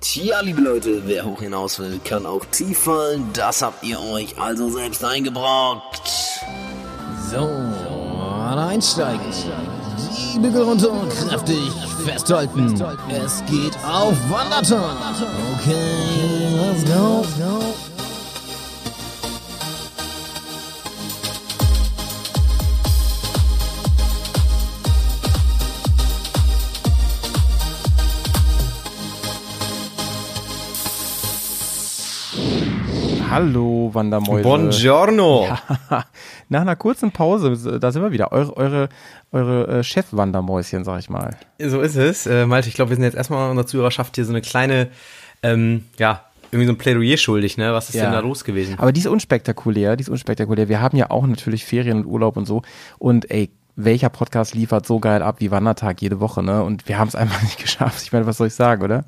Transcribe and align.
Tja, 0.00 0.40
liebe 0.42 0.60
Leute, 0.60 1.02
wer 1.06 1.24
hoch 1.24 1.40
hinaus 1.40 1.80
will, 1.80 1.98
kann 2.04 2.24
auch 2.24 2.44
tief 2.52 2.78
fallen. 2.78 3.30
Das 3.32 3.62
habt 3.62 3.82
ihr 3.82 4.00
euch 4.00 4.38
also 4.40 4.70
selbst 4.70 5.04
eingebrockt. 5.04 6.08
So, 7.30 7.48
einsteigen. 8.56 9.20
Die 10.34 10.38
Bügel 10.38 10.62
runter 10.62 10.92
und 10.92 11.08
kräftig 11.10 11.72
festhalten. 12.04 12.80
Es 13.10 13.42
geht 13.46 13.76
auf 13.84 14.14
Wanderton. 14.30 14.96
Okay, 15.58 16.54
let's 16.54 16.84
go. 16.84 17.87
Hallo, 33.38 33.90
Wandermäuse. 33.92 34.42
Buongiorno. 34.42 35.46
Ja, 35.90 36.04
nach 36.48 36.62
einer 36.62 36.74
kurzen 36.74 37.12
Pause, 37.12 37.78
da 37.78 37.92
sind 37.92 38.02
wir 38.02 38.10
wieder. 38.10 38.32
Eure, 38.32 38.56
eure, 38.56 38.88
eure 39.30 39.78
äh, 39.78 39.84
Chef-Wandermäuschen, 39.84 40.82
sag 40.82 40.98
ich 40.98 41.08
mal. 41.08 41.36
So 41.60 41.80
ist 41.80 41.94
es. 41.94 42.26
Äh, 42.26 42.46
Malte, 42.46 42.68
ich 42.68 42.74
glaube, 42.74 42.88
wir 42.90 42.96
sind 42.96 43.04
jetzt 43.04 43.14
erstmal 43.14 43.48
unserer 43.48 43.64
Zuhörerschaft 43.66 44.16
hier 44.16 44.24
so 44.24 44.32
eine 44.32 44.40
kleine, 44.40 44.88
ähm, 45.44 45.84
ja, 45.98 46.24
irgendwie 46.50 46.66
so 46.66 46.72
ein 46.72 46.78
Plädoyer 46.78 47.16
schuldig, 47.16 47.56
ne? 47.58 47.72
Was 47.72 47.90
ist 47.90 47.94
Ja. 47.94 48.04
denn 48.04 48.12
da 48.12 48.18
los 48.18 48.42
gewesen? 48.42 48.74
Aber 48.76 48.90
die 48.90 48.98
ist 48.98 49.06
unspektakulär, 49.06 49.94
die 49.94 50.02
ist 50.02 50.08
unspektakulär. 50.08 50.68
Wir 50.68 50.80
haben 50.80 50.96
ja 50.96 51.08
auch 51.12 51.24
natürlich 51.24 51.64
Ferien 51.64 51.98
und 51.98 52.06
Urlaub 52.06 52.36
und 52.36 52.46
so. 52.46 52.62
Und 52.98 53.30
ey, 53.30 53.50
welcher 53.76 54.08
Podcast 54.08 54.56
liefert 54.56 54.84
so 54.84 54.98
geil 54.98 55.22
ab 55.22 55.36
wie 55.38 55.52
Wandertag 55.52 56.02
jede 56.02 56.18
Woche, 56.18 56.42
ne? 56.42 56.64
Und 56.64 56.88
wir 56.88 56.98
haben 56.98 57.06
es 57.06 57.14
einfach 57.14 57.40
nicht 57.44 57.58
geschafft. 57.60 58.02
Ich 58.02 58.12
meine, 58.12 58.26
was 58.26 58.38
soll 58.38 58.48
ich 58.48 58.54
sagen, 58.54 58.82
oder? 58.82 59.04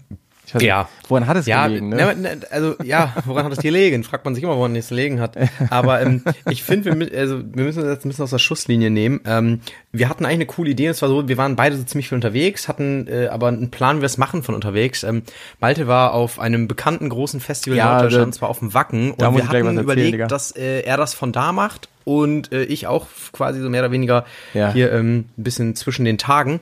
Weiß 0.52 0.62
Ja. 0.62 0.88
Woran 1.08 1.26
hat 1.26 1.36
es 1.36 1.46
ja, 1.46 1.66
gelegen, 1.68 1.90
ne? 1.90 1.96
ne, 1.96 2.14
ne, 2.16 2.40
also 2.50 2.74
ja, 2.82 3.14
woran 3.24 3.44
hat 3.44 3.52
es 3.52 3.58
gelegen? 3.58 4.02
Fragt 4.04 4.24
man 4.24 4.34
sich 4.34 4.42
immer, 4.42 4.56
woran 4.56 4.74
es 4.76 4.88
gelegen 4.88 5.20
hat. 5.20 5.36
Aber 5.70 6.00
ähm, 6.02 6.22
ich 6.48 6.62
finde, 6.64 6.98
wir, 6.98 7.18
also, 7.18 7.40
wir 7.44 7.64
müssen 7.64 7.82
das 7.82 7.90
jetzt 7.94 8.04
ein 8.04 8.08
bisschen 8.08 8.24
aus 8.24 8.30
der 8.30 8.38
Schusslinie 8.38 8.90
nehmen. 8.90 9.20
Ähm, 9.26 9.60
wir 9.92 10.08
hatten 10.08 10.24
eigentlich 10.24 10.36
eine 10.38 10.46
coole 10.46 10.70
Idee. 10.70 10.86
Es 10.88 11.02
war 11.02 11.08
so, 11.08 11.28
wir 11.28 11.36
waren 11.36 11.56
beide 11.56 11.76
so 11.76 11.84
ziemlich 11.84 12.08
viel 12.08 12.16
unterwegs, 12.16 12.68
hatten 12.68 13.06
äh, 13.08 13.28
aber 13.28 13.48
einen 13.48 13.70
Plan, 13.70 13.96
wie 13.98 14.02
wir 14.02 14.06
es 14.06 14.18
machen 14.18 14.42
von 14.42 14.54
unterwegs. 14.54 15.04
Ähm, 15.04 15.22
Malte 15.60 15.86
war 15.86 16.14
auf 16.14 16.38
einem 16.40 16.66
bekannten 16.68 17.08
großen 17.08 17.40
Festival 17.40 17.76
Ja, 17.78 17.84
in 17.84 17.90
Norddeutschland, 17.92 18.22
da- 18.22 18.26
und 18.26 18.32
zwar 18.34 18.48
auf 18.48 18.58
dem 18.58 18.74
Wacken. 18.74 19.14
da 19.18 19.28
Und 19.28 19.34
muss 19.34 19.42
wir 19.42 19.48
hatten 19.48 19.78
überlegt, 19.78 20.14
Digga. 20.14 20.26
dass 20.26 20.50
äh, 20.52 20.80
er 20.82 20.96
das 20.96 21.14
von 21.14 21.32
da 21.32 21.52
macht 21.52 21.88
und 22.04 22.50
äh, 22.52 22.62
ich 22.64 22.86
auch 22.86 23.06
quasi 23.32 23.60
so 23.60 23.68
mehr 23.68 23.82
oder 23.82 23.92
weniger 23.92 24.24
Ja. 24.54 24.72
hier 24.72 24.90
ähm, 24.92 25.26
ein 25.36 25.42
bisschen 25.44 25.76
zwischen 25.76 26.04
den 26.04 26.18
Tagen. 26.18 26.60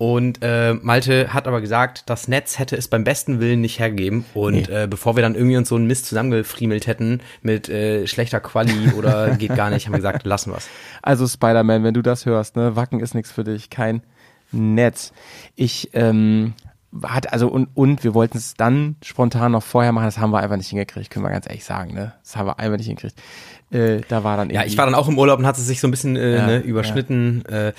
Und 0.00 0.38
äh, 0.42 0.74
Malte 0.74 1.34
hat 1.34 1.48
aber 1.48 1.60
gesagt, 1.60 2.04
das 2.06 2.28
Netz 2.28 2.60
hätte 2.60 2.76
es 2.76 2.86
beim 2.86 3.02
besten 3.02 3.40
Willen 3.40 3.60
nicht 3.60 3.80
hergegeben. 3.80 4.24
Und 4.32 4.68
äh, 4.68 4.86
bevor 4.88 5.16
wir 5.16 5.22
dann 5.22 5.34
irgendwie 5.34 5.56
uns 5.56 5.68
so 5.68 5.74
einen 5.74 5.88
Mist 5.88 6.06
zusammengefriemelt 6.06 6.86
hätten 6.86 7.20
mit 7.42 7.68
äh, 7.68 8.06
schlechter 8.06 8.38
Quali 8.38 8.92
oder 8.96 9.30
geht 9.38 9.56
gar 9.56 9.70
nicht, 9.70 9.86
haben 9.86 9.92
wir 9.92 9.98
gesagt, 9.98 10.24
lassen 10.24 10.52
wir's. 10.52 10.68
Also 11.02 11.26
Spider-Man, 11.26 11.82
wenn 11.82 11.94
du 11.94 12.02
das 12.02 12.26
hörst, 12.26 12.54
ne, 12.54 12.76
Wacken 12.76 13.00
ist 13.00 13.16
nichts 13.16 13.32
für 13.32 13.42
dich, 13.42 13.70
kein 13.70 14.02
Netz. 14.52 15.12
Ich 15.56 15.90
ähm, 15.94 16.54
hat 17.02 17.32
also 17.32 17.48
und 17.48 17.68
und 17.74 18.02
wir 18.02 18.14
wollten 18.14 18.38
es 18.38 18.54
dann 18.54 18.96
spontan 19.02 19.52
noch 19.52 19.62
vorher 19.62 19.92
machen, 19.92 20.06
das 20.06 20.18
haben 20.18 20.30
wir 20.30 20.38
einfach 20.38 20.56
nicht 20.56 20.68
hingekriegt, 20.68 21.10
können 21.10 21.24
wir 21.24 21.30
ganz 21.30 21.46
ehrlich 21.46 21.64
sagen, 21.64 21.94
ne? 21.94 22.14
Das 22.22 22.36
haben 22.36 22.46
wir 22.46 22.58
einfach 22.58 22.78
nicht 22.78 22.86
hingekriegt. 22.86 23.20
Äh, 23.70 24.00
da 24.08 24.24
war 24.24 24.36
dann 24.36 24.50
Ja, 24.50 24.64
ich 24.64 24.78
war 24.78 24.86
dann 24.86 24.94
auch 24.94 25.08
im 25.08 25.18
Urlaub 25.18 25.38
und 25.38 25.46
hatte 25.46 25.60
sich 25.60 25.80
so 25.80 25.88
ein 25.88 25.90
bisschen 25.90 26.16
äh, 26.16 26.36
Ja, 26.36 26.46
ne, 26.46 26.58
überschnitten. 26.58 27.44
Äh, 27.44 27.72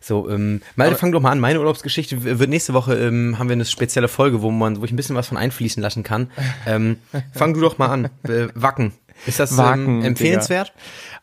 so, 0.00 0.28
ähm, 0.28 0.60
Malte, 0.76 0.96
fang 0.96 1.12
doch 1.12 1.20
mal 1.20 1.30
an. 1.30 1.40
Meine 1.40 1.58
Urlaubsgeschichte 1.60 2.24
wird 2.38 2.50
nächste 2.50 2.74
Woche 2.74 2.94
ähm, 2.94 3.38
haben 3.38 3.48
wir 3.48 3.54
eine 3.54 3.64
spezielle 3.64 4.08
Folge, 4.08 4.42
wo 4.42 4.50
man, 4.50 4.80
wo 4.80 4.84
ich 4.84 4.92
ein 4.92 4.96
bisschen 4.96 5.16
was 5.16 5.28
von 5.28 5.38
einfließen 5.38 5.82
lassen 5.82 6.02
kann. 6.02 6.30
Ähm, 6.66 6.98
fang 7.32 7.54
du 7.54 7.60
doch 7.60 7.78
mal 7.78 7.88
an. 7.88 8.04
Äh, 8.28 8.48
Wacken. 8.54 8.92
Ist 9.26 9.40
das 9.40 9.56
Wacken, 9.56 10.00
ähm, 10.00 10.04
empfehlenswert? 10.04 10.72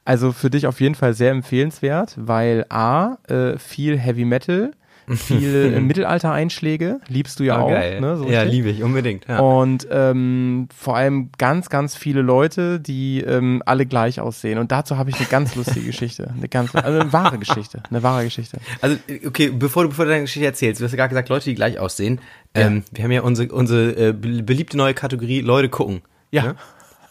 Also 0.03 0.31
für 0.31 0.49
dich 0.49 0.65
auf 0.65 0.81
jeden 0.81 0.95
Fall 0.95 1.13
sehr 1.13 1.31
empfehlenswert, 1.31 2.15
weil 2.17 2.65
A, 2.69 3.17
äh, 3.27 3.59
viel 3.59 3.99
Heavy 3.99 4.25
Metal, 4.25 4.71
viel 5.07 5.79
Mittelalter-Einschläge, 5.81 6.99
liebst 7.07 7.39
du 7.39 7.43
ja 7.43 7.59
auch. 7.59 7.69
Ne, 7.69 8.17
so 8.17 8.29
ja, 8.29 8.43
liebe 8.43 8.69
ich, 8.69 8.83
unbedingt. 8.83 9.27
Ja. 9.27 9.39
Und 9.39 9.87
ähm, 9.91 10.67
vor 10.75 10.95
allem 10.95 11.29
ganz, 11.37 11.69
ganz 11.69 11.95
viele 11.95 12.21
Leute, 12.21 12.79
die 12.79 13.21
ähm, 13.21 13.61
alle 13.65 13.85
gleich 13.85 14.19
aussehen. 14.19 14.57
Und 14.57 14.71
dazu 14.71 14.97
habe 14.97 15.09
ich 15.09 15.17
eine 15.17 15.25
ganz 15.27 15.55
lustige 15.55 15.85
Geschichte. 15.85 16.31
Eine 16.37 16.47
ganz, 16.47 16.75
also 16.75 16.99
eine 16.99 17.11
wahre 17.13 17.37
Geschichte. 17.37 17.81
Eine 17.89 18.03
wahre 18.03 18.23
Geschichte. 18.23 18.57
Also, 18.81 18.97
okay, 19.25 19.49
bevor 19.49 19.83
du, 19.83 19.89
bevor 19.89 20.05
du 20.05 20.11
deine 20.11 20.23
Geschichte 20.23 20.45
erzählst, 20.45 20.81
du 20.81 20.85
hast 20.85 20.91
ja 20.91 20.97
gerade 20.97 21.09
gesagt, 21.09 21.29
Leute, 21.29 21.45
die 21.45 21.55
gleich 21.55 21.79
aussehen. 21.79 22.19
Ähm, 22.53 22.83
wir 22.91 23.03
haben 23.03 23.11
ja 23.11 23.21
unsere, 23.21 23.51
unsere 23.53 24.09
äh, 24.09 24.13
be- 24.13 24.43
beliebte 24.43 24.77
neue 24.77 24.93
Kategorie 24.93 25.41
Leute 25.41 25.69
gucken. 25.69 26.01
Ja. 26.31 26.43
Ne? 26.43 26.55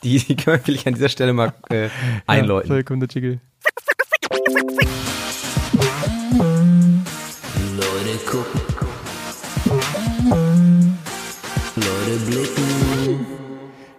Die, 0.02 0.18
die 0.18 0.34
können 0.36 0.56
wir 0.58 0.62
vielleicht 0.64 0.86
an 0.86 0.94
dieser 0.94 1.10
Stelle 1.10 1.32
mal 1.34 1.52
äh, 1.68 1.88
einläuten. 2.26 2.68
Ja, 2.68 2.72
so, 2.72 2.74
hier 2.76 2.84
kommt 2.84 3.02
der 3.02 3.08
Jiggle. 3.10 3.40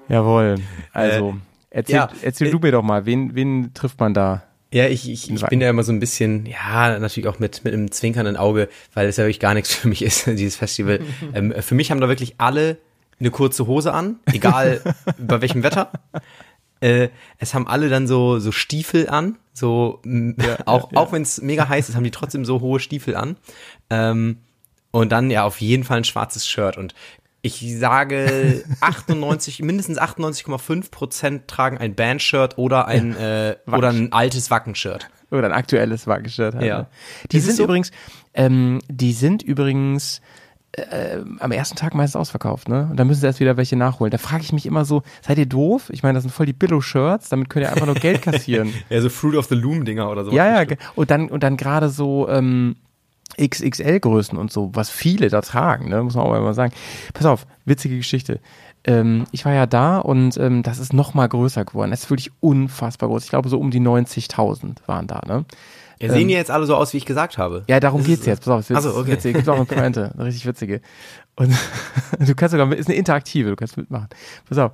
Jawohl. 0.08 0.56
Also, 0.92 1.36
erzähl, 1.70 1.96
ja, 1.96 2.10
erzähl 2.22 2.48
äh, 2.48 2.52
du 2.52 2.60
mir 2.60 2.72
doch 2.72 2.84
mal, 2.84 3.06
wen, 3.06 3.34
wen 3.36 3.74
trifft 3.74 4.00
man 4.00 4.14
da? 4.14 4.44
Ja, 4.74 4.88
ich, 4.88 5.10
ich, 5.10 5.30
ich 5.30 5.46
bin 5.48 5.60
ja 5.60 5.70
immer 5.70 5.84
so 5.84 5.92
ein 5.92 6.00
bisschen, 6.00 6.46
ja, 6.46 6.98
natürlich 6.98 7.28
auch 7.28 7.40
mit, 7.40 7.64
mit 7.66 7.74
einem 7.74 7.92
zwinkernden 7.92 8.38
Auge, 8.38 8.70
weil 8.94 9.08
es 9.08 9.18
ja 9.18 9.26
wirklich 9.26 9.42
gar 9.42 9.54
nichts 9.54 9.74
für 9.76 9.88
mich 9.88 10.02
ist, 10.02 10.26
dieses 10.28 10.56
Festival. 10.56 11.02
ähm, 11.34 11.54
für 11.60 11.76
mich 11.76 11.92
haben 11.92 12.00
da 12.00 12.08
wirklich 12.08 12.36
alle 12.38 12.78
eine 13.20 13.32
kurze 13.32 13.68
Hose 13.68 13.94
an, 13.94 14.20
egal 14.32 14.82
bei 15.18 15.42
welchem 15.42 15.64
Wetter. 15.64 15.92
Äh, 16.80 17.10
es 17.38 17.54
haben 17.54 17.68
alle 17.68 17.90
dann 17.90 18.08
so, 18.08 18.40
so 18.40 18.52
Stiefel 18.52 19.10
an, 19.10 19.38
so 19.54 20.00
m, 20.04 20.36
auch, 20.66 20.92
auch 20.94 21.12
wenn 21.12 21.22
es 21.22 21.42
mega 21.42 21.68
heiß 21.68 21.90
ist, 21.90 21.96
haben 21.96 22.04
die 22.04 22.12
trotzdem 22.12 22.46
so 22.46 22.62
hohe 22.62 22.80
Stiefel 22.80 23.16
an. 23.16 23.36
Ähm, 23.90 24.38
und 24.92 25.12
dann 25.12 25.32
ja 25.32 25.44
auf 25.44 25.62
jeden 25.62 25.84
Fall 25.84 25.98
ein 25.98 26.04
schwarzes 26.04 26.48
Shirt. 26.48 26.78
Und 26.78 26.94
ich 27.42 27.78
sage 27.80 28.64
98, 28.82 29.62
mindestens 29.62 30.00
98,5 30.00 30.92
Prozent 30.92 31.48
tragen 31.48 31.78
ein 31.78 31.96
Bandshirt 31.96 32.58
oder 32.58 32.88
ein, 32.88 33.16
äh, 33.16 33.56
oder 33.68 33.90
ein 33.90 34.12
altes 34.14 34.52
Wackenshirt. 34.52 35.10
Oder 35.32 35.46
ein 35.48 35.54
aktuelles 35.54 36.08
Wackenshirt. 36.08 36.56
Halt, 36.56 36.66
Ja. 36.66 36.78
ne? 36.80 36.88
Die 37.32 37.40
sind 37.40 37.56
so? 37.58 37.64
übrigens, 37.64 37.92
ähm, 38.34 38.80
die 38.90 39.14
sind 39.14 39.42
übrigens 39.44 40.22
äh, 40.74 41.18
am 41.40 41.52
ersten 41.52 41.76
Tag 41.76 41.96
meistens 41.96 42.16
ausverkauft, 42.18 42.70
ne? 42.70 42.88
Und 42.92 42.98
dann 42.98 43.06
müssen 43.08 43.20
sie 43.20 43.26
erst 43.28 43.42
wieder 43.42 43.58
welche 43.58 43.76
nachholen. 43.76 44.10
Da 44.12 44.18
frage 44.18 44.44
ich 44.44 44.54
mich 44.54 44.66
immer 44.66 44.86
so, 44.86 45.04
seid 45.22 45.38
ihr 45.38 45.46
doof? 45.46 45.90
Ich 45.90 46.02
meine, 46.02 46.14
das 46.16 46.24
sind 46.24 46.32
voll 46.32 46.46
die 46.46 46.54
Billo-Shirts, 46.54 47.28
damit 47.28 47.50
könnt 47.50 47.66
ihr 47.66 47.72
einfach 47.74 47.86
nur 47.88 47.96
Geld 47.96 48.22
kassieren. 48.22 48.74
Ja, 48.90 49.02
so 49.02 49.10
Fruit 49.10 49.36
of 49.36 49.48
the 49.48 49.56
Loom 49.56 49.84
Dinger 49.84 50.10
oder 50.10 50.24
so. 50.24 50.32
ja, 50.32 50.62
ja, 50.64 50.76
und 50.96 51.12
dann, 51.12 51.28
und 51.30 51.44
dann 51.44 51.58
gerade 51.58 51.90
so, 51.90 52.30
ähm, 52.30 52.78
XXL-Größen 53.38 54.38
und 54.38 54.52
so, 54.52 54.72
was 54.74 54.90
viele 54.90 55.30
da 55.30 55.42
tragen, 55.42 55.90
ne? 55.90 56.04
muss 56.04 56.16
man 56.16 56.26
auch 56.26 56.32
mal 56.32 56.54
sagen. 56.54 56.74
Pass 57.14 57.26
auf, 57.26 57.46
witzige 57.66 57.98
Geschichte. 57.98 58.40
Ähm, 58.84 59.26
ich 59.32 59.46
war 59.46 59.54
ja 59.54 59.68
da 59.68 60.00
und 60.00 60.38
ähm, 60.38 60.64
das 60.64 60.80
ist 60.80 60.92
noch 60.94 61.14
mal 61.14 61.28
größer 61.28 61.66
geworden. 61.66 61.92
Das 61.92 62.04
ist 62.04 62.10
wirklich 62.10 62.32
unfassbar 62.40 63.10
groß. 63.10 63.24
Ich 63.26 63.30
glaube, 63.30 63.48
so 63.50 63.60
um 63.60 63.70
die 63.70 63.80
90.000 63.80 64.78
waren 64.88 65.06
da. 65.08 65.22
Ne? 65.28 65.46
Ja, 66.00 66.12
sehen 66.12 66.30
die 66.30 66.34
jetzt 66.34 66.50
alle 66.50 66.66
so 66.66 66.76
aus, 66.76 66.94
wie 66.94 66.98
ich 66.98 67.06
gesagt 67.06 67.38
habe? 67.38 67.64
Ja, 67.68 67.80
darum 67.80 68.04
geht's 68.04 68.26
jetzt. 68.26 68.40
Pass 68.44 68.48
auf, 68.48 68.70
es 68.72 68.76
Ach 68.76 68.82
so, 68.82 68.98
okay. 69.00 69.12
witzig. 69.12 69.36
Gibt 69.36 69.48
auch 69.48 69.56
eine 69.56 69.66
Pointe, 69.66 70.12
eine 70.16 70.26
richtig 70.26 70.48
witzige. 70.48 70.82
Und 71.36 71.56
du 72.20 72.34
kannst 72.34 72.54
sogar, 72.54 72.74
ist 72.74 72.88
eine 72.88 72.98
interaktive, 72.98 73.52
du 73.52 73.56
kannst 73.56 73.78
mitmachen. 73.78 74.08
Pass 74.50 74.58
auf. 74.58 74.72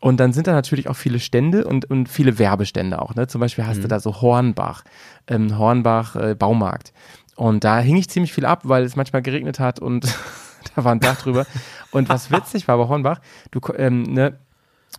Und 0.00 0.18
dann 0.18 0.32
sind 0.32 0.48
da 0.48 0.52
natürlich 0.52 0.88
auch 0.88 0.96
viele 0.96 1.20
Stände 1.20 1.64
und, 1.64 1.88
und 1.88 2.08
viele 2.08 2.40
Werbestände 2.40 3.00
auch. 3.00 3.14
Ne? 3.14 3.28
Zum 3.28 3.40
Beispiel 3.40 3.62
Mhm. 3.62 3.68
hast 3.68 3.84
du 3.84 3.88
da 3.88 4.00
so 4.00 4.20
Hornbach, 4.20 4.82
ähm, 5.28 5.56
Hornbach 5.56 6.16
äh, 6.16 6.34
Baumarkt. 6.34 6.92
Und 7.36 7.64
da 7.64 7.78
hing 7.80 7.96
ich 7.96 8.08
ziemlich 8.08 8.32
viel 8.32 8.46
ab, 8.46 8.60
weil 8.64 8.84
es 8.84 8.96
manchmal 8.96 9.22
geregnet 9.22 9.58
hat 9.58 9.80
und 9.80 10.04
da 10.74 10.84
war 10.84 10.92
ein 10.92 11.00
Dach 11.00 11.20
drüber. 11.20 11.46
Und 11.90 12.08
was 12.08 12.30
witzig 12.30 12.68
war 12.68 12.78
bei 12.78 12.88
Hornbach, 12.88 13.20
du, 13.50 13.60
ähm, 13.76 14.02
ne, 14.02 14.38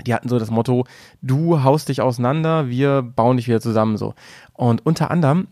die 0.05 0.13
hatten 0.13 0.29
so 0.29 0.39
das 0.39 0.51
Motto, 0.51 0.85
du 1.21 1.63
haust 1.63 1.89
dich 1.89 2.01
auseinander, 2.01 2.69
wir 2.69 3.01
bauen 3.01 3.37
dich 3.37 3.47
wieder 3.47 3.61
zusammen 3.61 3.97
so. 3.97 4.13
Und 4.53 4.85
unter 4.85 5.11
anderem 5.11 5.47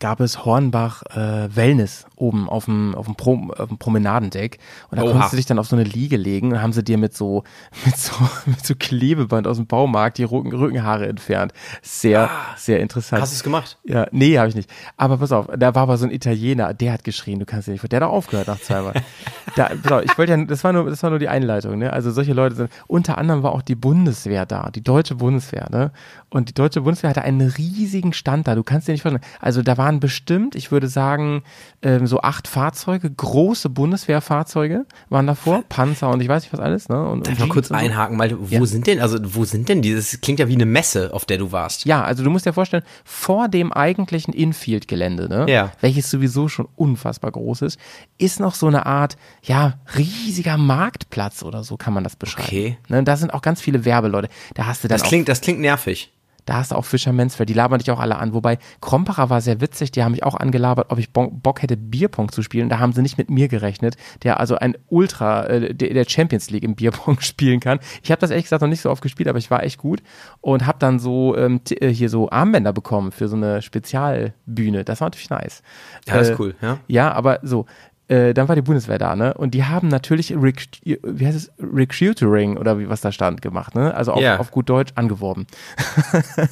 gab 0.00 0.20
es 0.20 0.44
Hornbach 0.44 1.02
äh, 1.14 1.54
Wellness 1.54 2.06
oben 2.16 2.48
auf 2.48 2.64
dem, 2.64 2.94
auf 2.94 3.06
dem, 3.06 3.14
Pro, 3.14 3.50
auf 3.56 3.68
dem 3.68 3.78
Promenadendeck. 3.78 4.58
Und 4.90 4.98
da 4.98 5.04
Oha. 5.04 5.12
konntest 5.12 5.32
du 5.32 5.36
dich 5.36 5.46
dann 5.46 5.58
auf 5.58 5.66
so 5.66 5.76
eine 5.76 5.84
Liege 5.84 6.16
legen 6.16 6.52
und 6.52 6.62
haben 6.62 6.72
sie 6.72 6.82
dir 6.82 6.98
mit 6.98 7.14
so, 7.14 7.44
mit 7.84 7.96
so, 7.96 8.12
mit 8.46 8.64
so 8.66 8.74
Klebeband 8.74 9.46
aus 9.46 9.56
dem 9.56 9.66
Baumarkt 9.66 10.18
die 10.18 10.24
Rücken, 10.24 10.52
Rückenhaare 10.52 11.06
entfernt. 11.06 11.52
Sehr, 11.82 12.30
sehr 12.56 12.80
interessant. 12.80 13.22
Hast 13.22 13.32
du 13.32 13.36
es 13.36 13.42
gemacht? 13.42 13.78
Ja, 13.84 14.06
nee, 14.10 14.38
habe 14.38 14.48
ich 14.48 14.54
nicht. 14.54 14.70
Aber 14.96 15.18
pass 15.18 15.32
auf, 15.32 15.46
da 15.56 15.74
war 15.74 15.82
aber 15.82 15.98
so 15.98 16.06
ein 16.06 16.12
Italiener, 16.12 16.74
der 16.74 16.92
hat 16.92 17.04
geschrien, 17.04 17.38
du 17.38 17.46
kannst 17.46 17.68
dir 17.68 17.72
nicht 17.72 17.80
vor. 17.80 17.88
Der 17.88 18.00
hat 18.00 18.08
auch 18.08 18.12
aufgehört 18.12 18.48
nach 18.48 18.60
zweimal. 18.60 18.94
da, 19.56 19.70
pass 19.82 19.92
auf, 19.92 20.02
ich 20.02 20.16
wollte 20.18 20.32
ja, 20.32 20.44
das 20.44 20.64
war 20.64 20.72
nur, 20.72 20.88
das 20.88 21.02
war 21.02 21.10
nur 21.10 21.18
die 21.18 21.28
Einleitung, 21.28 21.78
ne? 21.78 21.92
Also 21.92 22.10
solche 22.10 22.32
Leute 22.32 22.56
sind, 22.56 22.70
unter 22.86 23.18
anderem 23.18 23.42
war 23.42 23.52
auch 23.52 23.62
die 23.62 23.74
Bundeswehr 23.74 24.46
da, 24.46 24.70
die 24.70 24.82
deutsche 24.82 25.16
Bundeswehr, 25.16 25.68
ne? 25.70 25.92
Und 26.30 26.48
die 26.48 26.54
deutsche 26.54 26.82
Bundeswehr 26.82 27.10
hatte 27.10 27.22
einen 27.22 27.40
riesigen 27.40 28.12
Stand 28.12 28.46
da, 28.46 28.54
du 28.54 28.62
kannst 28.62 28.88
dir 28.88 28.92
nicht 28.92 29.02
vorstellen. 29.02 29.24
Also 29.40 29.62
da 29.62 29.76
waren 29.76 29.89
bestimmt, 29.98 30.54
ich 30.54 30.70
würde 30.70 30.86
sagen, 30.86 31.42
ähm, 31.82 32.06
so 32.06 32.20
acht 32.20 32.46
Fahrzeuge, 32.46 33.10
große 33.10 33.68
Bundeswehrfahrzeuge 33.70 34.86
waren 35.08 35.26
davor, 35.26 35.64
Panzer 35.68 36.10
und 36.10 36.20
ich 36.20 36.28
weiß 36.28 36.42
nicht 36.44 36.52
was 36.52 36.60
alles. 36.60 36.88
Ne? 36.88 37.02
Und, 37.04 37.26
Darf 37.26 37.32
ich 37.34 37.38
mal 37.40 37.48
kurz 37.48 37.72
einhaken, 37.72 38.18
weil 38.18 38.36
wo 38.38 38.44
Ja. 38.54 38.66
sind 38.66 38.86
denn, 38.86 39.00
also 39.00 39.18
wo 39.34 39.44
sind 39.44 39.68
denn 39.68 39.82
dieses, 39.82 40.20
klingt 40.20 40.38
ja 40.38 40.48
wie 40.48 40.54
eine 40.54 40.66
Messe, 40.66 41.12
auf 41.12 41.24
der 41.24 41.38
du 41.38 41.50
warst. 41.50 41.84
Ja, 41.86 42.04
also 42.04 42.22
du 42.22 42.30
musst 42.30 42.46
dir 42.46 42.52
vorstellen, 42.52 42.84
vor 43.04 43.48
dem 43.48 43.72
eigentlichen 43.72 44.32
Infield-Gelände, 44.34 45.28
ne, 45.28 45.46
Ja. 45.48 45.72
welches 45.80 46.10
sowieso 46.10 46.48
schon 46.48 46.68
unfassbar 46.76 47.32
groß 47.32 47.62
ist, 47.62 47.78
ist 48.18 48.38
noch 48.38 48.54
so 48.54 48.66
eine 48.66 48.86
Art, 48.86 49.16
ja, 49.42 49.78
riesiger 49.96 50.56
Marktplatz 50.58 51.42
oder 51.42 51.64
so 51.64 51.76
kann 51.76 51.94
man 51.94 52.04
das 52.04 52.16
beschreiben. 52.16 52.46
Okay. 52.46 52.78
Ne, 52.88 53.02
da 53.02 53.16
sind 53.16 53.32
auch 53.32 53.42
ganz 53.42 53.60
viele 53.60 53.84
Werbeleute. 53.84 54.28
Da 54.54 54.66
hast 54.66 54.84
du 54.84 54.88
dann 54.88 54.96
Das 54.98 55.04
auch 55.04 55.08
klingt, 55.08 55.28
das 55.28 55.40
klingt 55.40 55.60
nervig. 55.60 56.12
Da 56.46 56.54
hast 56.54 56.72
du 56.72 56.76
auch 56.76 56.84
Fischermans, 56.84 57.38
weil 57.38 57.46
die 57.46 57.52
labern 57.52 57.78
dich 57.78 57.90
auch 57.90 58.00
alle 58.00 58.16
an. 58.18 58.34
Wobei 58.34 58.58
Krompacher 58.80 59.30
war 59.30 59.40
sehr 59.40 59.60
witzig, 59.60 59.90
die 59.92 60.02
haben 60.02 60.12
mich 60.12 60.24
auch 60.24 60.34
angelabert, 60.34 60.86
ob 60.90 60.98
ich 60.98 61.12
Bo- 61.12 61.30
Bock 61.30 61.62
hätte, 61.62 61.76
Bierpong 61.76 62.32
zu 62.32 62.42
spielen. 62.42 62.68
Da 62.68 62.78
haben 62.78 62.92
sie 62.92 63.02
nicht 63.02 63.18
mit 63.18 63.30
mir 63.30 63.48
gerechnet, 63.48 63.96
der 64.22 64.40
also 64.40 64.56
ein 64.56 64.76
Ultra, 64.88 65.46
äh, 65.46 65.74
der, 65.74 66.04
Champions 66.08 66.50
League 66.50 66.64
im 66.64 66.74
Bierpong 66.74 67.20
spielen 67.20 67.60
kann. 67.60 67.78
Ich 68.02 68.10
habe 68.10 68.20
das 68.20 68.30
ehrlich 68.30 68.44
gesagt 68.46 68.62
noch 68.62 68.68
nicht 68.68 68.80
so 68.80 68.90
oft 68.90 69.02
gespielt, 69.02 69.28
aber 69.28 69.38
ich 69.38 69.50
war 69.50 69.62
echt 69.62 69.78
gut 69.78 70.02
und 70.40 70.66
habe 70.66 70.78
dann 70.78 70.98
so 70.98 71.36
ähm, 71.36 71.60
äh, 71.70 71.88
hier 71.88 72.08
so 72.08 72.30
Armbänder 72.30 72.72
bekommen 72.72 73.12
für 73.12 73.28
so 73.28 73.36
eine 73.36 73.62
Spezialbühne. 73.62 74.84
Das 74.84 75.00
war 75.00 75.06
natürlich 75.06 75.30
nice. 75.30 75.62
Ja, 76.06 76.14
das 76.18 76.28
Äh, 76.28 76.32
ist 76.32 76.40
cool, 76.40 76.54
ja. 76.62 76.78
Ja, 76.88 77.12
aber 77.12 77.38
so. 77.42 77.66
Äh, 78.10 78.34
dann 78.34 78.48
war 78.48 78.56
die 78.56 78.62
Bundeswehr 78.62 78.98
da, 78.98 79.14
ne? 79.14 79.34
Und 79.34 79.54
die 79.54 79.62
haben 79.64 79.86
natürlich 79.86 80.34
Rec 80.36 80.66
wie 80.82 81.26
heißt 81.26 81.36
es? 81.36 81.52
Recruitering 81.60 82.56
oder 82.56 82.76
wie 82.80 82.88
was 82.88 83.00
da 83.00 83.12
stand 83.12 83.40
gemacht, 83.40 83.76
ne? 83.76 83.94
Also 83.94 84.12
auf, 84.12 84.20
Ja. 84.20 84.38
auf 84.38 84.50
gut 84.50 84.68
Deutsch 84.68 84.90
angeworben. 84.96 85.46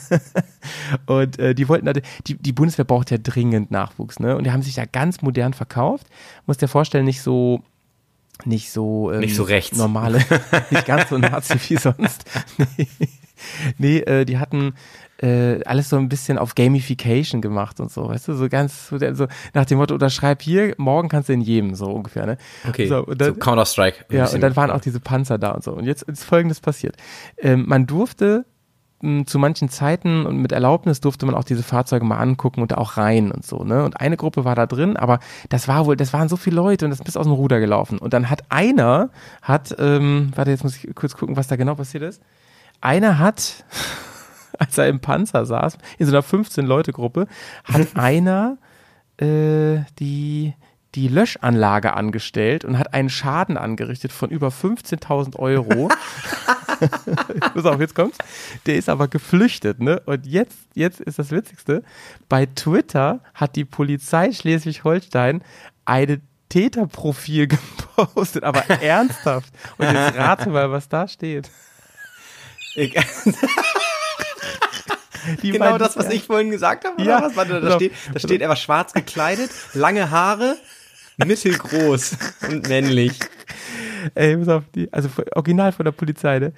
und 1.06 1.36
äh, 1.40 1.56
die 1.56 1.68
wollten, 1.68 1.92
die, 2.28 2.34
die 2.36 2.52
Bundeswehr 2.52 2.84
braucht 2.84 3.10
ja 3.10 3.18
dringend 3.18 3.72
Nachwuchs, 3.72 4.20
ne? 4.20 4.36
Und 4.36 4.44
die 4.44 4.52
haben 4.52 4.62
sich 4.62 4.76
da 4.76 4.84
ganz 4.84 5.20
modern 5.20 5.52
verkauft. 5.52 6.06
Muss 6.46 6.58
dir 6.58 6.68
vorstellen, 6.68 7.04
nicht 7.04 7.22
so, 7.22 7.64
nicht 8.44 8.70
so, 8.70 9.10
ähm, 9.10 9.18
Nicht 9.18 9.34
so 9.34 9.42
rechts. 9.42 9.76
normale, 9.76 10.24
nicht 10.70 10.86
ganz 10.86 11.08
so 11.08 11.18
Nazi 11.18 11.58
wie 11.68 11.76
sonst. 11.76 12.24
Nee, 12.76 12.88
nee 13.78 13.98
äh, 13.98 14.24
die 14.24 14.38
hatten 14.38 14.74
äh, 15.20 15.62
alles 15.64 15.88
so 15.88 15.96
ein 15.96 16.08
bisschen 16.08 16.38
auf 16.38 16.54
Gamification 16.54 17.40
gemacht 17.40 17.80
und 17.80 17.90
so, 17.90 18.08
weißt 18.08 18.28
du, 18.28 18.34
so 18.34 18.48
ganz 18.48 18.88
so, 18.88 18.98
so 19.14 19.26
nach 19.54 19.64
dem 19.64 19.78
Motto, 19.78 19.94
unterschreib 19.94 20.42
hier, 20.42 20.74
morgen 20.78 21.08
kannst 21.08 21.28
du 21.28 21.32
in 21.32 21.40
jedem, 21.40 21.74
so 21.74 21.86
ungefähr, 21.86 22.26
ne? 22.26 22.38
Okay, 22.68 22.86
So, 22.86 23.04
so, 23.06 23.14
dann, 23.14 23.38
Counter-Strike. 23.38 24.06
ein 24.08 24.16
ja, 24.16 24.28
und 24.28 24.40
dann 24.40 24.54
waren 24.56 24.70
auch 24.70 24.80
diese 24.80 25.00
Panzer 25.00 25.38
da 25.38 25.50
und 25.50 25.64
so. 25.64 25.72
Und 25.72 25.84
jetzt 25.84 26.02
ist 26.02 26.24
Folgendes 26.24 26.60
passiert. 26.60 26.96
Ähm, 27.38 27.64
man 27.66 27.86
durfte 27.86 28.44
zu 29.26 29.38
manchen 29.38 29.68
Zeiten 29.68 30.26
und 30.26 30.38
mit 30.38 30.50
Erlaubnis 30.50 31.00
durfte 31.00 31.24
man 31.24 31.36
auch 31.36 31.44
diese 31.44 31.62
Fahrzeuge 31.62 32.04
mal 32.04 32.18
angucken 32.18 32.62
und 32.62 32.76
auch 32.76 32.96
rein 32.96 33.30
und 33.30 33.46
so, 33.46 33.62
ne? 33.62 33.84
Und 33.84 34.00
eine 34.00 34.16
Gruppe 34.16 34.44
war 34.44 34.56
da 34.56 34.66
drin, 34.66 34.96
aber 34.96 35.20
das 35.50 35.68
war 35.68 35.86
wohl, 35.86 35.94
das 35.96 36.12
waren 36.12 36.28
so 36.28 36.36
viele 36.36 36.56
Leute 36.56 36.84
und 36.84 36.90
das 36.90 36.98
ist 36.98 37.04
bis 37.04 37.16
aus 37.16 37.26
dem 37.26 37.32
Ruder 37.32 37.60
gelaufen. 37.60 37.98
Und 37.98 38.12
dann 38.12 38.28
hat 38.28 38.42
einer, 38.48 39.10
hat, 39.40 39.76
ähm, 39.78 40.32
warte, 40.34 40.50
jetzt 40.50 40.64
muss 40.64 40.76
ich 40.82 40.92
kurz 40.96 41.16
gucken, 41.16 41.36
was 41.36 41.46
da 41.46 41.54
genau 41.54 41.76
passiert 41.76 42.02
ist. 42.02 42.20
Einer 42.80 43.20
hat, 43.20 43.64
als 44.68 44.76
er 44.78 44.88
im 44.88 45.00
Panzer 45.00 45.46
saß, 45.46 45.78
in 45.98 46.06
so 46.06 46.12
einer 46.12 46.24
15-Leute-Gruppe, 46.24 47.26
hat 47.64 47.88
einer 47.94 48.58
äh, 49.18 49.80
die, 49.98 50.54
die 50.94 51.08
Löschanlage 51.08 51.94
angestellt 51.94 52.64
und 52.64 52.78
hat 52.78 52.94
einen 52.94 53.10
Schaden 53.10 53.56
angerichtet 53.56 54.12
von 54.12 54.30
über 54.30 54.48
15.000 54.48 55.36
Euro. 55.36 55.88
Pass 57.54 57.64
auf, 57.64 57.80
jetzt 57.80 57.94
kommt's. 57.94 58.18
Der 58.66 58.76
ist 58.76 58.88
aber 58.88 59.08
geflüchtet, 59.08 59.80
ne? 59.80 60.00
Und 60.06 60.26
jetzt, 60.26 60.58
jetzt 60.74 61.00
ist 61.00 61.18
das 61.18 61.30
Witzigste. 61.30 61.82
Bei 62.28 62.46
Twitter 62.46 63.20
hat 63.34 63.56
die 63.56 63.64
Polizei 63.64 64.32
Schleswig-Holstein 64.32 65.42
eine 65.84 66.20
Täterprofil 66.48 67.48
gepostet, 67.48 68.44
aber 68.44 68.64
ernsthaft. 68.68 69.52
Und 69.76 69.86
jetzt 69.86 70.16
rate 70.16 70.50
mal, 70.50 70.70
was 70.70 70.88
da 70.88 71.08
steht. 71.08 71.50
Ich, 72.74 72.94
Die 75.42 75.50
genau 75.50 75.66
beiden- 75.66 75.78
das, 75.78 75.96
was 75.96 76.08
ich 76.10 76.24
vorhin 76.24 76.50
gesagt 76.50 76.84
habe. 76.84 77.02
Ja. 77.02 77.18
Oder 77.18 77.26
was? 77.26 77.36
Warte, 77.36 77.60
da, 77.60 77.68
auf. 77.68 77.74
steht, 77.76 77.92
da 78.12 78.18
steht, 78.20 78.40
er 78.40 78.48
war 78.48 78.56
schwarz 78.56 78.92
gekleidet, 78.92 79.50
lange 79.74 80.10
Haare, 80.10 80.56
mittelgroß 81.18 82.16
und 82.50 82.68
männlich. 82.68 83.18
Ey, 84.14 84.36
pass 84.36 84.48
auf, 84.48 84.62
die, 84.74 84.92
also 84.92 85.08
original 85.34 85.72
von 85.72 85.84
der 85.84 85.92
Polizei, 85.92 86.38
ne? 86.38 86.52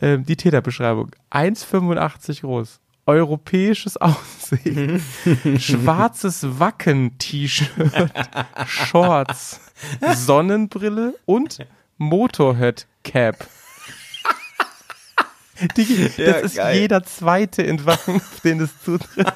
Ähm, 0.00 0.24
die 0.24 0.36
Täterbeschreibung. 0.36 1.10
1,85 1.30 2.40
groß. 2.42 2.80
Europäisches 3.06 3.96
Aussehen. 4.00 5.00
Schwarzes 5.58 6.58
Wacken-T-Shirt. 6.58 7.70
Shorts. 8.66 9.60
Sonnenbrille 10.14 11.14
und 11.24 11.58
Motorhead-Cap. 11.98 13.46
Das 15.74 16.16
Ja, 16.18 16.32
ist 16.36 16.56
geil. 16.56 16.80
jeder 16.80 17.02
zweite 17.02 17.62
in 17.62 17.84
Wacken, 17.86 18.16
auf 18.16 18.40
den 18.44 18.60
es 18.60 18.70
zutrifft. 18.82 19.32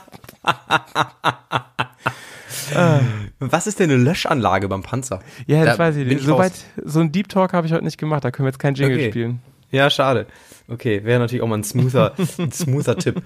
Was 3.41 3.67
ist 3.67 3.79
denn 3.81 3.91
eine 3.91 4.03
Löschanlage 4.03 4.69
beim 4.69 4.83
Panzer? 4.83 5.21
Ja, 5.47 5.65
das 5.65 5.77
Da 5.77 5.83
weiß 5.85 5.97
ich 5.97 6.07
nicht. 6.07 6.23
Soweit, 6.23 6.53
so 6.85 7.01
ein 7.01 7.13
Deep 7.13 7.29
Talk 7.29 7.53
habe 7.53 7.67
ich 7.67 7.73
heute 7.73 7.85
nicht 7.85 7.99
gemacht, 7.99 8.25
da 8.25 8.31
können 8.31 8.47
wir 8.47 8.51
jetzt 8.51 8.59
kein 8.59 8.75
Jingle 8.75 8.97
Okay. 8.99 9.11
spielen. 9.11 9.41
Ja, 9.71 9.89
schade. 9.89 10.27
Okay, 10.69 11.05
wäre 11.05 11.19
natürlich 11.21 11.43
auch 11.43 11.47
mal 11.49 11.59
ein 11.59 11.65
smoother, 11.65 12.15
ein 12.39 12.53
smoother 12.53 12.97
Tipp. 12.97 13.23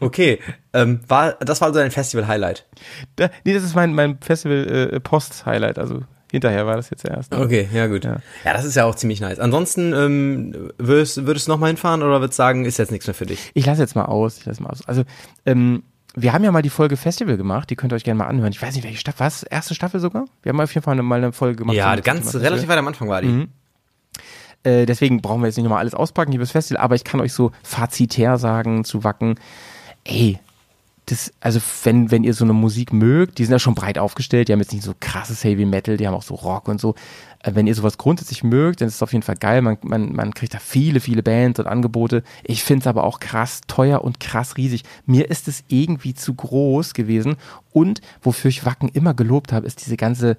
Okay, 0.00 0.40
ähm, 0.72 1.00
war, 1.08 1.32
das 1.34 1.60
war 1.60 1.68
also 1.68 1.80
dein 1.80 1.90
Festival-Highlight. 1.90 2.66
Da, 3.16 3.30
nee, 3.44 3.54
das 3.54 3.64
ist 3.64 3.74
mein, 3.74 3.94
mein 3.94 4.18
Festival-Post-Highlight. 4.20 5.78
also 5.78 6.02
hinterher 6.30 6.66
war 6.66 6.76
das 6.76 6.90
jetzt 6.90 7.04
erst. 7.04 7.34
Okay, 7.34 7.68
ja 7.72 7.86
gut. 7.86 8.04
Ja. 8.04 8.16
Ja, 8.44 8.52
das 8.52 8.64
ist 8.64 8.74
ja 8.74 8.84
auch 8.84 8.94
ziemlich 8.94 9.20
nice. 9.20 9.38
Ansonsten 9.38 9.92
ähm, 9.92 10.70
würdest, 10.78 11.26
würdest 11.26 11.46
du 11.46 11.52
noch 11.52 11.58
mal 11.58 11.68
hinfahren 11.68 12.02
oder 12.02 12.20
würdest 12.20 12.38
du 12.38 12.42
sagen, 12.42 12.64
ist 12.64 12.78
jetzt 12.78 12.90
nichts 12.90 13.06
mehr 13.06 13.14
für 13.14 13.26
dich? 13.26 13.50
Ich 13.54 13.66
lasse 13.66 13.82
jetzt 13.82 13.94
mal 13.94 14.06
aus. 14.06 14.38
Ich 14.38 14.46
lasse 14.46 14.62
mal 14.62 14.70
aus. 14.70 14.86
Also, 14.86 15.04
ähm, 15.44 15.82
wir 16.14 16.32
haben 16.32 16.44
ja 16.44 16.50
mal 16.50 16.62
die 16.62 16.70
Folge 16.70 16.96
Festival 16.96 17.36
gemacht, 17.36 17.68
die 17.68 17.76
könnt 17.76 17.92
ihr 17.92 17.96
euch 17.96 18.04
gerne 18.04 18.18
mal 18.18 18.26
anhören. 18.26 18.50
Ich 18.50 18.62
weiß 18.62 18.74
nicht, 18.74 18.84
welche 18.84 18.98
Staffel, 18.98 19.20
was? 19.20 19.42
Erste 19.42 19.74
Staffel 19.74 20.00
sogar? 20.00 20.24
Wir 20.42 20.50
haben 20.50 20.60
auf 20.60 20.72
jeden 20.74 20.82
Fall 20.82 20.96
mal 21.02 21.16
eine 21.16 21.32
Folge 21.32 21.56
gemacht. 21.56 21.76
Ja, 21.76 21.94
ganz 21.96 22.34
relativ 22.34 22.68
weit 22.68 22.78
am 22.78 22.88
Anfang 22.88 23.08
war 23.08 23.20
die. 23.20 23.48
Äh, 24.62 24.86
deswegen 24.86 25.20
brauchen 25.20 25.42
wir 25.42 25.46
jetzt 25.46 25.56
nicht 25.56 25.64
nochmal 25.64 25.80
alles 25.80 25.94
auspacken 25.94 26.32
hier 26.32 26.40
fürs 26.40 26.50
Festival, 26.50 26.82
aber 26.82 26.94
ich 26.94 27.04
kann 27.04 27.20
euch 27.20 27.32
so 27.32 27.52
fazitär 27.62 28.38
sagen 28.38 28.84
zu 28.84 29.04
Wacken, 29.04 29.38
ey, 30.04 30.38
das, 31.06 31.32
also 31.40 31.60
wenn, 31.84 32.10
wenn 32.10 32.24
ihr 32.24 32.34
so 32.34 32.44
eine 32.44 32.52
Musik 32.52 32.92
mögt, 32.92 33.38
die 33.38 33.44
sind 33.44 33.52
ja 33.52 33.60
schon 33.60 33.76
breit 33.76 33.96
aufgestellt, 33.96 34.48
die 34.48 34.52
haben 34.52 34.58
jetzt 34.60 34.72
nicht 34.72 34.82
so 34.82 34.92
krasses 34.98 35.44
Heavy 35.44 35.64
Metal, 35.64 35.96
die 35.96 36.06
haben 36.06 36.14
auch 36.14 36.22
so 36.24 36.34
Rock 36.34 36.66
und 36.66 36.80
so. 36.80 36.96
Äh, 37.44 37.52
Wenn 37.54 37.68
ihr 37.68 37.74
sowas 37.76 37.96
grundsätzlich 37.96 38.42
mögt, 38.42 38.80
dann 38.80 38.88
ist 38.88 38.96
es 38.96 39.02
auf 39.02 39.12
jeden 39.12 39.22
Fall 39.22 39.36
geil. 39.36 39.62
Man, 39.62 39.78
man, 39.82 40.12
man 40.12 40.34
kriegt 40.34 40.52
da 40.54 40.58
viele, 40.58 40.98
viele 40.98 41.22
Bands 41.22 41.60
und 41.60 41.68
Angebote. 41.68 42.24
Ich 42.42 42.64
finde 42.64 42.80
es 42.80 42.86
aber 42.88 43.04
auch 43.04 43.20
krass 43.20 43.60
teuer 43.68 44.02
und 44.02 44.18
krass 44.18 44.56
riesig. 44.56 44.82
Mir 45.06 45.30
ist 45.30 45.46
es 45.46 45.62
irgendwie 45.68 46.14
zu 46.14 46.34
groß 46.34 46.92
gewesen. 46.92 47.36
Und 47.72 48.00
wofür 48.20 48.48
ich 48.48 48.66
Wacken 48.66 48.88
immer 48.88 49.14
gelobt 49.14 49.52
habe, 49.52 49.66
ist 49.66 49.86
diese 49.86 49.96
ganze 49.96 50.36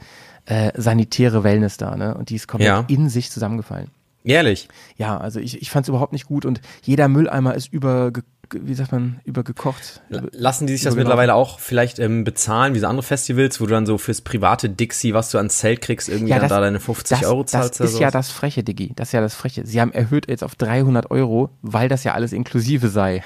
äh, 0.48 0.72
sanitäre 0.76 1.46
Wellness 1.46 1.78
da, 1.78 1.96
ne? 1.96 2.14
Und 2.16 2.30
die 2.30 2.36
ist 2.36 2.48
komplett 2.48 2.68
Ja. 2.68 2.84
in 2.90 3.08
sich 3.10 3.32
zusammengefallen. 3.32 3.90
Ehrlich. 4.26 4.68
Ja, 4.98 5.18
also 5.18 5.40
ich, 5.40 5.62
ich 5.62 5.70
fand 5.72 5.86
es 5.86 5.90
überhaupt 5.90 6.12
nicht 6.12 6.26
gut 6.26 6.46
und 6.46 6.60
jeder 6.84 7.08
Mülleimer 7.08 7.56
ist 7.56 7.72
über, 7.72 8.12
wie 8.54 8.74
sagt 8.74 8.92
man, 8.92 9.20
übergekocht. 9.24 10.02
Lassen 10.10 10.68
die 10.68 10.74
sich 10.74 10.84
das 10.84 10.96
mittlerweile 10.96 11.34
auch 11.34 11.60
vielleicht 11.60 12.00
ähm, 12.00 12.24
bezahlen, 12.24 12.74
wie 12.74 12.80
so 12.80 12.88
andere 12.88 13.04
Festivals, 13.04 13.60
wo 13.60 13.66
du 13.66 13.72
dann 13.72 13.86
so 13.86 13.98
fürs 13.98 14.22
private 14.22 14.70
Dixie, 14.70 15.14
was 15.14 15.32
du 15.32 15.38
ans 15.38 15.58
Zelt 15.58 15.82
kriegst, 15.82 16.10
irgendwie 16.10 16.34
dann 16.34 16.48
da 16.48 16.60
deine 16.60 16.80
50 16.80 17.20
das, 17.20 17.28
Euro 17.28 17.44
das 17.44 17.52
zahlst 17.52 17.82
oder 17.82 17.90
ist 17.90 18.00
ja 18.00 18.12
das 18.12 18.32
Freche, 18.32 18.64
Diggi. 18.64 18.94
Das 18.96 19.10
ist 19.10 19.12
ja 19.14 19.22
das 19.22 19.36
Freche. 19.36 19.66
Sie 19.66 19.82
haben 19.82 19.92
erhöht 19.92 20.28
jetzt 20.30 20.44
auf 20.44 20.56
300 20.56 21.12
Euro, 21.12 21.50
weil 21.62 21.90
das 21.90 22.04
ja 22.04 22.14
alles 22.14 22.34
inklusive 22.34 22.90
sei. 22.90 23.24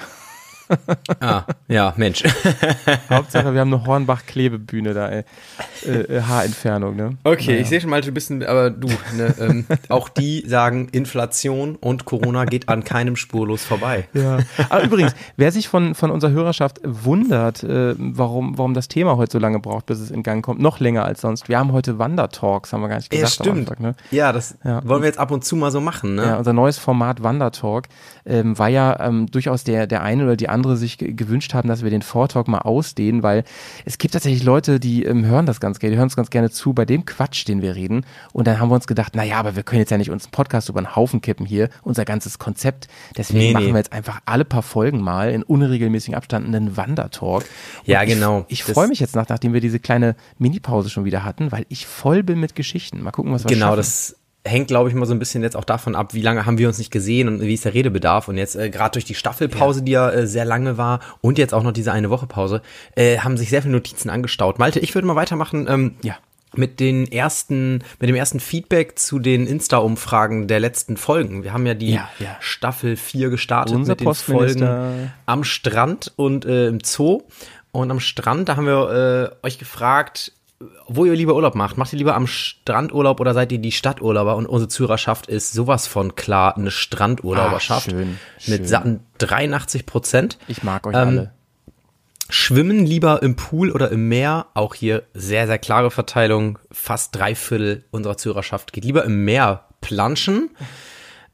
Ah, 1.20 1.44
ja, 1.68 1.92
Mensch. 1.96 2.22
Hauptsache, 3.10 3.52
wir 3.52 3.60
haben 3.60 3.72
eine 3.72 3.84
Hornbach-Klebebühne 3.86 4.94
da, 4.94 5.08
ey. 5.08 5.24
Äh, 5.86 5.90
äh, 5.90 6.22
Haarentfernung, 6.22 6.96
ne? 6.96 7.16
Okay, 7.24 7.46
Naja. 7.52 7.60
ich 7.60 7.68
sehe 7.68 7.80
schon 7.80 7.90
mal, 7.90 8.00
du 8.00 8.12
bist 8.12 8.30
ein, 8.30 8.44
aber 8.44 8.70
du, 8.70 8.88
ne, 9.16 9.34
ähm, 9.40 9.66
auch 9.88 10.08
die 10.08 10.44
sagen, 10.46 10.88
Inflation 10.92 11.76
und 11.76 12.04
Corona 12.04 12.44
geht 12.44 12.68
an 12.68 12.84
keinem 12.84 13.16
spurlos 13.16 13.64
vorbei. 13.64 14.08
Ja. 14.14 14.38
Aber 14.68 14.82
übrigens, 14.84 15.14
wer 15.36 15.50
sich 15.52 15.68
von, 15.68 15.94
von 15.94 16.10
unserer 16.10 16.30
Hörerschaft 16.32 16.80
wundert, 16.84 17.62
äh, 17.62 17.94
warum, 17.98 18.56
warum 18.58 18.74
das 18.74 18.88
Thema 18.88 19.16
heute 19.16 19.32
so 19.32 19.38
lange 19.38 19.58
braucht, 19.58 19.86
bis 19.86 19.98
es 20.00 20.10
in 20.10 20.22
Gang 20.22 20.44
kommt, 20.44 20.60
noch 20.60 20.80
länger 20.80 21.04
als 21.04 21.20
sonst. 21.20 21.48
Wir 21.48 21.58
haben 21.58 21.72
heute 21.72 21.98
Wandertalks, 21.98 22.72
haben 22.72 22.80
wir 22.82 22.88
gar 22.88 22.96
nicht 22.96 23.12
Ja, 23.12 23.22
gesagt. 23.22 23.40
am 23.40 23.46
stimmt. 23.54 23.70
Anfang, 23.70 23.82
ne? 23.86 23.94
Ja, 24.10 24.32
das 24.32 24.56
Ja. 24.64 24.80
wollen 24.86 25.02
wir 25.02 25.06
jetzt 25.08 25.18
ab 25.18 25.30
und 25.30 25.44
zu 25.44 25.56
mal 25.56 25.70
so 25.70 25.80
machen, 25.80 26.14
ne? 26.14 26.22
Ja, 26.22 26.36
unser 26.36 26.52
neues 26.52 26.78
Format 26.78 27.22
Wandertalk 27.22 27.88
ähm, 28.26 28.58
war 28.58 28.68
ja 28.68 28.98
ähm, 29.00 29.30
durchaus 29.30 29.64
der, 29.64 29.86
der 29.86 30.02
eine 30.02 30.24
oder 30.24 30.36
die 30.36 30.48
andere 30.48 30.76
sich 30.76 30.98
gewünscht 30.98 31.54
haben, 31.54 31.68
dass 31.68 31.82
wir 31.82 31.90
den 31.90 32.02
Vortalk 32.02 32.48
mal 32.48 32.60
ausdehnen, 32.60 33.22
weil 33.22 33.44
es 33.84 33.98
gibt 33.98 34.14
tatsächlich 34.14 34.44
Leute, 34.44 34.80
die 34.80 35.04
ähm, 35.04 35.24
hören 35.24 35.46
das 35.46 35.60
ganz 35.60 35.78
gerne, 35.78 35.92
die 35.92 35.98
hören 35.98 36.06
uns 36.06 36.16
ganz 36.16 36.30
gerne 36.30 36.50
zu 36.50 36.72
bei 36.72 36.84
dem 36.84 37.04
Quatsch, 37.04 37.46
den 37.48 37.62
wir 37.62 37.74
reden. 37.74 38.04
Und 38.32 38.46
dann 38.46 38.60
haben 38.60 38.68
wir 38.68 38.74
uns 38.74 38.86
gedacht, 38.86 39.16
naja, 39.16 39.36
aber 39.36 39.56
wir 39.56 39.62
können 39.62 39.80
jetzt 39.80 39.90
ja 39.90 39.98
nicht 39.98 40.10
uns 40.10 40.24
einen 40.24 40.32
Podcast 40.32 40.68
über 40.68 40.80
den 40.80 40.94
Haufen 40.94 41.20
kippen 41.20 41.46
hier, 41.46 41.68
unser 41.82 42.04
ganzes 42.04 42.38
Konzept. 42.38 42.88
Deswegen 43.16 43.38
nee, 43.38 43.52
machen 43.52 43.66
nee. 43.66 43.72
wir 43.72 43.78
jetzt 43.78 43.92
einfach 43.92 44.20
alle 44.24 44.44
paar 44.44 44.62
Folgen 44.62 45.00
mal 45.00 45.30
in 45.30 45.42
unregelmäßigen 45.42 46.14
Abstand 46.14 46.46
einen 46.46 46.76
Wandertalk. 46.76 47.42
Und 47.42 47.88
ja, 47.88 48.04
genau. 48.04 48.44
Ich, 48.48 48.60
ich 48.60 48.64
freue 48.64 48.88
mich 48.88 49.00
jetzt 49.00 49.16
nach, 49.16 49.28
nachdem 49.28 49.52
wir 49.52 49.60
diese 49.60 49.80
kleine 49.80 50.16
Minipause 50.38 50.90
schon 50.90 51.04
wieder 51.04 51.24
hatten, 51.24 51.52
weil 51.52 51.66
ich 51.68 51.86
voll 51.86 52.22
bin 52.22 52.40
mit 52.40 52.54
Geschichten. 52.54 53.02
Mal 53.02 53.10
gucken, 53.10 53.32
was 53.32 53.44
wir 53.44 53.48
Genau, 53.48 53.66
schaffen. 53.66 53.76
das 53.76 54.16
hängt, 54.44 54.68
glaube 54.68 54.88
ich, 54.88 54.94
mal 54.94 55.06
so 55.06 55.14
ein 55.14 55.18
bisschen 55.18 55.42
jetzt 55.42 55.56
auch 55.56 55.64
davon 55.64 55.94
ab, 55.94 56.14
wie 56.14 56.22
lange 56.22 56.46
haben 56.46 56.58
wir 56.58 56.68
uns 56.68 56.78
nicht 56.78 56.90
gesehen 56.90 57.28
und 57.28 57.40
wie 57.40 57.54
ist 57.54 57.64
der 57.64 57.74
Redebedarf. 57.74 58.28
Und 58.28 58.36
jetzt 58.36 58.56
äh, 58.56 58.70
gerade 58.70 58.92
durch 58.92 59.04
die 59.04 59.14
Staffelpause, 59.14 59.80
ja. 59.80 59.84
die 59.84 59.92
ja 59.92 60.10
äh, 60.10 60.26
sehr 60.26 60.44
lange 60.44 60.76
war 60.78 61.00
und 61.20 61.38
jetzt 61.38 61.54
auch 61.54 61.62
noch 61.62 61.72
diese 61.72 61.92
eine 61.92 62.10
Woche 62.10 62.26
Pause, 62.26 62.62
äh, 62.96 63.18
haben 63.18 63.36
sich 63.36 63.50
sehr 63.50 63.62
viele 63.62 63.72
Notizen 63.72 64.10
angestaut. 64.10 64.58
Malte, 64.58 64.80
ich 64.80 64.94
würde 64.94 65.06
mal 65.06 65.16
weitermachen. 65.16 65.66
Ähm, 65.68 65.94
ja. 66.02 66.16
Mit 66.54 66.80
den 66.80 67.10
ersten, 67.10 67.82
mit 67.98 68.10
dem 68.10 68.14
ersten 68.14 68.38
Feedback 68.38 68.98
zu 68.98 69.18
den 69.18 69.46
Insta-Umfragen 69.46 70.48
der 70.48 70.60
letzten 70.60 70.98
Folgen. 70.98 71.44
Wir 71.44 71.54
haben 71.54 71.64
ja 71.64 71.72
die 71.72 71.92
ja, 71.92 72.10
ja. 72.18 72.36
Staffel 72.40 72.96
4 72.96 73.30
gestartet 73.30 73.74
Unser 73.74 73.92
mit 73.92 74.00
den 74.00 74.12
Folgen 74.12 75.10
am 75.24 75.44
Strand 75.44 76.12
und 76.16 76.44
äh, 76.44 76.68
im 76.68 76.80
Zoo. 76.84 77.22
Und 77.70 77.90
am 77.90 78.00
Strand, 78.00 78.50
da 78.50 78.56
haben 78.56 78.66
wir 78.66 79.32
äh, 79.42 79.46
euch 79.46 79.58
gefragt, 79.58 80.32
wo 80.86 81.04
ihr 81.04 81.14
lieber 81.14 81.34
Urlaub 81.34 81.54
macht. 81.54 81.76
Macht 81.76 81.92
ihr 81.92 81.98
lieber 81.98 82.14
am 82.14 82.26
Strand 82.26 82.92
Urlaub 82.92 83.20
oder 83.20 83.34
seid 83.34 83.52
ihr 83.52 83.58
die 83.58 83.72
Stadturlauber? 83.72 84.36
Und 84.36 84.46
unsere 84.46 84.68
Zuhörerschaft 84.68 85.26
ist 85.26 85.52
sowas 85.52 85.86
von 85.86 86.14
klar 86.14 86.56
eine 86.56 86.70
Strandurlauberschaft. 86.70 87.88
Ach, 87.88 87.92
schön, 87.92 88.18
mit 88.46 88.68
satten 88.68 89.00
83 89.18 89.86
Prozent. 89.86 90.38
Ich 90.48 90.62
mag 90.62 90.86
euch 90.86 90.94
ähm, 90.94 91.08
alle. 91.08 91.32
Schwimmen 92.28 92.86
lieber 92.86 93.22
im 93.22 93.36
Pool 93.36 93.70
oder 93.70 93.90
im 93.90 94.08
Meer. 94.08 94.46
Auch 94.54 94.74
hier 94.74 95.02
sehr, 95.12 95.46
sehr 95.46 95.58
klare 95.58 95.90
Verteilung. 95.90 96.58
Fast 96.70 97.14
drei 97.14 97.34
Viertel 97.34 97.84
unserer 97.90 98.16
Zuhörerschaft 98.16 98.72
geht 98.72 98.84
lieber 98.84 99.04
im 99.04 99.24
Meer 99.24 99.66
planschen. 99.80 100.50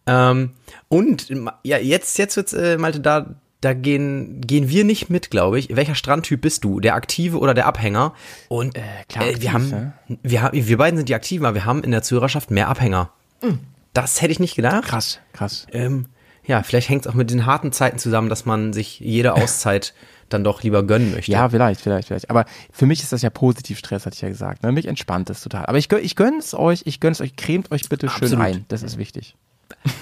Ähm, 0.06 0.54
und 0.88 1.28
ja, 1.62 1.78
jetzt, 1.78 2.18
jetzt 2.18 2.36
wird's, 2.36 2.52
äh, 2.52 2.78
Malte, 2.78 3.00
da 3.00 3.36
da 3.60 3.74
gehen, 3.74 4.40
gehen 4.40 4.68
wir 4.68 4.84
nicht 4.84 5.10
mit, 5.10 5.30
glaube 5.30 5.58
ich. 5.58 5.74
Welcher 5.74 5.94
Strandtyp 5.94 6.40
bist 6.40 6.64
du? 6.64 6.80
Der 6.80 6.94
Aktive 6.94 7.38
oder 7.38 7.54
der 7.54 7.66
Abhänger? 7.66 8.14
Und 8.48 8.76
äh, 8.76 8.82
klar, 9.08 9.26
äh, 9.26 9.40
wir 9.40 9.52
haben, 9.52 9.70
ja? 9.70 10.16
wir 10.22 10.42
haben, 10.42 10.66
wir 10.66 10.76
beiden 10.76 10.96
sind 10.96 11.08
die 11.08 11.14
Aktiven, 11.14 11.44
aber 11.44 11.54
wir 11.54 11.64
haben 11.64 11.82
in 11.82 11.90
der 11.90 12.02
Zuhörerschaft 12.02 12.50
mehr 12.50 12.68
Abhänger. 12.68 13.10
Mhm. 13.42 13.58
Das 13.92 14.22
hätte 14.22 14.32
ich 14.32 14.38
nicht 14.38 14.54
gedacht. 14.54 14.84
Krass, 14.84 15.18
krass. 15.32 15.66
Ähm, 15.72 16.06
ja, 16.44 16.62
vielleicht 16.62 16.88
hängt 16.88 17.04
es 17.04 17.10
auch 17.10 17.14
mit 17.14 17.30
den 17.30 17.46
harten 17.46 17.72
Zeiten 17.72 17.98
zusammen, 17.98 18.28
dass 18.28 18.46
man 18.46 18.72
sich 18.72 19.00
jede 19.00 19.34
Auszeit 19.34 19.92
dann 20.28 20.44
doch 20.44 20.62
lieber 20.62 20.82
gönnen 20.82 21.10
möchte. 21.10 21.32
Ja, 21.32 21.48
vielleicht, 21.48 21.80
vielleicht, 21.80 22.08
vielleicht. 22.08 22.30
Aber 22.30 22.44
für 22.70 22.86
mich 22.86 23.02
ist 23.02 23.12
das 23.12 23.22
ja 23.22 23.30
positiv 23.30 23.78
Stress, 23.78 24.06
hatte 24.06 24.14
ich 24.14 24.20
ja 24.20 24.28
gesagt. 24.28 24.62
Ne? 24.62 24.72
Mich 24.72 24.86
entspannt 24.86 25.30
es 25.30 25.42
total. 25.42 25.66
Aber 25.66 25.78
ich, 25.78 25.90
ich 25.90 26.16
gönne 26.16 26.38
es 26.38 26.54
euch, 26.54 26.82
ich 26.84 27.00
gönne 27.00 27.12
es 27.12 27.20
euch, 27.20 27.34
cremt 27.36 27.70
euch 27.72 27.88
bitte 27.88 28.06
Absolut. 28.06 28.30
schön 28.30 28.40
ein. 28.40 28.64
Das 28.68 28.82
ist 28.82 28.98
wichtig. 28.98 29.36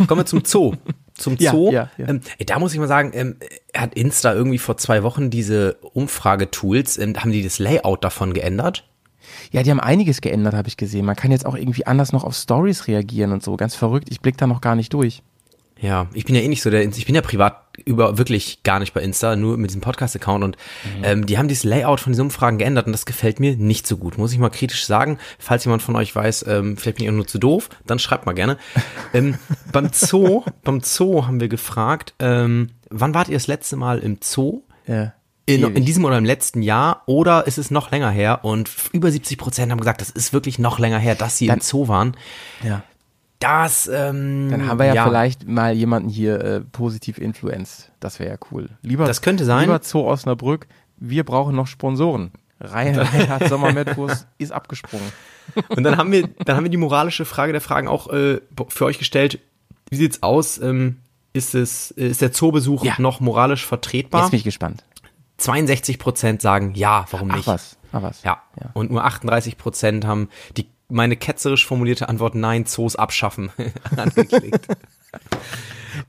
Kommen 0.07 0.21
wir 0.21 0.27
zum 0.27 0.45
Zoo. 0.45 0.75
Zum 1.15 1.37
Zoo. 1.39 1.71
Ja, 1.71 1.91
ja, 1.97 2.05
ja. 2.05 2.09
Ähm, 2.09 2.21
da 2.45 2.59
muss 2.59 2.73
ich 2.73 2.79
mal 2.79 2.89
sagen, 2.89 3.13
ähm, 3.15 3.37
hat 3.75 3.95
Insta 3.95 4.35
irgendwie 4.35 4.59
vor 4.59 4.77
zwei 4.77 5.03
Wochen 5.03 5.31
diese 5.31 5.77
Umfragetools, 5.93 6.99
ähm, 6.99 7.15
haben 7.17 7.33
die 7.33 7.43
das 7.43 7.59
Layout 7.59 8.05
davon 8.05 8.35
geändert? 8.35 8.85
Ja, 9.51 9.63
die 9.63 9.71
haben 9.71 9.81
einiges 9.81 10.21
geändert, 10.21 10.55
habe 10.55 10.69
ich 10.69 10.77
gesehen. 10.77 11.05
Man 11.05 11.17
kann 11.17 11.31
jetzt 11.31 11.47
auch 11.47 11.57
irgendwie 11.57 11.87
anders 11.87 12.13
noch 12.13 12.25
auf 12.25 12.35
Stories 12.35 12.87
reagieren 12.87 13.33
und 13.33 13.43
so. 13.43 13.57
Ganz 13.57 13.75
verrückt. 13.75 14.09
Ich 14.11 14.21
blick 14.21 14.37
da 14.37 14.47
noch 14.47 14.61
gar 14.61 14.77
nicht 14.77 14.93
durch. 14.93 15.23
Ja, 15.81 16.09
ich 16.15 16.25
bin 16.25 16.35
ja 16.35 16.41
eh 16.41 16.49
nicht 16.49 16.63
so 16.63 16.71
der, 16.71 16.83
ich 16.83 17.07
bin 17.07 17.15
ja 17.15 17.21
privat 17.21 17.66
über 17.85 18.19
wirklich 18.19 18.63
gar 18.63 18.79
nicht 18.79 18.95
bei 18.95 19.03
Insta, 19.03 19.37
nur 19.37 19.57
mit 19.57 19.71
diesem 19.71 19.81
Podcast-Account 19.81 20.45
und 20.45 20.57
mhm. 20.99 21.05
ähm, 21.05 21.27
die 21.27 21.39
haben 21.39 21.49
dieses 21.49 21.65
Layout 21.65 22.01
von 22.01 22.13
diesen 22.13 22.27
Umfragen 22.27 22.59
geändert 22.59 22.87
und 22.87 22.93
das 22.93 23.07
gefällt 23.07 23.41
mir 23.41 23.57
nicht 23.57 23.87
so 23.87 23.97
gut, 23.97 24.19
muss 24.19 24.33
ich 24.33 24.39
mal 24.39 24.51
kritisch 24.51 24.87
sagen. 24.87 25.19
Falls 25.39 25.65
jemand 25.65 25.83
von 25.83 25.97
euch 25.97 26.15
weiß, 26.15 26.47
ähm, 26.49 26.77
vielleicht 26.77 26.99
bin 26.99 27.05
ich 27.05 27.11
auch 27.11 27.17
nur 27.17 27.27
zu 27.27 27.39
doof, 27.39 27.69
dann 27.87 27.99
schreibt 27.99 28.27
mal 28.27 28.33
gerne. 28.33 28.59
ähm, 29.15 29.37
beim 29.73 29.91
Zoo, 29.93 30.45
beim 30.65 30.81
Zoo 30.81 31.27
haben 31.27 31.41
wir 31.41 31.49
gefragt, 31.49 32.15
ähm, 32.19 32.71
wann 32.91 33.15
wart 33.15 33.29
ihr 33.29 33.37
das 33.37 33.47
letzte 33.47 33.77
Mal 33.77 33.99
im 33.99 34.19
Zoo? 34.23 34.63
Ja. 34.87 35.13
In, 35.49 35.63
in, 35.77 35.85
diesem 35.85 36.05
oder 36.05 36.19
im 36.19 36.25
letzten 36.25 36.61
Jahr 36.61 37.05
oder 37.07 37.47
ist 37.47 37.57
es 37.57 37.71
noch 37.71 37.93
länger 37.93 38.11
her? 38.11 38.41
Und 38.43 38.69
über 38.93 39.13
70 39.13 39.39
Prozent 39.39 39.71
haben 39.71 39.79
gesagt, 39.79 40.01
das 40.01 40.11
ist 40.11 40.33
wirklich 40.33 40.59
noch 40.59 40.81
länger 40.81 40.99
her, 40.99 41.15
dass 41.15 41.39
sie 41.39 41.47
Dann, 41.47 41.59
im 41.59 41.63
Zoo 41.63 41.87
waren. 41.87 42.17
Ja. 42.65 42.83
Das, 43.39 43.87
ähm, 43.87 44.49
Dann 44.51 44.67
haben 44.67 44.79
wir 44.79 44.87
ja, 44.87 44.95
ja. 44.95 45.05
vielleicht 45.05 45.47
mal 45.47 45.75
jemanden 45.75 46.09
hier 46.09 46.41
äh, 46.41 46.61
positiv 46.61 47.19
influenced. 47.19 47.93
Das 48.01 48.19
wäre 48.19 48.31
ja 48.31 48.39
cool. 48.51 48.71
Lieber, 48.83 49.07
das 49.07 49.21
könnte 49.21 49.45
sein. 49.45 49.63
Lieber 49.63 49.81
Zoo 49.83 50.07
Osnabrück, 50.07 50.67
wir 50.97 51.25
brauchen 51.25 51.55
noch 51.55 51.67
Sponsoren. 51.67 52.33
Reinhard 52.61 53.49
Sommermettwurst 53.49 54.27
ist 54.39 54.53
abgesprungen. 54.53 55.13
Und 55.69 55.83
dann 55.83 55.99
haben 55.99 56.11
wir, 56.13 56.29
dann 56.45 56.57
haben 56.57 56.65
wir 56.65 56.71
die 56.71 56.79
moralische 56.79 57.27
Frage 57.27 57.53
der 57.53 57.61
Fragen 57.61 57.89
auch 57.89 58.09
äh, 58.09 58.41
für 58.69 58.87
euch 58.87 58.99
gestellt. 58.99 59.39
Wie 59.91 59.97
sieht's 59.97 60.23
aus? 60.23 60.59
Ähm, 60.59 60.99
ist 61.33 61.55
es, 61.55 61.91
ist 61.91 62.23
der 62.23 62.33
Zoobesuch 62.33 62.85
ja. 62.85 62.95
noch 62.99 63.21
moralisch 63.21 63.67
vertretbar? 63.67 64.23
Jetzt 64.23 64.31
bin 64.31 64.39
ich 64.39 64.45
gespannt. 64.45 64.85
62 65.37 65.99
Prozent 65.99 66.41
sagen 66.41 66.73
ja, 66.75 67.05
warum 67.11 67.29
nicht? 67.29 67.41
Ach 67.41 67.55
was, 67.55 67.77
ach 67.93 68.03
was. 68.03 68.23
Ja. 68.23 68.43
ja. 68.59 68.71
Und 68.73 68.91
nur 68.91 69.05
38 69.05 69.59
Prozent 69.59 70.07
haben 70.07 70.31
die 70.57 70.67
meine 70.89 71.17
ketzerisch 71.17 71.67
formulierte 71.67 72.09
Antwort 72.09 72.35
Nein, 72.35 72.67
Zoos 72.67 72.97
abschaffen 72.97 73.51
angeklickt. 73.97 74.67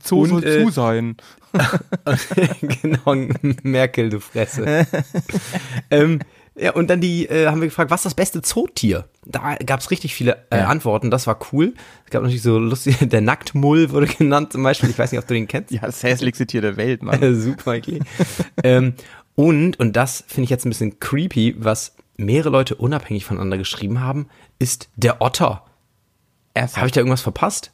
Zoo 0.04 0.26
soll 0.26 0.44
äh, 0.44 0.66
zu 0.66 0.72
sein. 0.72 1.18
genau, 2.82 3.16
Merkel, 3.64 4.10
du 4.10 4.20
Fresse. 4.20 4.86
ähm, 5.92 6.20
ja, 6.56 6.74
und 6.74 6.90
dann 6.90 7.02
die 7.02 7.28
äh, 7.28 7.48
haben 7.48 7.62
wir 7.62 7.68
gefragt, 7.68 7.92
was 7.92 8.02
ist 8.02 8.06
das 8.06 8.14
beste 8.16 8.42
Zootier? 8.42 9.08
Da 9.26 9.56
gab 9.66 9.80
es 9.80 9.92
richtig 9.92 10.16
viele 10.16 10.46
äh, 10.50 10.58
ja. 10.58 10.68
Antworten, 10.68 11.12
das 11.12 11.28
war 11.28 11.40
cool. 11.52 11.74
Es 12.06 12.12
gab 12.12 12.24
natürlich 12.24 12.42
so 12.42 12.58
lustig, 12.58 12.98
der 13.02 13.22
Nacktmull 13.22 13.92
wurde 13.92 14.08
genannt 14.08 14.54
zum 14.54 14.64
Beispiel. 14.64 14.90
Ich 14.90 14.98
weiß 14.98 15.12
nicht, 15.12 15.22
ob 15.22 15.28
du 15.28 15.36
den 15.36 15.48
kennst. 15.48 15.72
Ja, 15.72 15.82
das 15.82 16.02
hässlichste 16.04 16.48
Tier 16.48 16.62
der 16.62 16.78
Welt, 16.78 17.04
Mann. 17.04 17.40
Super, 17.40 17.76
okay. 17.76 18.00
ähm, 18.64 18.94
und, 19.36 19.80
und 19.80 19.96
das 19.96 20.24
finde 20.28 20.46
ich 20.46 20.50
jetzt 20.50 20.66
ein 20.66 20.70
bisschen 20.70 21.00
creepy, 21.00 21.56
was 21.60 21.96
mehrere 22.18 22.50
Leute 22.50 22.76
unabhängig 22.76 23.26
voneinander 23.26 23.58
geschrieben 23.60 24.02
haben, 24.02 24.28
ist 24.60 24.90
der 24.96 25.22
Otter. 25.22 25.64
Habe 26.56 26.88
ich 26.88 26.92
da 26.92 27.02
irgendwas 27.02 27.22
verpasst? 27.22 27.72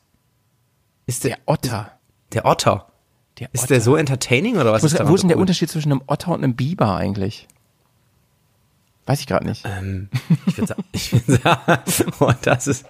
Ist 1.05 1.23
der, 1.23 1.31
der 1.31 1.39
Otter. 1.45 1.91
Der 2.33 2.45
Otter. 2.45 2.87
Der 3.39 3.47
Otter. 3.47 3.53
Ist 3.53 3.69
der 3.69 3.81
so 3.81 3.95
entertaining 3.95 4.57
oder 4.57 4.71
was 4.73 4.83
muss, 4.83 4.93
ist 4.93 5.07
Wo 5.07 5.15
ist 5.15 5.21
denn 5.21 5.29
der 5.29 5.37
Unterschied 5.37 5.69
zwischen 5.69 5.91
einem 5.91 6.01
Otter 6.07 6.31
und 6.31 6.43
einem 6.43 6.55
Biber 6.55 6.95
eigentlich? 6.95 7.47
Weiß 9.05 9.19
ich 9.19 9.27
gerade 9.27 9.45
nicht. 9.45 9.65
Ähm, 9.65 10.09
ich 10.45 10.57
würde 10.57 10.67
sagen, 10.67 10.83
ich 10.93 11.11
würd 11.11 11.41
sagen, 11.43 12.13
oh, 12.19 12.31
das 12.41 12.67
ist, 12.67 12.85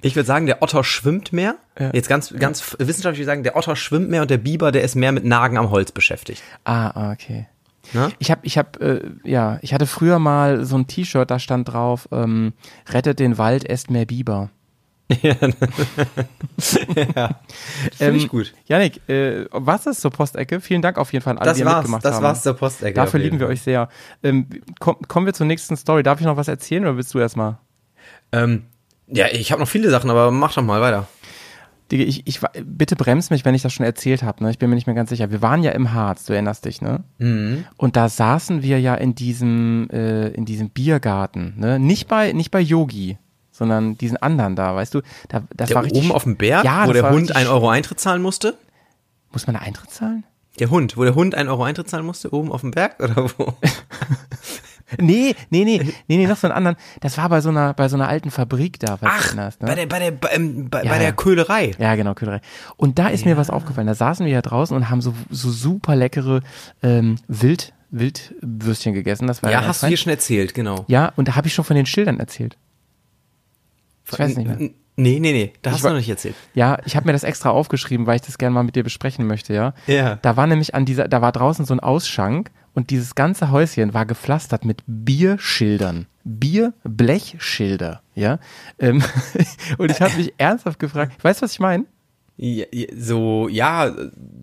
ich 0.00 0.16
würde 0.16 0.26
sagen, 0.26 0.46
der 0.46 0.62
Otter 0.62 0.82
schwimmt 0.82 1.32
mehr. 1.32 1.56
Ja. 1.78 1.90
Jetzt 1.92 2.08
ganz, 2.08 2.32
ganz 2.38 2.76
wissenschaftlich 2.78 3.26
sagen, 3.26 3.42
der 3.42 3.56
Otter 3.56 3.76
schwimmt 3.76 4.08
mehr 4.08 4.22
und 4.22 4.30
der 4.30 4.38
Biber, 4.38 4.72
der 4.72 4.82
ist 4.82 4.94
mehr 4.94 5.12
mit 5.12 5.24
Nagen 5.24 5.58
am 5.58 5.70
Holz 5.70 5.92
beschäftigt. 5.92 6.42
Ah, 6.64 7.12
okay. 7.12 7.48
Na? 7.92 8.10
Ich 8.18 8.30
habe, 8.30 8.40
ich 8.44 8.58
habe, 8.58 8.80
äh, 8.80 9.28
ja, 9.28 9.58
ich 9.62 9.74
hatte 9.74 9.86
früher 9.86 10.18
mal 10.18 10.64
so 10.64 10.76
ein 10.76 10.86
T-Shirt, 10.86 11.30
da 11.30 11.38
stand 11.38 11.72
drauf: 11.72 12.08
ähm, 12.12 12.52
Rettet 12.88 13.18
den 13.18 13.38
Wald, 13.38 13.68
esst 13.68 13.90
mehr 13.90 14.06
Biber. 14.06 14.50
ja, 15.22 15.34
ja. 17.14 17.30
finde 17.92 18.16
ich 18.16 18.22
ähm, 18.22 18.28
gut. 18.28 18.54
Janik, 18.66 19.08
äh, 19.08 19.46
was 19.50 19.86
ist 19.86 20.00
zur 20.00 20.10
Postecke? 20.10 20.60
Vielen 20.60 20.80
Dank 20.80 20.96
auf 20.96 21.12
jeden 21.12 21.22
Fall 21.22 21.32
an 21.32 21.38
alle, 21.38 21.50
das 21.50 21.58
die 21.58 21.64
war's, 21.64 21.76
mitgemacht 21.78 22.04
das 22.04 22.14
haben. 22.14 22.22
Das 22.22 22.30
war's 22.30 22.42
zur 22.42 22.54
Postecke. 22.54 22.94
Dafür 22.94 23.20
lieben 23.20 23.38
wir 23.38 23.48
euch 23.48 23.62
sehr. 23.62 23.88
Ähm, 24.22 24.46
komm, 24.78 24.96
kommen 25.08 25.26
wir 25.26 25.34
zur 25.34 25.46
nächsten 25.46 25.76
Story. 25.76 26.02
Darf 26.02 26.20
ich 26.20 26.26
noch 26.26 26.36
was 26.36 26.48
erzählen 26.48 26.84
oder 26.84 26.96
willst 26.96 27.12
du 27.14 27.18
erstmal? 27.18 27.58
Ähm, 28.32 28.64
ja, 29.08 29.26
ich 29.30 29.52
habe 29.52 29.60
noch 29.60 29.68
viele 29.68 29.90
Sachen, 29.90 30.08
aber 30.08 30.30
mach 30.30 30.54
doch 30.54 30.62
mal 30.62 30.80
weiter. 30.80 31.06
Digga, 31.92 32.04
ich, 32.04 32.26
ich, 32.26 32.40
bitte 32.64 32.96
bremst 32.96 33.30
mich, 33.30 33.44
wenn 33.44 33.54
ich 33.54 33.60
das 33.60 33.72
schon 33.74 33.84
erzählt 33.84 34.22
habe. 34.22 34.42
Ne? 34.42 34.50
Ich 34.50 34.58
bin 34.58 34.70
mir 34.70 34.76
nicht 34.76 34.86
mehr 34.86 34.96
ganz 34.96 35.10
sicher. 35.10 35.30
Wir 35.30 35.42
waren 35.42 35.62
ja 35.62 35.72
im 35.72 35.92
Harz, 35.92 36.24
du 36.24 36.32
erinnerst 36.32 36.64
dich, 36.64 36.80
ne? 36.80 37.04
Mhm. 37.18 37.66
Und 37.76 37.96
da 37.96 38.08
saßen 38.08 38.62
wir 38.62 38.80
ja 38.80 38.94
in 38.94 39.14
diesem, 39.14 39.90
äh, 39.92 40.28
in 40.28 40.46
diesem 40.46 40.70
Biergarten, 40.70 41.52
ne? 41.58 41.78
Nicht 41.78 42.08
bei, 42.08 42.32
nicht 42.32 42.50
bei 42.50 42.60
Yogi, 42.60 43.18
sondern 43.50 43.98
diesen 43.98 44.16
anderen 44.16 44.56
da, 44.56 44.74
weißt 44.74 44.94
du? 44.94 45.02
Da, 45.28 45.42
das 45.54 45.68
der 45.68 45.76
war 45.76 45.84
richtig, 45.84 46.02
oben 46.02 46.12
auf 46.12 46.24
dem 46.24 46.36
Berg, 46.36 46.64
ja, 46.64 46.88
wo 46.88 46.94
der 46.94 47.10
Hund 47.10 47.36
ein 47.36 47.46
Euro 47.46 47.68
Eintritt 47.68 48.00
zahlen 48.00 48.22
musste? 48.22 48.56
Muss 49.30 49.46
man 49.46 49.54
da 49.54 49.60
Eintritt 49.60 49.90
zahlen? 49.90 50.24
Der 50.58 50.70
Hund, 50.70 50.96
wo 50.96 51.04
der 51.04 51.14
Hund 51.14 51.34
ein 51.34 51.48
Euro 51.48 51.64
Eintritt 51.64 51.90
zahlen 51.90 52.06
musste, 52.06 52.32
oben 52.32 52.50
auf 52.52 52.62
dem 52.62 52.70
Berg 52.70 53.00
oder 53.00 53.30
wo? 53.36 53.54
Nee, 55.00 55.34
nee, 55.50 55.64
nee, 55.64 55.80
nee, 56.08 56.16
nee, 56.16 56.26
noch 56.26 56.36
so 56.36 56.46
einen 56.46 56.56
anderen. 56.56 56.76
Das 57.00 57.18
war 57.18 57.28
bei 57.28 57.40
so 57.40 57.48
einer, 57.48 57.74
bei 57.74 57.88
so 57.88 57.96
einer 57.96 58.08
alten 58.08 58.30
Fabrik 58.30 58.78
da, 58.80 58.98
Ach, 59.00 59.34
ne? 59.34 59.50
bei 59.60 59.74
der, 59.74 59.86
bei 59.86 59.98
der, 59.98 60.10
bei, 60.10 60.28
ähm, 60.32 60.68
bei, 60.70 60.82
ja, 60.82 60.90
bei 60.90 60.98
der 60.98 61.12
Köhlerei. 61.12 61.72
Ja, 61.78 61.94
genau, 61.94 62.14
Köhlerei. 62.14 62.40
Und 62.76 62.98
da 62.98 63.08
ist 63.08 63.24
ja. 63.24 63.30
mir 63.30 63.36
was 63.36 63.50
aufgefallen. 63.50 63.86
Da 63.86 63.94
saßen 63.94 64.26
wir 64.26 64.32
ja 64.32 64.42
draußen 64.42 64.76
und 64.76 64.90
haben 64.90 65.00
so, 65.00 65.14
so 65.30 65.50
super 65.50 65.96
leckere 65.96 66.40
ähm, 66.82 67.16
Wild, 67.28 67.72
Wildwürstchen 67.90 68.94
gegessen. 68.94 69.26
Das 69.26 69.42
war 69.42 69.50
ja, 69.50 69.64
hast 69.66 69.82
du 69.82 69.88
dir 69.88 69.96
schon 69.96 70.10
erzählt, 70.10 70.54
genau. 70.54 70.84
Ja, 70.88 71.12
und 71.16 71.28
da 71.28 71.36
habe 71.36 71.46
ich 71.46 71.54
schon 71.54 71.64
von 71.64 71.76
den 71.76 71.86
Schildern 71.86 72.18
erzählt. 72.18 72.56
Ich 74.10 74.18
weiß 74.18 74.36
nicht 74.36 74.46
mehr. 74.46 74.70
Nee, 74.96 75.20
nee, 75.20 75.32
nee, 75.32 75.52
da 75.62 75.70
Ich 75.70 75.76
hast 75.76 75.84
du 75.84 75.88
noch 75.88 75.96
nicht 75.96 76.08
erzählt. 76.08 76.34
Ja, 76.54 76.78
ich 76.84 76.96
habe 76.96 77.06
mir 77.06 77.12
das 77.12 77.24
extra 77.24 77.48
aufgeschrieben, 77.50 78.06
weil 78.06 78.16
ich 78.16 78.22
das 78.22 78.36
gerne 78.36 78.52
mal 78.52 78.62
mit 78.62 78.76
dir 78.76 78.84
besprechen 78.84 79.26
möchte, 79.26 79.54
ja. 79.54 79.72
Ja. 79.86 80.16
Da 80.16 80.36
war 80.36 80.46
nämlich 80.46 80.74
an 80.74 80.84
dieser, 80.84 81.08
da 81.08 81.22
war 81.22 81.32
draußen 81.32 81.64
so 81.64 81.72
ein 81.72 81.80
Ausschank 81.80 82.50
und 82.74 82.90
dieses 82.90 83.14
ganze 83.14 83.50
Häuschen 83.50 83.94
war 83.94 84.06
gepflastert 84.06 84.64
mit 84.64 84.82
Bierschildern. 84.86 86.06
Bierblechschilder, 86.24 88.02
ja. 88.14 88.38
Ähm, 88.78 89.02
und 89.78 89.90
ich 89.90 90.00
habe 90.00 90.16
mich 90.16 90.32
ernsthaft 90.38 90.78
gefragt, 90.78 91.22
weißt 91.22 91.40
du, 91.40 91.44
was 91.44 91.52
ich 91.52 91.60
meine? 91.60 91.84
Ja, 92.36 92.64
ja, 92.72 92.86
so, 92.96 93.48
ja, 93.48 93.92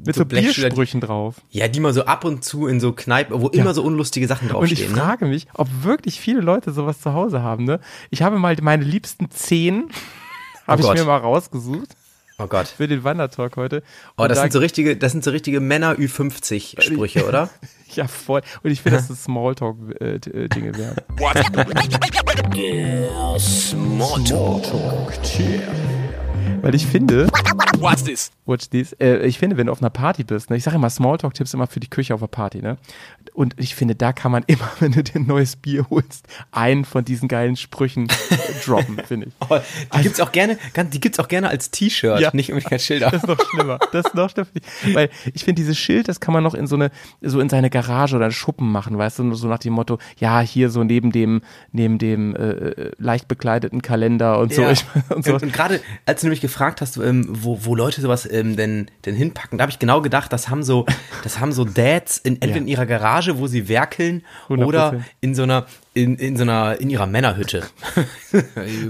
Mit 0.06 0.16
so, 0.16 0.24
Blechschilder, 0.26 0.70
Biersprüchen 0.70 1.02
drauf. 1.02 1.42
Ja, 1.50 1.68
die 1.68 1.80
mal 1.80 1.94
so 1.94 2.06
ab 2.06 2.24
und 2.24 2.44
zu 2.44 2.68
in 2.68 2.80
so 2.80 2.92
Kneipen, 2.94 3.42
wo 3.42 3.48
immer 3.48 3.74
so 3.74 3.84
unlustige 3.84 4.28
Sachen 4.28 4.52
Und 4.52 4.72
ich 4.72 4.80
draufstehen. 4.80 4.92
ne? 4.94 4.98
frage 5.02 5.26
mich, 5.26 5.48
ob 5.56 5.68
wirklich 5.84 6.20
viele 6.20 6.42
Leute 6.42 6.72
sowas 6.72 7.02
zu 7.02 7.14
Hause 7.14 7.42
haben, 7.42 7.64
ne? 7.66 7.80
Ich 8.10 8.22
habe 8.22 8.38
mal 8.38 8.56
meine 8.62 8.84
liebsten 8.84 9.32
zehn, 9.32 9.90
habe 10.68 10.82
ich 10.82 10.88
mir 10.94 11.04
mal 11.06 11.18
rausgesucht 11.18 11.96
Oh 12.38 12.48
Gott. 12.48 12.68
für 12.68 12.88
den 12.88 13.04
Wandertalk 13.04 13.58
heute. 13.58 13.84
Oh, 14.18 14.24
Und 14.24 14.30
das 14.30 14.38
da- 14.38 14.42
sind 14.44 14.54
so 14.54 14.60
richtige, 14.60 14.96
das 14.96 15.12
sind 15.12 15.24
so 15.24 15.32
richtige 15.32 15.60
Männer 15.60 15.94
Ü50 15.96 16.82
Sprüche, 16.82 17.26
oder? 17.28 17.50
Ja, 17.96 18.08
voll. 18.08 18.41
Und 18.63 18.72
ich 18.72 18.84
will, 18.86 18.91
dass 18.91 19.08
das 19.10 19.24
Smalltalk-Dinge 19.24 20.77
werden. 20.77 21.03
Der 22.55 23.39
Smalltalk. 23.39 24.63
Weil 26.62 26.75
ich 26.75 26.86
finde, 26.86 27.27
What's 27.77 28.03
this? 28.03 28.31
watch 28.46 28.69
this, 28.69 28.93
äh, 28.93 29.25
ich 29.25 29.39
finde, 29.39 29.55
wenn 29.58 29.67
du 29.67 29.72
auf 29.72 29.81
einer 29.81 29.89
Party 29.89 30.24
bist, 30.24 30.50
ne, 30.50 30.58
ich 30.58 30.63
sage 30.63 30.75
immer 30.75 30.89
Smalltalk-Tipps 30.89 31.53
immer 31.53 31.67
für 31.67 31.79
die 31.79 31.89
Küche 31.89 32.13
auf 32.13 32.19
der 32.19 32.27
Party, 32.27 32.62
ne? 32.62 32.77
Und 33.39 33.53
ich 33.58 33.74
finde, 33.74 33.96
da 33.96 34.12
kann 34.12 34.34
man 34.34 34.43
immer, 34.48 34.69
wenn 34.81 34.91
du 34.91 35.01
dir 35.01 35.15
ein 35.15 35.25
neues 35.25 35.55
Bier 35.55 35.86
holst, 35.89 36.27
einen 36.51 36.84
von 36.84 37.05
diesen 37.05 37.29
geilen 37.29 37.55
Sprüchen 37.55 38.10
droppen, 38.65 39.00
finde 39.08 39.27
ich. 39.27 39.34
Oh, 39.50 39.58
die 39.96 40.01
gibt's 40.01 40.19
auch 40.19 40.34
gerne, 40.34 40.58
die 40.91 41.00
gibt's 41.00 41.19
auch 41.19 41.29
gerne 41.29 41.48
als 41.48 41.72
T-Shirt, 41.72 42.19
Ja. 42.19 42.31
nicht 42.34 42.51
unbedingt 42.51 42.74
als 42.74 42.84
Schilder. 42.86 43.10
Das 43.12 43.24
ist 43.24 43.27
noch 43.29 43.39
schlimmer. 43.50 43.79
Das 43.93 44.05
ist 44.08 44.13
noch 44.15 44.29
schlimmer. 44.29 44.48
Weil 44.91 45.10
ich 45.34 45.46
finde, 45.46 45.62
dieses 45.62 45.77
Schild, 45.77 46.10
das 46.10 46.19
kann 46.19 46.34
man 46.34 46.43
noch 46.43 46.53
in 46.53 46.67
so 46.67 46.75
eine, 46.75 46.91
so 47.22 47.39
in 47.39 47.48
seine 47.48 47.69
Garage 47.69 48.17
oder 48.17 48.29
Schuppen 48.29 48.69
machen, 48.74 48.98
weißt 48.98 49.19
du, 49.19 49.34
so 49.36 49.48
nach 49.48 49.60
dem 49.60 49.72
Motto, 49.72 50.00
ja, 50.17 50.41
hier 50.41 50.69
so 50.69 50.84
neben 50.84 51.13
dem, 51.13 51.41
neben 51.72 51.98
dem 51.98 52.36
äh, 52.36 52.50
äh, 52.50 52.91
leicht 52.98 53.29
bekleideten 53.29 53.81
Kalender 53.81 54.39
und 54.39 54.53
so. 54.53 54.63
Ja. 54.63 54.72
Ich, 54.72 54.84
und 55.15 55.24
so. 55.24 55.36
Und, 55.36 55.43
und 55.43 55.53
gerade 55.53 55.79
als 56.05 56.19
du 56.19 56.27
nämlich 56.27 56.41
gefragt 56.41 56.81
hast, 56.81 56.98
ähm, 56.98 57.25
wo, 57.29 57.63
wo 57.63 57.74
Leute 57.74 58.01
sowas 58.01 58.29
ähm, 58.29 58.58
denn, 58.58 58.88
denn 59.05 59.15
hinpacken, 59.15 59.58
da 59.58 59.62
habe 59.62 59.72
ich 59.72 59.79
genau 59.79 60.01
gedacht, 60.01 60.34
das 60.34 60.50
haben 60.50 60.62
so, 60.62 60.86
das 61.24 61.39
haben 61.39 61.53
so 61.53 61.63
Dads 61.63 62.17
in, 62.17 62.34
entweder 62.34 62.55
Ja. 62.55 62.58
in 62.58 62.67
ihrer 62.67 62.86
Garage, 62.86 63.29
wo 63.38 63.48
sie 63.48 63.68
werkeln, 63.68 64.24
100%. 64.50 64.66
oder 64.66 65.04
in 65.22 65.36
so 65.36 65.44
einer, 65.44 65.66
in, 65.94 66.16
in 66.16 66.36
so 66.38 66.44
einer, 66.44 66.80
in 66.80 66.90
ihrer 66.90 67.06
Männerhütte. 67.08 67.64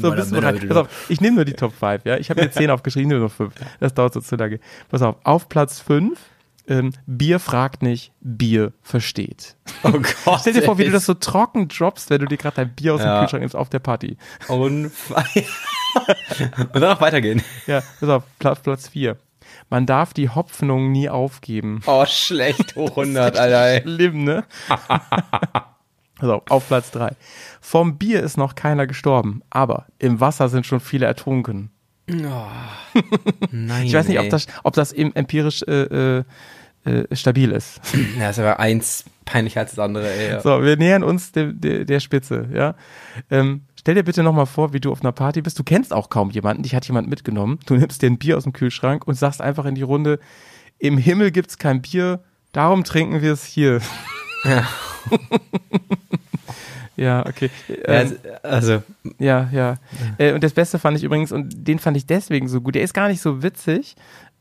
So, 0.01 0.11
bist 0.11 0.31
du 0.31 0.35
bereit? 0.35 0.67
Pass 0.67 0.77
auf, 0.77 0.87
ich 1.09 1.21
nehme 1.21 1.37
nur 1.37 1.45
die 1.45 1.53
Top 1.53 1.73
5, 1.73 2.05
ja. 2.05 2.17
Ich 2.17 2.29
habe 2.29 2.41
mir 2.41 2.51
10 2.51 2.69
aufgeschrieben, 2.71 3.09
nur 3.09 3.19
noch 3.19 3.31
5. 3.31 3.53
Das 3.79 3.93
dauert 3.93 4.13
so 4.13 4.21
zu 4.21 4.35
lange. 4.35 4.59
Pass 4.89 5.01
auf, 5.01 5.15
auf 5.23 5.47
Platz 5.49 5.79
5, 5.79 6.19
ähm, 6.67 6.93
Bier 7.07 7.39
fragt 7.39 7.81
nicht, 7.81 8.11
Bier 8.21 8.73
versteht. 8.83 9.55
Oh 9.83 9.91
Gott. 9.91 10.39
Stell 10.41 10.53
dir 10.53 10.61
vor, 10.63 10.77
wie 10.77 10.85
du 10.85 10.91
das 10.91 11.05
so 11.05 11.13
trocken 11.15 11.67
droppst, 11.67 12.09
wenn 12.09 12.19
du 12.19 12.27
dir 12.27 12.37
gerade 12.37 12.57
dein 12.57 12.75
Bier 12.75 12.93
aus 12.93 13.01
dem 13.01 13.07
Ja. 13.07 13.21
Kühlschrank 13.21 13.41
nimmst 13.41 13.55
auf 13.55 13.69
der 13.69 13.79
Party. 13.79 14.17
Unfall. 14.47 15.25
Und 16.57 16.75
dann 16.75 16.81
noch 16.91 17.01
weitergehen. 17.01 17.41
Ja, 17.65 17.81
pass 17.99 18.09
auf, 18.09 18.23
Platz, 18.37 18.59
Platz 18.59 18.87
4. 18.89 19.17
Man 19.69 19.85
darf 19.85 20.13
die 20.13 20.29
Hoffnung 20.29 20.91
nie 20.91 21.09
aufgeben. 21.09 21.81
Oh, 21.85 22.05
schlecht, 22.05 22.75
hoch 22.75 22.91
100, 22.97 23.37
Alter. 23.37 23.81
Schlimm, 23.81 24.23
ne? 24.23 24.45
also, 26.19 26.41
auf 26.49 26.67
Platz 26.67 26.91
3. 26.91 27.11
Vom 27.61 27.97
Bier 27.97 28.21
ist 28.23 28.37
noch 28.37 28.55
keiner 28.55 28.87
gestorben, 28.87 29.41
aber 29.49 29.85
im 29.99 30.19
Wasser 30.19 30.49
sind 30.49 30.65
schon 30.65 30.79
viele 30.79 31.05
ertrunken. 31.05 31.71
Nein, 33.51 33.85
Ich 33.85 33.93
weiß 33.93 34.07
nicht, 34.07 34.17
ey. 34.17 34.23
ob 34.25 34.29
das, 34.31 34.47
ob 34.63 34.73
das 34.73 34.91
em- 34.91 35.11
empirisch 35.13 35.61
äh, 35.67 36.17
äh, 36.17 36.23
äh, 36.85 37.15
stabil 37.15 37.51
ist. 37.51 37.79
Ja, 38.17 38.27
das 38.27 38.37
ist 38.37 38.43
aber 38.43 38.59
eins 38.59 39.05
peinlicher 39.25 39.59
als 39.61 39.71
das 39.71 39.79
andere, 39.79 40.09
ey. 40.11 40.29
Ja. 40.31 40.41
So, 40.41 40.63
wir 40.63 40.75
nähern 40.77 41.03
uns 41.03 41.31
dem, 41.31 41.61
der, 41.61 41.85
der 41.85 41.99
Spitze, 41.99 42.47
ja. 42.51 42.73
Ähm, 43.29 43.61
stell 43.79 43.95
dir 43.95 44.03
bitte 44.03 44.23
nochmal 44.23 44.45
vor, 44.45 44.73
wie 44.73 44.81
du 44.81 44.91
auf 44.91 45.01
einer 45.01 45.13
Party 45.13 45.41
bist. 45.41 45.57
Du 45.57 45.63
kennst 45.63 45.93
auch 45.93 46.09
kaum 46.09 46.31
jemanden, 46.31 46.63
dich 46.63 46.75
hat 46.75 46.85
jemand 46.85 47.09
mitgenommen. 47.09 47.59
Du 47.65 47.75
nimmst 47.75 48.01
dir 48.01 48.07
ein 48.07 48.17
Bier 48.17 48.35
aus 48.35 48.43
dem 48.43 48.51
Kühlschrank 48.51 49.07
und 49.07 49.15
sagst 49.15 49.41
einfach 49.41 49.65
in 49.65 49.75
die 49.75 49.81
Runde, 49.81 50.19
im 50.79 50.97
Himmel 50.97 51.31
gibt's 51.31 51.57
kein 51.57 51.81
Bier, 51.81 52.21
darum 52.51 52.83
trinken 52.83 53.21
wir 53.21 53.31
es 53.31 53.45
hier. 53.45 53.79
Ja. 54.43 54.67
ja, 56.95 57.25
okay. 57.25 57.49
Ja, 57.67 58.01
Ähm, 58.01 58.17
also, 58.43 58.83
Ja, 59.17 59.49
ja. 59.51 59.77
Äh, 60.17 60.33
und 60.33 60.43
das 60.43 60.53
Beste 60.53 60.77
fand 60.77 60.97
ich 60.97 61.03
übrigens, 61.03 61.31
und 61.31 61.67
den 61.67 61.79
fand 61.79 61.95
ich 61.95 62.05
deswegen 62.05 62.47
so 62.47 62.61
gut. 62.61 62.75
Der 62.75 62.83
ist 62.83 62.93
gar 62.93 63.07
nicht 63.07 63.21
so 63.21 63.43
witzig, 63.43 63.95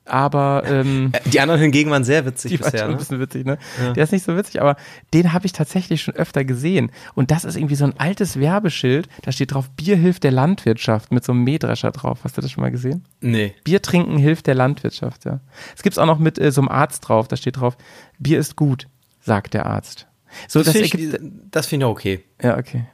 aber 0.09 0.63
ähm, 0.67 1.13
die 1.27 1.41
anderen 1.41 1.61
hingegen 1.61 1.91
waren 1.91 2.05
sehr 2.05 2.25
witzig 2.27 2.51
die 2.53 2.57
bisher. 2.59 2.81
schon 2.81 2.89
ein 2.89 2.93
Ne? 2.93 2.97
bisschen 2.99 3.21
witzig, 3.21 3.45
ne? 3.47 3.59
Der 3.95 4.05
ist 4.05 4.13
nicht 4.13 4.25
so 4.25 4.37
witzig, 4.37 4.61
aber 4.61 4.77
den 5.15 5.33
habe 5.33 5.47
ich 5.47 5.53
tatsächlich 5.53 6.03
schon 6.03 6.15
öfter 6.15 6.45
gesehen. 6.45 6.91
Und 7.15 7.31
das 7.31 7.45
ist 7.45 7.57
irgendwie 7.57 7.75
so 7.75 7.85
ein 7.85 7.95
altes 7.99 8.39
Werbeschild, 8.41 9.09
da 9.23 9.33
steht 9.33 9.53
drauf, 9.55 9.71
Bier 9.71 9.97
hilft 9.97 10.25
der 10.25 10.33
Landwirtschaft 10.33 11.13
mit 11.13 11.25
so 11.25 11.33
einem 11.33 11.45
Mähdrescher 11.45 11.91
drauf. 11.93 12.21
Hast 12.25 12.37
du 12.37 12.41
das 12.41 12.51
schon 12.51 12.63
mal 12.63 12.71
gesehen? 12.71 13.05
Nee. 13.21 13.55
Bier 13.65 13.83
trinken 13.83 14.19
hilft 14.19 14.47
der 14.47 14.55
Landwirtschaft, 14.55 15.25
ja. 15.25 15.41
Es 15.77 15.83
gibt's 15.83 15.99
auch 15.99 16.07
noch 16.07 16.19
mit 16.19 16.39
äh, 16.39 16.51
so 16.53 16.61
einem 16.61 16.69
Arzt 16.69 17.09
drauf, 17.09 17.29
da 17.29 17.37
steht 17.37 17.59
drauf, 17.59 17.77
Bier 18.19 18.39
ist 18.39 18.57
gut, 18.57 18.89
sagt 19.21 19.55
der 19.55 19.67
Arzt. 19.67 20.07
So, 20.47 20.59
Das 20.63 20.73
das, 20.75 20.89
finde 20.89 21.17
ich, 21.19 21.21
das 21.51 21.67
finde 21.67 21.87
ich 21.87 21.91
okay. 21.91 22.25
ja, 22.43 22.59
okay. 22.59 22.85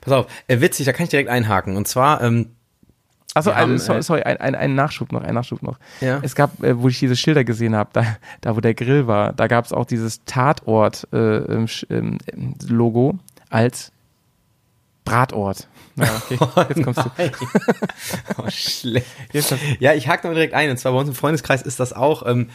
Pass 0.00 0.12
auf, 0.12 0.26
äh, 0.46 0.60
witzig, 0.60 0.86
da 0.86 0.92
kann 0.92 1.04
ich 1.04 1.10
direkt 1.10 1.28
einhaken. 1.28 1.76
Und 1.76 1.88
zwar, 1.88 2.22
ähm, 2.22 2.50
Achso, 3.34 3.50
also, 3.50 3.76
sorry, 3.76 3.98
äh, 3.98 4.02
sorry 4.02 4.22
ein, 4.22 4.36
ein, 4.38 4.54
ein 4.54 4.74
Nachschub 4.76 5.10
noch, 5.12 5.22
ein 5.22 5.34
Nachschub 5.34 5.62
noch. 5.62 5.78
Ja. 6.00 6.20
Es 6.22 6.36
gab, 6.36 6.62
äh, 6.62 6.80
wo 6.80 6.88
ich 6.88 7.00
diese 7.00 7.16
Schilder 7.16 7.44
gesehen 7.44 7.74
habe, 7.74 7.90
da, 7.92 8.16
da 8.40 8.56
wo 8.56 8.60
der 8.60 8.74
Grill 8.74 9.06
war, 9.06 9.32
da 9.32 9.48
gab 9.48 9.64
es 9.64 9.72
auch 9.72 9.86
dieses 9.86 10.24
Tatort 10.24 11.08
äh, 11.12 11.16
ähm, 11.18 11.68
als 13.50 13.92
Bratort. 15.04 15.68
Na, 15.96 16.06
okay, 16.16 16.38
jetzt 16.68 16.82
kommst 16.82 17.00
du. 17.00 17.10
oh, 18.38 18.48
schlecht. 18.48 19.06
Ja, 19.78 19.94
ich 19.94 20.08
hake 20.08 20.26
noch 20.26 20.34
direkt 20.34 20.54
ein. 20.54 20.70
Und 20.70 20.78
zwar 20.78 20.92
bei 20.92 20.98
uns 20.98 21.08
im 21.08 21.14
Freundeskreis 21.14 21.62
ist 21.62 21.78
das 21.78 21.92
auch 21.92 22.26
ähm, 22.26 22.48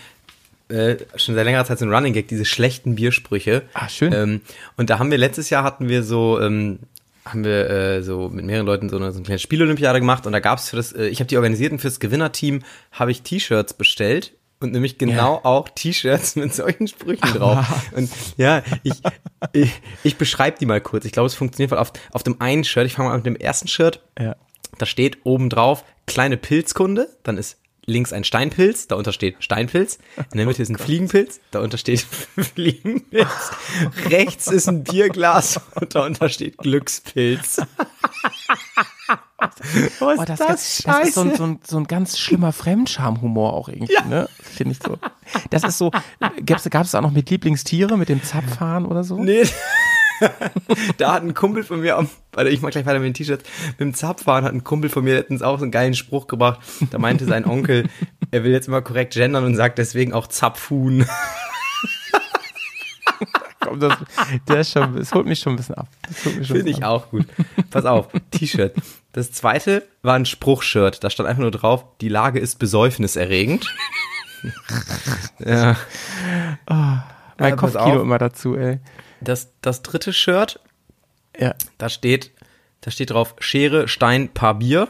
äh, 0.70 0.98
schon 1.16 1.36
seit 1.36 1.46
längerer 1.46 1.66
Zeit 1.66 1.80
so 1.80 1.86
ein 1.86 1.94
Running 1.94 2.14
Gag, 2.14 2.28
diese 2.28 2.46
schlechten 2.46 2.96
Biersprüche. 2.96 3.64
Ah, 3.74 3.88
schön. 3.88 4.14
Ähm, 4.14 4.42
und 4.78 4.90
da 4.90 5.00
haben 5.00 5.12
wir 5.12 5.18
letztes 5.18 5.50
Jahr 5.50 5.64
hatten 5.64 5.88
wir 5.88 6.04
so, 6.04 6.40
ähm, 6.42 6.80
haben 7.26 7.44
wir 7.44 7.70
äh, 7.70 8.02
so 8.04 8.30
mit 8.30 8.46
mehreren 8.46 8.66
Leuten 8.66 8.90
so 8.90 8.98
eine, 8.98 9.12
so 9.12 9.18
eine 9.18 9.26
kleine 9.26 9.40
Spielolympiade 9.40 10.00
gemacht 10.00 10.26
und 10.26 10.32
da 10.32 10.40
gab 10.40 10.60
es 10.60 10.70
für 10.70 10.76
das, 10.78 10.92
äh, 10.94 11.08
ich 11.08 11.20
habe 11.20 11.28
die 11.28 11.38
organisiert 11.38 11.72
und 11.72 11.80
fürs 11.80 12.00
Gewinnerteam 12.00 12.64
habe 12.92 13.12
ich 13.12 13.22
T-Shirts 13.24 13.74
bestellt. 13.74 14.34
Und 14.62 14.74
nämlich 14.74 14.98
genau 14.98 15.36
auch 15.44 15.70
T-Shirts 15.70 16.36
mit 16.36 16.54
solchen 16.54 16.90
Sprüchen 16.90 17.32
drauf. 17.34 17.66
Und 17.96 18.10
ja, 18.36 18.62
ich, 18.84 18.96
ich, 19.54 19.72
ich 20.04 20.18
beschreibe 20.18 20.58
die 20.60 20.66
mal 20.66 20.82
kurz. 20.82 21.06
Ich 21.06 21.14
glaube, 21.14 21.28
es 21.28 21.34
funktioniert, 21.34 21.72
weil 21.72 21.78
auf, 21.78 21.94
auf 22.12 22.24
dem 22.24 22.42
einen 22.42 22.66
Shirt, 22.66 22.86
ich 22.86 22.92
fange 22.92 23.08
mal 23.08 23.16
mit 23.16 23.26
dem 23.26 23.38
ersten 23.38 23.70
Shirt, 23.70 24.02
Ja. 24.20 24.36
da 24.78 24.86
steht 24.86 25.20
oben 25.24 25.50
drauf 25.50 25.86
kleine 26.08 26.36
Pilzkunde, 26.36 27.08
dann 27.24 27.38
ist 27.38 27.58
links 27.90 28.14
ein 28.14 28.24
Steinpilz, 28.24 28.88
darunter 28.88 29.12
steht 29.12 29.36
Steinpilz, 29.44 30.00
in 30.32 30.38
der 30.38 30.46
Mitte 30.46 30.62
ist 30.62 30.70
ein 30.70 30.78
Fliegenpilz, 30.80 31.42
darunter 31.52 31.78
steht 31.78 32.02
Fliegenpilz, 32.38 33.52
rechts 34.06 34.48
ist 34.48 34.70
ein 34.70 34.84
Bierglas 34.84 35.60
und 35.76 35.94
darunter 35.94 36.30
steht 36.30 36.58
Glückspilz. 36.58 37.62
Was 40.00 40.20
Oh, 40.20 40.24
das, 40.26 40.40
das, 40.40 40.84
das 40.86 41.08
ist 41.08 41.14
so 41.16 41.22
ein, 41.22 41.36
so, 41.36 41.44
ein, 41.44 41.60
so 41.66 41.78
ein 41.78 41.86
ganz 41.86 42.20
schlimmer 42.20 42.52
Fremdscham-Humor 42.52 43.54
auch 43.54 43.70
irgendwie, 43.70 43.96
ne? 44.08 44.28
Finde 44.42 44.74
ich 44.74 44.80
so. 44.84 44.98
Das 45.50 45.64
ist 45.64 45.78
so, 45.78 45.92
gab 46.46 46.86
es 46.86 46.96
auch 46.96 47.02
noch 47.02 47.12
mit 47.12 47.30
Lieblingstiere, 47.30 47.98
mit 47.98 48.10
dem 48.10 48.22
Zapfhahn 48.22 48.86
oder 48.86 49.04
so? 49.04 49.18
Nee. 49.18 49.46
da 50.98 51.14
hat 51.14 51.24
ein 51.24 51.34
Kumpel 51.34 51.64
von 51.64 51.82
mir, 51.82 52.06
warte, 52.34 52.50
ich 52.50 52.62
mach 52.62 52.70
gleich 52.72 52.86
weiter 52.86 53.00
mit 53.00 53.08
den 53.08 53.14
T-Shirts, 53.14 53.44
mit 53.72 53.80
dem 53.80 53.94
Zapfhahn 53.94 54.44
hat 54.44 54.54
ein 54.54 54.64
Kumpel 54.64 54.90
von 54.90 55.04
mir 55.04 55.16
letztens 55.16 55.42
auch 55.42 55.58
so 55.58 55.64
einen 55.64 55.72
geilen 55.72 55.94
Spruch 55.96 56.28
gebracht. 56.28 56.60
Da 56.92 56.98
meinte 56.98 57.26
sein 57.26 57.46
Onkel, 57.46 57.90
er 58.32 58.44
will 58.44 58.52
jetzt 58.52 58.68
immer 58.68 58.82
korrekt 58.82 59.14
gendern 59.14 59.46
und 59.46 59.56
sagt 59.56 59.78
deswegen 59.78 60.14
auch 60.14 60.28
Zapfhuhn. 60.28 61.06
Komm, 63.60 63.80
das, 63.82 63.94
der 64.48 64.62
ist 64.62 64.72
schon, 64.72 64.98
es 64.98 65.14
holt 65.14 65.26
mich 65.26 65.40
schon 65.40 65.54
ein 65.54 65.58
bisschen 65.58 65.76
ab. 65.76 65.88
Finde 66.10 66.70
ich 66.70 66.84
ab. 66.84 66.92
auch 66.92 67.10
gut. 67.10 67.26
Pass 67.72 67.86
auf, 67.86 68.08
T-Shirt. 68.32 68.74
Das 69.12 69.32
zweite 69.34 69.86
war 70.02 70.16
ein 70.16 70.26
Spruchshirt. 70.26 71.04
Da 71.04 71.10
stand 71.10 71.28
einfach 71.28 71.42
nur 71.42 71.52
drauf, 71.52 71.84
die 72.00 72.08
Lage 72.10 72.40
ist 72.40 72.58
besäufniserregend. 72.60 73.66
ja. 75.40 75.76
Mein 76.68 77.04
Ja, 77.40 77.56
Kopfkino 77.56 78.02
immer 78.02 78.18
dazu, 78.18 78.56
ey. 78.56 78.80
Das, 79.22 79.52
das 79.62 79.82
dritte 79.82 80.14
Shirt, 80.14 80.60
Ja, 81.38 81.56
da 81.78 81.90
steht, 81.90 82.32
da 82.82 82.92
steht 82.92 83.12
drauf, 83.12 83.36
Schere, 83.40 83.88
Stein, 83.88 84.30
Paar 84.30 84.56
Bier. 84.56 84.88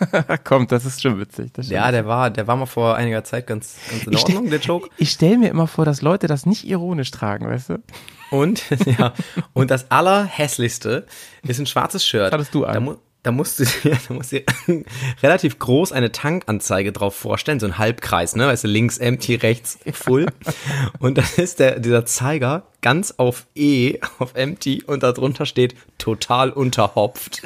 kommt, 0.44 0.72
das 0.72 0.84
ist 0.84 1.02
schon 1.02 1.18
witzig. 1.20 1.52
Das 1.52 1.66
ist 1.66 1.70
schon 1.70 1.76
Ja, 1.76 1.90
der 1.90 2.06
war, 2.06 2.30
der 2.30 2.46
war 2.46 2.56
mal 2.56 2.66
vor 2.66 2.96
einiger 2.96 3.24
Zeit 3.24 3.46
ganz, 3.46 3.76
ganz 3.90 4.04
in 4.04 4.12
Ich 4.12 4.20
Ordnung, 4.20 4.50
der 4.50 4.60
Joke. 4.60 4.88
Ich 4.98 5.10
stelle 5.10 5.38
mir 5.38 5.48
immer 5.48 5.66
vor, 5.66 5.84
dass 5.84 6.02
Leute 6.02 6.26
das 6.26 6.46
nicht 6.46 6.66
ironisch 6.66 7.10
tragen, 7.10 7.48
weißt 7.48 7.70
du? 7.70 7.82
Und, 8.30 8.64
ja, 8.98 9.14
und 9.52 9.70
das 9.70 9.90
allerhässlichste 9.90 11.06
ist 11.42 11.58
ein 11.58 11.66
schwarzes 11.66 12.06
Shirt. 12.06 12.32
hattest 12.32 12.54
du 12.54 12.64
an? 12.64 12.96
Da 13.24 13.30
mu- 13.32 13.32
da 13.32 13.32
musst 13.32 13.58
du 13.58 13.64
dir, 13.82 13.98
da 14.06 14.14
musst 14.14 14.32
du 14.32 14.40
dir 14.40 14.84
relativ 15.22 15.58
groß 15.58 15.92
eine 15.92 16.12
Tankanzeige 16.12 16.92
drauf 16.92 17.16
vorstellen, 17.16 17.58
so 17.58 17.66
ein 17.66 17.78
Halbkreis, 17.78 18.36
ne? 18.36 18.46
Weißt 18.46 18.64
du, 18.64 18.68
links 18.68 18.98
empty, 18.98 19.34
rechts 19.36 19.78
full. 19.92 20.26
Und 20.98 21.18
dann 21.18 21.24
ist 21.38 21.58
der, 21.58 21.80
dieser 21.80 22.04
Zeiger 22.06 22.64
ganz 22.82 23.14
auf 23.16 23.46
E, 23.54 23.98
auf 24.18 24.34
empty 24.34 24.82
und 24.86 25.02
darunter 25.02 25.46
steht 25.46 25.74
total 25.98 26.50
unterhopft. 26.50 27.40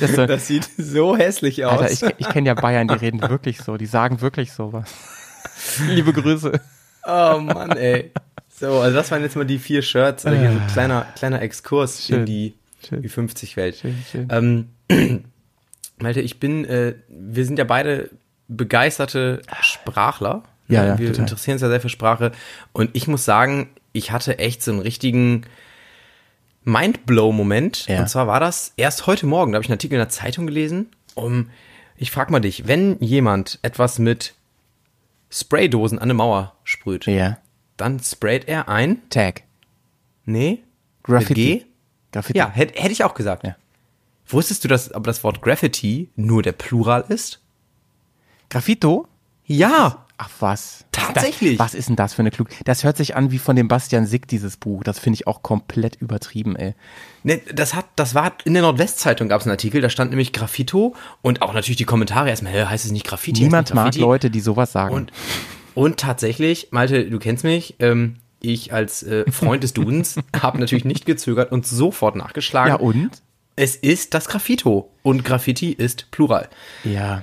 Das 0.00 0.12
so, 0.14 0.26
Das 0.26 0.46
sieht 0.48 0.68
so 0.76 1.16
hässlich 1.16 1.64
aus. 1.64 1.80
Alter, 1.80 1.90
ich, 1.92 2.02
ich 2.18 2.28
kenne 2.28 2.48
ja 2.48 2.54
Bayern, 2.54 2.88
die 2.88 2.94
reden 2.94 3.20
wirklich 3.22 3.58
so, 3.58 3.76
die 3.76 3.86
sagen 3.86 4.20
wirklich 4.20 4.52
sowas. 4.52 4.90
Liebe 5.86 6.12
Grüße. 6.12 6.60
oh 7.06 7.38
Mann, 7.40 7.72
ey. 7.76 8.10
So, 8.48 8.80
also 8.80 8.96
das 8.96 9.10
waren 9.10 9.22
jetzt 9.22 9.36
mal 9.36 9.46
die 9.46 9.58
vier 9.58 9.82
Shirts. 9.82 10.26
Also 10.26 10.38
hier 10.38 10.50
so 10.52 10.58
ein 10.58 10.66
kleiner, 10.66 11.06
kleiner 11.16 11.40
Exkurs 11.42 12.04
Schön. 12.06 12.20
in 12.20 12.26
die 12.26 12.54
Schön. 12.86 13.02
Ü50-Welt. 13.04 13.76
Schön, 13.76 13.96
schön. 14.10 14.28
Ähm, 14.30 14.68
Malte, 15.98 16.20
ich 16.20 16.40
bin, 16.40 16.64
äh, 16.64 16.94
wir 17.08 17.44
sind 17.44 17.58
ja 17.58 17.64
beide 17.64 18.10
begeisterte 18.48 19.42
Sprachler. 19.60 20.42
Ja, 20.68 20.84
ja, 20.86 20.98
wir 20.98 21.08
total. 21.08 21.22
interessieren 21.24 21.54
uns 21.54 21.62
ja 21.62 21.68
sehr 21.68 21.80
für 21.80 21.88
Sprache. 21.88 22.32
Und 22.72 22.90
ich 22.94 23.06
muss 23.08 23.24
sagen, 23.24 23.68
ich 23.92 24.10
hatte 24.10 24.38
echt 24.38 24.62
so 24.62 24.70
einen 24.72 24.80
richtigen 24.80 25.42
Mindblow-Moment. 26.64 27.86
Ja. 27.88 28.00
Und 28.00 28.08
zwar 28.08 28.26
war 28.26 28.40
das 28.40 28.72
erst 28.76 29.06
heute 29.06 29.26
Morgen, 29.26 29.52
da 29.52 29.56
habe 29.56 29.64
ich 29.64 29.68
einen 29.70 29.76
Artikel 29.76 29.94
in 29.94 30.00
der 30.00 30.08
Zeitung 30.08 30.46
gelesen. 30.46 30.86
Um, 31.14 31.50
ich 31.96 32.10
frag 32.10 32.30
mal 32.30 32.40
dich, 32.40 32.66
wenn 32.66 32.98
jemand 33.00 33.58
etwas 33.62 33.98
mit 33.98 34.34
Spraydosen 35.30 35.98
an 35.98 36.04
eine 36.04 36.14
Mauer 36.14 36.54
sprüht, 36.64 37.06
Ja. 37.06 37.38
dann 37.76 38.00
sprayt 38.00 38.48
er 38.48 38.68
ein, 38.68 38.98
Tag. 39.10 39.42
nee, 40.24 40.60
Graffiti. 41.02 41.66
Graffiti. 42.12 42.38
Ja, 42.38 42.50
hätte 42.50 42.80
hätte 42.80 42.92
ich 42.92 43.04
auch 43.04 43.14
gesagt. 43.14 43.44
Ja. 43.44 43.56
Wusstest 44.26 44.64
du, 44.64 44.68
dass 44.68 44.92
aber 44.92 45.06
das 45.06 45.24
Wort 45.24 45.42
Graffiti 45.42 46.10
nur 46.16 46.42
der 46.42 46.52
Plural 46.52 47.04
ist? 47.08 47.40
Graffito? 48.48 49.08
Ja. 49.46 50.06
Ach 50.18 50.30
was. 50.38 50.84
Tatsächlich? 50.92 51.58
Das, 51.58 51.66
was 51.66 51.74
ist 51.74 51.88
denn 51.88 51.96
das 51.96 52.14
für 52.14 52.22
eine 52.22 52.30
Klug? 52.30 52.48
Das 52.64 52.84
hört 52.84 52.96
sich 52.96 53.16
an 53.16 53.32
wie 53.32 53.38
von 53.38 53.56
dem 53.56 53.66
Bastian 53.66 54.06
Sick, 54.06 54.28
dieses 54.28 54.56
Buch. 54.56 54.84
Das 54.84 55.00
finde 55.00 55.16
ich 55.16 55.26
auch 55.26 55.42
komplett 55.42 55.96
übertrieben, 55.96 56.54
ey. 56.54 56.74
Ne, 57.24 57.40
das 57.52 57.74
hat, 57.74 57.86
das 57.96 58.14
war 58.14 58.32
in 58.44 58.54
der 58.54 58.62
Nordwestzeitung 58.62 59.28
gab 59.28 59.40
es 59.40 59.46
einen 59.46 59.52
Artikel, 59.52 59.80
da 59.80 59.90
stand 59.90 60.10
nämlich 60.10 60.32
Graffito 60.32 60.94
und 61.22 61.42
auch 61.42 61.54
natürlich 61.54 61.76
die 61.76 61.86
Kommentare 61.86 62.28
erstmal, 62.28 62.52
hä, 62.52 62.66
heißt 62.66 62.84
es 62.84 62.92
nicht 62.92 63.04
Graffiti? 63.06 63.42
Niemand 63.42 63.70
nicht 63.70 63.74
mag 63.74 63.84
Graffiti? 63.86 64.00
Leute, 64.00 64.30
die 64.30 64.40
sowas 64.40 64.70
sagen. 64.70 64.94
Und, 64.94 65.12
und 65.74 65.98
tatsächlich, 65.98 66.68
Malte, 66.70 67.10
du 67.10 67.18
kennst 67.18 67.42
mich, 67.42 67.74
ähm, 67.80 68.18
ich 68.42 68.72
als 68.72 69.02
äh, 69.02 69.30
Freund 69.30 69.62
des 69.62 69.72
Dudens 69.72 70.16
habe 70.40 70.58
natürlich 70.58 70.84
nicht 70.84 71.06
gezögert 71.06 71.52
und 71.52 71.66
sofort 71.66 72.16
nachgeschlagen. 72.16 72.68
ja, 72.70 72.76
und? 72.76 73.10
Es 73.56 73.76
ist 73.76 74.14
das 74.14 74.28
Graffito 74.28 74.90
und 75.02 75.24
Graffiti 75.24 75.72
ist 75.72 76.10
Plural. 76.10 76.48
Ja. 76.84 77.22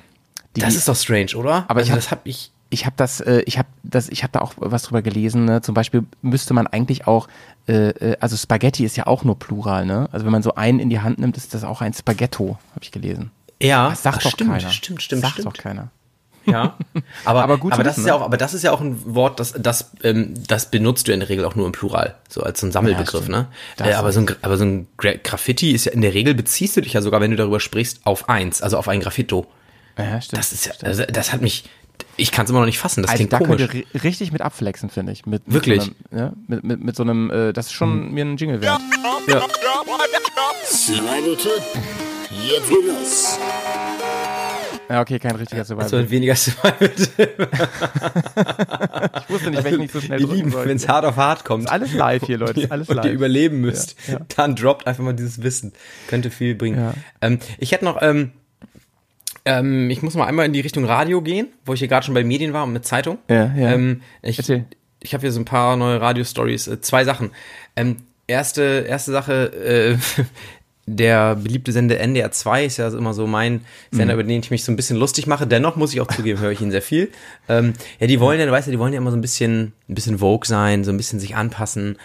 Die, 0.55 0.61
Das 0.61 0.75
ist 0.75 0.87
doch 0.87 0.95
strange, 0.95 1.35
oder? 1.35 1.65
Aber 1.67 1.81
ich 1.81 1.89
also 1.89 1.93
hab- 1.93 1.97
das 1.99 2.11
habe 2.11 2.21
ich 2.25 2.51
ich 2.71 2.85
habe 2.85 2.93
das, 2.97 3.19
äh, 3.19 3.41
ich 3.47 3.57
habe 3.57 3.67
das, 3.81 4.09
ich 4.09 4.21
habe 4.21 4.31
da 4.33 4.41
auch 4.41 4.53
was 4.57 4.83
drüber 4.83 5.01
gelesen. 5.01 5.45
Ne? 5.45 5.63
Zum 5.63 5.73
Beispiel 5.73 6.03
müsste 6.21 6.53
man 6.53 6.67
eigentlich 6.67 7.07
auch, 7.07 7.27
äh, 7.67 7.89
äh, 7.89 8.17
also 8.19 8.37
Spaghetti 8.37 8.85
ist 8.85 8.95
ja 8.95 9.07
auch 9.07 9.23
nur 9.23 9.39
Plural, 9.39 9.87
ne? 9.87 10.07
Also 10.11 10.23
wenn 10.23 10.31
man 10.31 10.43
so 10.43 10.53
einen 10.53 10.79
in 10.79 10.91
die 10.91 10.99
Hand 10.99 11.17
nimmt, 11.17 11.35
ist 11.35 11.55
das 11.55 11.63
auch 11.63 11.81
ein 11.81 11.93
Spaghetto, 11.93 12.59
habe 12.75 12.83
ich 12.83 12.91
gelesen. 12.91 13.31
ja, 13.59 13.89
Das 13.89 14.03
sagt 14.03 14.23
doch 14.23 14.29
stimmt, 14.29 14.51
keiner. 14.51 14.69
stimmt, 14.69 15.01
stimmt, 15.01 15.21
sagt 15.23 15.33
stimmt. 15.33 15.47
doch 15.47 15.53
keiner. 15.53 15.89
Ja, 16.45 16.77
aber, 17.25 17.43
Aber 17.43 17.57
gut 17.57 17.73
aber 17.73 17.83
das 17.83 17.93
wissen, 17.97 18.01
ist 18.01 18.07
ja 18.07 18.13
ne? 18.15 18.19
auch, 18.21 18.25
aber 18.25 18.37
das 18.37 18.53
ist 18.53 18.63
ja 18.63 18.71
auch 18.71 18.81
ein 18.81 18.99
Wort, 19.15 19.39
das, 19.39 19.53
das, 19.57 19.91
ähm, 20.03 20.33
das 20.47 20.71
benutzt 20.71 21.07
du 21.07 21.11
in 21.11 21.19
der 21.19 21.29
Regel 21.29 21.45
auch 21.45 21.55
nur 21.55 21.65
im 21.65 21.71
Plural, 21.71 22.15
so 22.27 22.41
als 22.41 22.59
so 22.59 22.67
ein 22.67 22.71
Sammelbegriff, 22.71 23.23
stimmt. 23.25 23.29
ne? 23.29 23.47
Äh, 23.79 23.93
aber 23.93 24.11
so 24.11 24.21
ein, 24.21 24.35
aber 24.41 24.57
so 24.57 24.65
ein 24.65 24.87
Gra 24.97 25.13
Graffiti 25.23 25.71
ist 25.71 25.85
ja 25.85 25.91
in 25.91 26.01
der 26.01 26.13
Regel 26.13 26.33
beziehst 26.33 26.75
du 26.77 26.81
dich 26.81 26.93
ja 26.93 27.01
sogar, 27.01 27.21
wenn 27.21 27.31
du 27.31 27.37
darüber 27.37 27.59
sprichst, 27.59 28.01
auf 28.05 28.29
eins, 28.29 28.61
also 28.61 28.77
auf 28.77 28.87
ein 28.87 28.99
Graffito. 28.99 29.45
Ja, 29.97 30.21
stimmt. 30.21 30.39
Das 30.39 30.51
ist 30.53 30.65
ja, 30.65 30.71
also 30.83 31.03
das 31.05 31.33
hat 31.33 31.41
mich, 31.41 31.65
ich 32.15 32.31
kann 32.31 32.45
es 32.45 32.49
immer 32.51 32.59
noch 32.59 32.65
nicht 32.65 32.79
fassen, 32.79 33.01
das 33.03 33.11
also 33.11 33.17
klingt 33.19 33.33
da 33.33 33.37
komisch. 33.39 33.67
könnt 33.69 33.73
ihr 33.75 33.85
ri- 33.99 34.03
richtig 34.03 34.31
mit 34.31 34.41
abflexen, 34.41 34.89
finde 34.89 35.11
ich. 35.11 35.25
Mit, 35.25 35.45
mit 35.45 35.53
Wirklich? 35.53 35.83
So 35.83 35.91
einem, 36.11 36.19
ja, 36.19 36.33
mit, 36.47 36.63
mit, 36.63 36.83
mit 36.83 36.95
so 36.95 37.03
einem, 37.03 37.29
äh, 37.29 37.53
das 37.53 37.65
ist 37.67 37.73
schon 37.73 38.11
mir 38.13 38.23
ein 38.25 38.37
Jingle 38.37 38.61
wert. 38.61 38.79
Ja. 39.27 39.41
Survival 40.65 41.35
Tipp. 41.35 41.61
Jetzt 42.31 42.69
geht 42.69 42.85
los. 42.87 43.37
Ja, 44.89 45.01
okay, 45.01 45.19
kein 45.19 45.35
richtiger 45.35 45.63
Survival. 45.63 45.87
So 45.89 45.97
ein 45.97 46.09
weniger 46.09 46.35
Survival. 46.37 46.89
ich 49.21 49.29
wusste 49.29 49.51
nicht, 49.51 49.63
welchen 49.63 49.81
ich 49.83 49.91
so 49.91 50.01
schnell 50.01 50.21
Ihr 50.21 50.27
Lieben, 50.27 50.53
wenn 50.53 50.77
es 50.77 50.87
hart 50.87 51.05
auf 51.05 51.15
hart 51.15 51.45
kommt. 51.45 51.69
alles 51.69 51.93
live 51.93 52.23
hier, 52.25 52.37
Leute. 52.37 52.61
Ist 52.61 52.71
alles 52.71 52.89
und 52.89 52.97
ihr 52.97 53.03
live. 53.03 53.13
überleben 53.13 53.61
müsst, 53.61 53.95
Ja, 54.07 54.13
ja. 54.13 54.19
dann 54.35 54.55
droppt 54.55 54.87
einfach 54.87 55.03
mal 55.03 55.13
dieses 55.13 55.43
Wissen. 55.43 55.73
Könnte 56.07 56.31
viel 56.31 56.55
bringen. 56.55 56.79
Ja. 56.79 56.93
Ähm, 57.21 57.39
ich 57.59 57.71
hätte 57.71 57.85
noch, 57.85 58.01
ähm, 58.01 58.31
ähm, 59.45 59.89
ich 59.89 60.01
muss 60.01 60.15
mal 60.15 60.25
einmal 60.25 60.45
in 60.45 60.53
die 60.53 60.59
Richtung 60.61 60.85
Radio 60.85 61.21
gehen, 61.21 61.47
wo 61.65 61.73
ich 61.73 61.79
hier 61.79 61.87
gerade 61.87 62.05
schon 62.05 62.15
bei 62.15 62.23
Medien 62.23 62.53
war 62.53 62.63
und 62.63 62.73
mit 62.73 62.85
Zeitung. 62.85 63.19
Ja, 63.29 63.53
ja. 63.55 63.71
Ähm, 63.73 64.01
ich 64.21 64.37
Erzähl. 64.39 64.65
ich 65.01 65.13
habe 65.13 65.21
hier 65.21 65.31
so 65.31 65.39
ein 65.39 65.45
paar 65.45 65.75
neue 65.77 66.01
Radio-Stories. 66.01 66.67
Äh, 66.67 66.81
zwei 66.81 67.03
Sachen. 67.03 67.31
Ähm, 67.75 67.97
erste, 68.27 68.85
erste 68.87 69.11
Sache, 69.11 69.53
äh, 69.53 70.23
der 70.95 71.35
beliebte 71.35 71.71
Sender 71.71 71.99
NDR 71.99 72.31
2 72.31 72.65
ist 72.65 72.77
ja 72.77 72.87
immer 72.89 73.13
so 73.13 73.27
mein 73.27 73.61
Sender, 73.91 74.13
Mhm. 74.15 74.19
über 74.19 74.23
den 74.29 74.39
ich 74.41 74.51
mich 74.51 74.63
so 74.63 74.71
ein 74.71 74.75
bisschen 74.75 74.97
lustig 74.97 75.27
mache. 75.27 75.45
Dennoch 75.47 75.75
muss 75.75 75.93
ich 75.93 76.01
auch 76.01 76.07
zugeben, 76.07 76.39
höre 76.39 76.51
ich 76.51 76.61
ihn 76.61 76.71
sehr 76.71 76.81
viel. 76.81 77.09
Ähm, 77.47 77.73
ja, 77.99 78.07
die 78.07 78.19
wollen 78.19 78.39
ja, 78.39 78.45
du 78.45 78.51
weißt 78.51 78.67
ja, 78.67 78.71
die 78.71 78.79
wollen 78.79 78.93
ja 78.93 78.97
immer 78.99 79.11
so 79.11 79.17
ein 79.17 79.21
bisschen, 79.21 79.73
ein 79.87 79.95
bisschen 79.95 80.19
Vogue 80.19 80.45
sein, 80.47 80.83
so 80.83 80.91
ein 80.91 80.97
bisschen 80.97 81.19
sich 81.19 81.35
anpassen. 81.35 81.97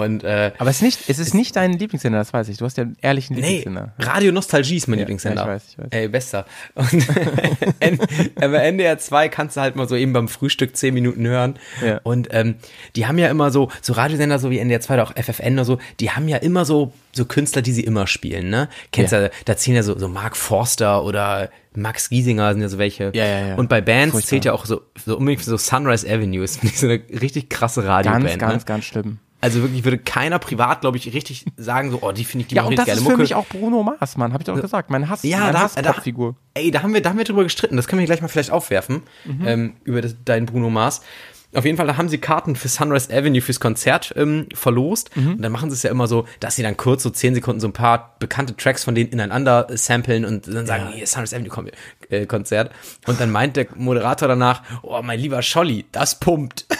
Und 0.00 0.24
äh, 0.24 0.52
Aber 0.58 0.70
es 0.70 0.76
ist 0.76 0.82
nicht, 0.82 1.00
es 1.08 1.18
ist 1.18 1.34
nicht 1.34 1.54
dein 1.56 1.72
Lieblingssender, 1.74 2.18
das 2.18 2.32
weiß 2.32 2.48
ich. 2.48 2.56
Du 2.58 2.64
hast 2.64 2.76
ja 2.76 2.84
einen 2.84 2.96
ehrlichen 3.00 3.36
Nee, 3.36 3.42
Lieblingssender. 3.58 3.92
Radio 3.98 4.32
Nostalgie 4.32 4.76
ist 4.76 4.88
mein 4.88 4.98
Ja, 4.98 5.02
Lieblingssender. 5.02 5.46
ja, 5.46 5.54
ich 5.56 5.62
weiß, 5.62 5.64
ich 5.70 5.78
weiß. 5.78 5.86
Ey, 5.90 6.08
bester. 6.08 6.46
Und 6.74 7.06
aber 8.40 8.62
NDR 8.62 8.98
2 8.98 9.28
kannst 9.28 9.56
du 9.56 9.60
halt 9.60 9.76
mal 9.76 9.88
so 9.88 9.96
eben 9.96 10.12
beim 10.12 10.28
Frühstück 10.28 10.76
10 10.76 10.94
Minuten 10.94 11.26
hören. 11.26 11.54
Ja. 11.84 12.00
Und 12.02 12.28
ähm, 12.32 12.56
die 12.96 13.06
haben 13.06 13.18
ja 13.18 13.28
immer 13.28 13.50
so, 13.50 13.70
so 13.82 13.92
Radiosender, 13.92 14.38
so 14.38 14.50
wie 14.50 14.58
NDR 14.58 14.80
2 14.80 14.94
oder 14.94 15.02
auch 15.04 15.12
FFN 15.16 15.54
oder 15.54 15.64
so, 15.64 15.78
die 16.00 16.10
haben 16.10 16.28
ja 16.28 16.38
immer 16.38 16.64
so, 16.64 16.92
so 17.12 17.24
Künstler, 17.24 17.62
die 17.62 17.72
sie 17.72 17.84
immer 17.84 18.06
spielen, 18.06 18.50
ne? 18.50 18.68
Kennst 18.92 19.12
Ja. 19.12 19.22
ja, 19.22 19.28
da 19.44 19.56
zählen 19.56 19.76
ja 19.76 19.82
so, 19.82 19.98
so 19.98 20.08
Mark 20.08 20.36
Forster 20.36 21.04
oder 21.04 21.50
Max 21.76 22.08
Giesinger 22.08 22.52
sind 22.52 22.62
ja 22.62 22.68
so 22.68 22.78
welche. 22.78 23.10
Ja, 23.14 23.24
ja, 23.26 23.46
ja. 23.48 23.54
Und 23.56 23.68
bei 23.68 23.80
Bands 23.80 24.12
Furchtbar. 24.12 24.28
zählt 24.28 24.44
ja 24.44 24.52
auch 24.52 24.64
so, 24.64 24.82
so 25.04 25.16
unbedingt 25.16 25.42
so 25.44 25.56
Sunrise 25.56 26.06
Avenue, 26.08 26.44
ist 26.44 26.58
finde 26.60 26.72
ich 26.74 26.80
so 26.80 26.86
eine 26.88 27.00
richtig 27.20 27.48
krasse 27.50 27.84
Radioband. 27.84 28.24
Ganz, 28.26 28.38
ganz, 28.38 28.62
ne? 28.62 28.66
ganz 28.66 28.84
schlimm. 28.84 29.18
Also 29.44 29.60
wirklich 29.62 29.84
würde 29.84 29.98
keiner 29.98 30.38
privat, 30.38 30.80
glaube 30.80 30.96
ich, 30.96 31.12
richtig 31.12 31.44
sagen, 31.56 31.90
so, 31.90 31.98
oh, 32.00 32.12
die 32.12 32.24
finde 32.24 32.42
ich 32.42 32.48
die 32.48 32.54
Ja, 32.54 32.62
und 32.62 32.78
das 32.78 32.86
richtig 32.86 32.94
ist 32.94 32.98
geile 33.00 33.04
für 33.04 33.10
Mucke. 33.10 33.22
mich 33.22 33.34
auch 33.34 33.46
Bruno 33.46 33.82
Mars, 33.82 34.16
Mann. 34.16 34.32
Hab 34.32 34.40
ich 34.40 34.46
doch 34.46 34.58
gesagt. 34.60 34.88
Mein 34.90 35.08
Hass, 35.10 35.22
Ja, 35.22 35.38
meine 35.40 35.52
da, 35.52 35.58
da, 35.58 35.64
Hasspopfigur. 35.64 36.34
ey, 36.54 36.70
da 36.70 36.82
haben 36.82 36.94
wir, 36.94 37.02
da 37.02 37.10
haben 37.10 37.18
wir 37.18 37.24
drüber 37.26 37.42
gestritten. 37.42 37.76
Das 37.76 37.86
können 37.86 38.00
wir 38.00 38.06
gleich 38.06 38.22
mal 38.22 38.28
vielleicht 38.28 38.50
aufwerfen 38.50 39.02
Mhm. 39.26 39.46
ähm, 39.46 39.72
über 39.84 40.00
das, 40.00 40.16
deinen 40.24 40.46
Bruno 40.46 40.70
Mars. 40.70 41.02
Auf 41.54 41.64
jeden 41.64 41.76
Fall, 41.76 41.86
da 41.86 41.96
haben 41.96 42.08
sie 42.08 42.18
Karten 42.18 42.56
für 42.56 42.66
Sunrise 42.66 43.12
Avenue 43.16 43.40
fürs 43.40 43.60
Konzert 43.60 44.12
ähm, 44.16 44.48
verlost. 44.54 45.16
Mhm. 45.16 45.34
Und 45.34 45.42
dann 45.42 45.52
machen 45.52 45.70
sie 45.70 45.74
es 45.76 45.82
ja 45.84 45.90
immer 45.90 46.08
so, 46.08 46.26
dass 46.40 46.56
sie 46.56 46.62
dann 46.64 46.76
kurz 46.76 47.02
so 47.04 47.10
zehn 47.10 47.32
Sekunden 47.34 47.60
so 47.60 47.68
ein 47.68 47.72
paar 47.72 48.16
bekannte 48.18 48.56
Tracks 48.56 48.82
von 48.82 48.94
denen 48.96 49.10
ineinander 49.10 49.68
samplen 49.70 50.24
und 50.24 50.48
dann 50.48 50.66
sagen, 50.66 50.88
hier 50.94 51.06
Sunrise 51.06 51.36
Avenue 51.36 51.50
Kon 51.50 51.70
äh, 52.08 52.26
Konzert. 52.26 52.72
Und 53.06 53.20
dann 53.20 53.30
meint 53.30 53.54
der 53.56 53.66
Moderator 53.76 54.26
danach, 54.26 54.62
oh, 54.82 55.00
mein 55.02 55.20
lieber 55.20 55.42
Scholli, 55.42 55.84
das 55.92 56.18
pumpt. 56.18 56.66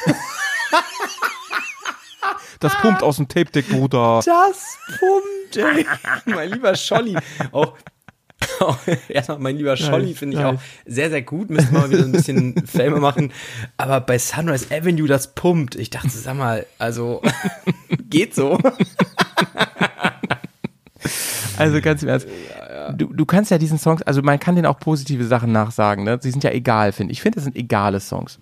Das 2.65 2.81
pumpt 2.81 3.03
aus 3.03 3.17
dem 3.17 3.29
Tape-Deck, 3.29 3.69
Bruder. 3.69 4.23
Das 4.25 4.79
pumpt, 4.99 5.55
ey. 5.55 5.85
mein 6.35 6.51
lieber 6.51 6.75
Scholli. 6.75 7.15
Auch, 7.53 7.75
auch 8.59 8.79
erstmal 9.07 9.39
mein 9.39 9.59
lieber 9.59 9.77
Scholli 9.77 10.15
finde 10.15 10.39
ich 10.39 10.43
nice. 10.43 10.57
auch 10.57 10.61
sehr, 10.87 11.11
sehr 11.11 11.21
gut. 11.21 11.51
Müssen 11.51 11.73
wir 11.73 11.81
mal 11.81 11.91
wieder 11.91 12.05
ein 12.05 12.13
bisschen 12.13 12.67
Filme 12.67 13.01
machen. 13.01 13.35
Aber 13.77 14.01
bei 14.01 14.19
Sunrise 14.19 14.75
Avenue, 14.75 15.07
das 15.07 15.35
pumpt. 15.35 15.75
Ich 15.75 15.91
dachte, 15.91 16.09
sag 16.09 16.39
mal, 16.39 16.65
also 16.79 17.21
geht 18.09 18.35
so. 18.35 18.59
Also 21.59 21.83
ganz 21.83 22.03
im 22.03 22.09
Ernst. 22.09 22.27
Du, 22.95 23.13
du 23.13 23.27
kannst 23.27 23.51
ja 23.51 23.59
diesen 23.59 23.79
Songs, 23.79 24.01
also 24.01 24.23
man 24.23 24.41
kann 24.41 24.55
denen 24.55 24.67
auch 24.67 24.79
positive 24.79 25.27
Sachen 25.27 25.53
nachsagen, 25.53 26.05
ne? 26.05 26.19
Sie 26.19 26.31
sind 26.31 26.43
ja 26.45 26.51
egal, 26.51 26.93
finde 26.93 27.13
ich. 27.13 27.19
Ich 27.19 27.23
finde, 27.23 27.37
das 27.37 27.45
sind 27.45 27.57
egale 27.57 28.01
Songs. 28.01 28.39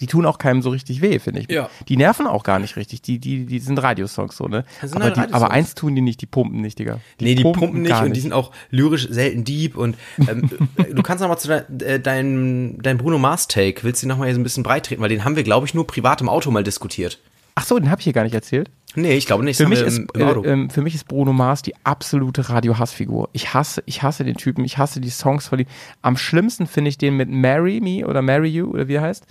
Die 0.00 0.06
tun 0.06 0.26
auch 0.26 0.38
keinem 0.38 0.62
so 0.62 0.70
richtig 0.70 1.00
weh, 1.00 1.18
finde 1.18 1.40
ich. 1.40 1.50
Ja. 1.50 1.68
Die 1.88 1.96
nerven 1.96 2.26
auch 2.26 2.42
gar 2.42 2.58
nicht 2.58 2.76
richtig. 2.76 3.02
Die, 3.02 3.18
die, 3.18 3.46
die 3.46 3.58
sind 3.58 3.80
Radiosongs 3.80 4.36
so, 4.36 4.48
ne? 4.48 4.64
Aber, 4.80 5.04
halt 5.04 5.16
die, 5.16 5.20
Radiosongs. 5.20 5.32
aber 5.32 5.50
eins 5.50 5.74
tun 5.74 5.94
die 5.94 6.00
nicht, 6.00 6.20
die 6.20 6.26
pumpen 6.26 6.60
nicht, 6.60 6.78
Digga. 6.78 6.98
nee, 7.20 7.34
die 7.34 7.42
pumpen, 7.42 7.82
nicht 7.82 7.90
gar 7.90 8.04
und 8.04 8.14
die 8.14 8.20
sind 8.20 8.32
auch 8.32 8.52
lyrisch 8.70 9.08
selten 9.08 9.44
deep. 9.44 9.76
Und 9.76 9.96
ähm, 10.26 10.50
du 10.92 11.02
kannst 11.02 11.22
noch 11.22 11.28
mal 11.28 11.36
zu 11.36 11.48
de, 11.48 11.88
äh, 11.88 12.00
deinem 12.00 12.82
dein 12.82 12.98
Bruno 12.98 13.18
Mars 13.18 13.48
Take, 13.48 13.82
willst 13.84 14.02
du 14.02 14.08
noch 14.08 14.16
mal 14.16 14.24
hier 14.24 14.34
so 14.34 14.40
ein 14.40 14.44
bisschen 14.44 14.62
breit 14.62 14.86
treten, 14.86 15.02
weil 15.02 15.08
den 15.08 15.24
haben 15.24 15.36
wir, 15.36 15.44
glaube 15.44 15.66
ich, 15.66 15.74
nur 15.74 15.86
privat 15.86 16.20
im 16.20 16.28
Auto 16.28 16.50
mal 16.50 16.64
diskutiert. 16.64 17.18
Ach 17.54 17.64
so, 17.64 17.78
den 17.78 17.90
habe 17.90 18.00
ich 18.00 18.04
hier 18.04 18.14
gar 18.14 18.24
nicht 18.24 18.34
erzählt. 18.34 18.70
Nee, 18.94 19.14
ich 19.14 19.26
glaube 19.26 19.44
nicht. 19.44 19.56
Für 19.56 19.68
mich, 19.68 19.80
ist, 19.80 19.98
im, 19.98 20.08
im 20.14 20.22
Auto. 20.22 20.44
äh, 20.44 20.52
ähm, 20.52 20.70
für 20.70 20.82
mich 20.82 20.94
ist 20.94 21.08
Bruno 21.08 21.32
Mars 21.32 21.62
die 21.62 21.74
absolute 21.84 22.48
Radio-Hassfigur. 22.48 23.30
Ich 23.32 23.54
hasse, 23.54 23.82
ich 23.86 24.02
hasse 24.02 24.24
den 24.24 24.36
Typen, 24.36 24.64
ich 24.64 24.78
hasse 24.78 25.00
die 25.00 25.10
Songs 25.10 25.48
von 25.48 25.58
ihm. 25.58 25.66
Am 26.02 26.16
schlimmsten 26.16 26.66
finde 26.66 26.90
ich 26.90 26.98
den 26.98 27.16
mit 27.16 27.30
Marry 27.30 27.80
Me 27.80 28.06
oder 28.06 28.20
Marry 28.20 28.48
You 28.48 28.70
oder 28.70 28.88
wie 28.88 28.94
er 28.94 29.02
heißt. 29.02 29.24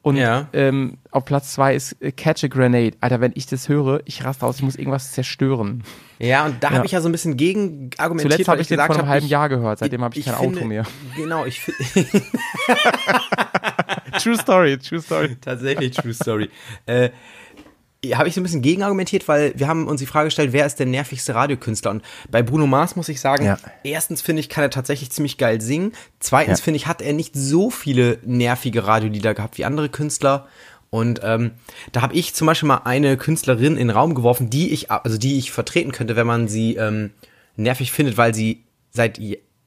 Und 0.00 0.16
Ja. 0.16 0.48
ähm, 0.52 0.98
auf 1.10 1.24
Platz 1.24 1.52
zwei 1.52 1.74
ist 1.74 1.96
äh, 2.00 2.12
Catch 2.12 2.44
a 2.44 2.46
Grenade. 2.46 2.96
Alter, 3.00 3.20
wenn 3.20 3.32
ich 3.34 3.46
das 3.46 3.68
höre, 3.68 4.00
ich 4.04 4.24
raste 4.24 4.46
aus, 4.46 4.56
ich 4.56 4.62
muss 4.62 4.76
irgendwas 4.76 5.12
zerstören. 5.12 5.82
Ja, 6.20 6.46
und 6.46 6.62
da 6.62 6.68
Ja. 6.70 6.76
habe 6.76 6.86
ich 6.86 6.92
ja 6.92 7.00
so 7.00 7.08
ein 7.08 7.12
bisschen 7.12 7.36
gegen 7.36 7.90
argumentiert, 7.98 8.32
Zuletzt 8.34 8.48
habe 8.48 8.60
ich 8.60 8.68
den 8.68 8.76
gesagt 8.76 8.92
vor 8.94 9.02
einem 9.02 9.08
halben 9.10 9.26
ich- 9.26 9.30
Jahr 9.32 9.48
gehört, 9.48 9.80
seitdem 9.80 10.02
habe 10.02 10.16
ich, 10.18 10.24
kein 10.24 10.34
finde, 10.36 10.58
Auto 10.58 10.66
mehr. 10.68 10.84
Genau, 11.16 11.44
ich 11.44 11.60
finde 11.60 12.08
True 14.22 14.36
Story, 14.38 14.78
True 14.78 15.00
Story. 15.00 15.36
tatsächlich 15.40 15.92
True 15.96 16.14
Story. 16.14 16.48
äh, 16.86 17.10
habe 18.12 18.28
ich 18.28 18.34
so 18.34 18.40
ein 18.40 18.44
bisschen 18.44 18.62
gegenargumentiert, 18.62 19.26
weil 19.26 19.52
wir 19.56 19.66
haben 19.66 19.88
uns 19.88 19.98
die 20.00 20.06
Frage 20.06 20.26
gestellt, 20.28 20.52
wer 20.52 20.64
ist 20.66 20.76
der 20.78 20.86
nervigste 20.86 21.34
Radiokünstler? 21.34 21.90
Und 21.90 22.02
bei 22.30 22.42
Bruno 22.42 22.66
Mars 22.66 22.94
muss 22.94 23.08
ich 23.08 23.20
sagen, 23.20 23.44
Ja. 23.44 23.58
erstens 23.82 24.22
finde 24.22 24.40
ich, 24.40 24.48
kann 24.48 24.62
er 24.62 24.70
tatsächlich 24.70 25.10
ziemlich 25.10 25.36
geil 25.36 25.60
singen. 25.60 25.92
Zweitens 26.20 26.60
Ja. 26.60 26.64
finde 26.64 26.76
ich, 26.76 26.86
hat 26.86 27.02
er 27.02 27.12
nicht 27.12 27.34
so 27.34 27.70
viele 27.70 28.18
nervige 28.24 28.86
Radiolieder 28.86 29.34
gehabt 29.34 29.58
wie 29.58 29.64
andere 29.64 29.88
Künstler. 29.88 30.46
Und 30.90 31.20
ähm, 31.24 31.50
da 31.92 32.00
habe 32.02 32.14
ich 32.14 32.34
zum 32.34 32.46
Beispiel 32.46 32.68
mal 32.68 32.82
eine 32.84 33.16
Künstlerin 33.16 33.72
in 33.72 33.88
den 33.88 33.90
Raum 33.90 34.14
geworfen, 34.14 34.48
die 34.48 34.70
ich, 34.72 34.90
also 34.90 35.18
die 35.18 35.36
ich 35.36 35.50
vertreten 35.50 35.90
könnte, 35.92 36.14
wenn 36.16 36.26
man 36.26 36.46
sie 36.48 36.76
ähm, 36.76 37.10
nervig 37.56 37.90
findet, 37.92 38.16
weil 38.16 38.32
sie 38.32 38.62
seit 38.90 39.18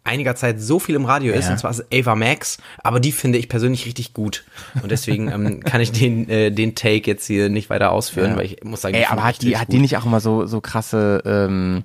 einiger 0.04 0.36
Zeit 0.36 0.60
so 0.60 0.80
viel 0.80 0.96
im 0.96 1.06
Radio 1.06 1.34
ist, 1.34 1.46
Ja. 1.46 1.52
und 1.52 1.58
zwar 1.60 1.72
ist 1.72 1.86
Ava 1.94 2.16
Max, 2.16 2.58
aber 2.84 3.00
die 3.00 3.12
finde 3.12 3.38
ich 3.38 3.50
persönlich 3.50 3.86
richtig 3.86 4.14
gut. 4.14 4.46
Und 4.82 4.92
deswegen 4.92 5.30
ähm, 5.32 5.60
kann 5.64 5.80
ich 5.82 5.92
den, 5.92 6.28
äh, 6.30 6.52
den 6.52 6.74
Take 6.76 7.10
jetzt 7.10 7.26
hier 7.28 7.50
nicht 7.50 7.70
weiter 7.70 7.92
ausführen, 7.92 8.32
Ja. 8.32 8.38
weil 8.38 8.46
ich 8.46 8.64
muss 8.64 8.82
sagen, 8.82 8.96
Ey, 8.96 9.06
aber 9.06 9.24
hat 9.24 9.42
die, 9.42 9.58
hat 9.58 9.72
die 9.72 9.80
nicht 9.80 9.98
auch 9.98 10.06
immer 10.06 10.20
so, 10.20 10.46
so 10.48 10.60
krasse 10.62 11.22
ähm, 11.26 11.84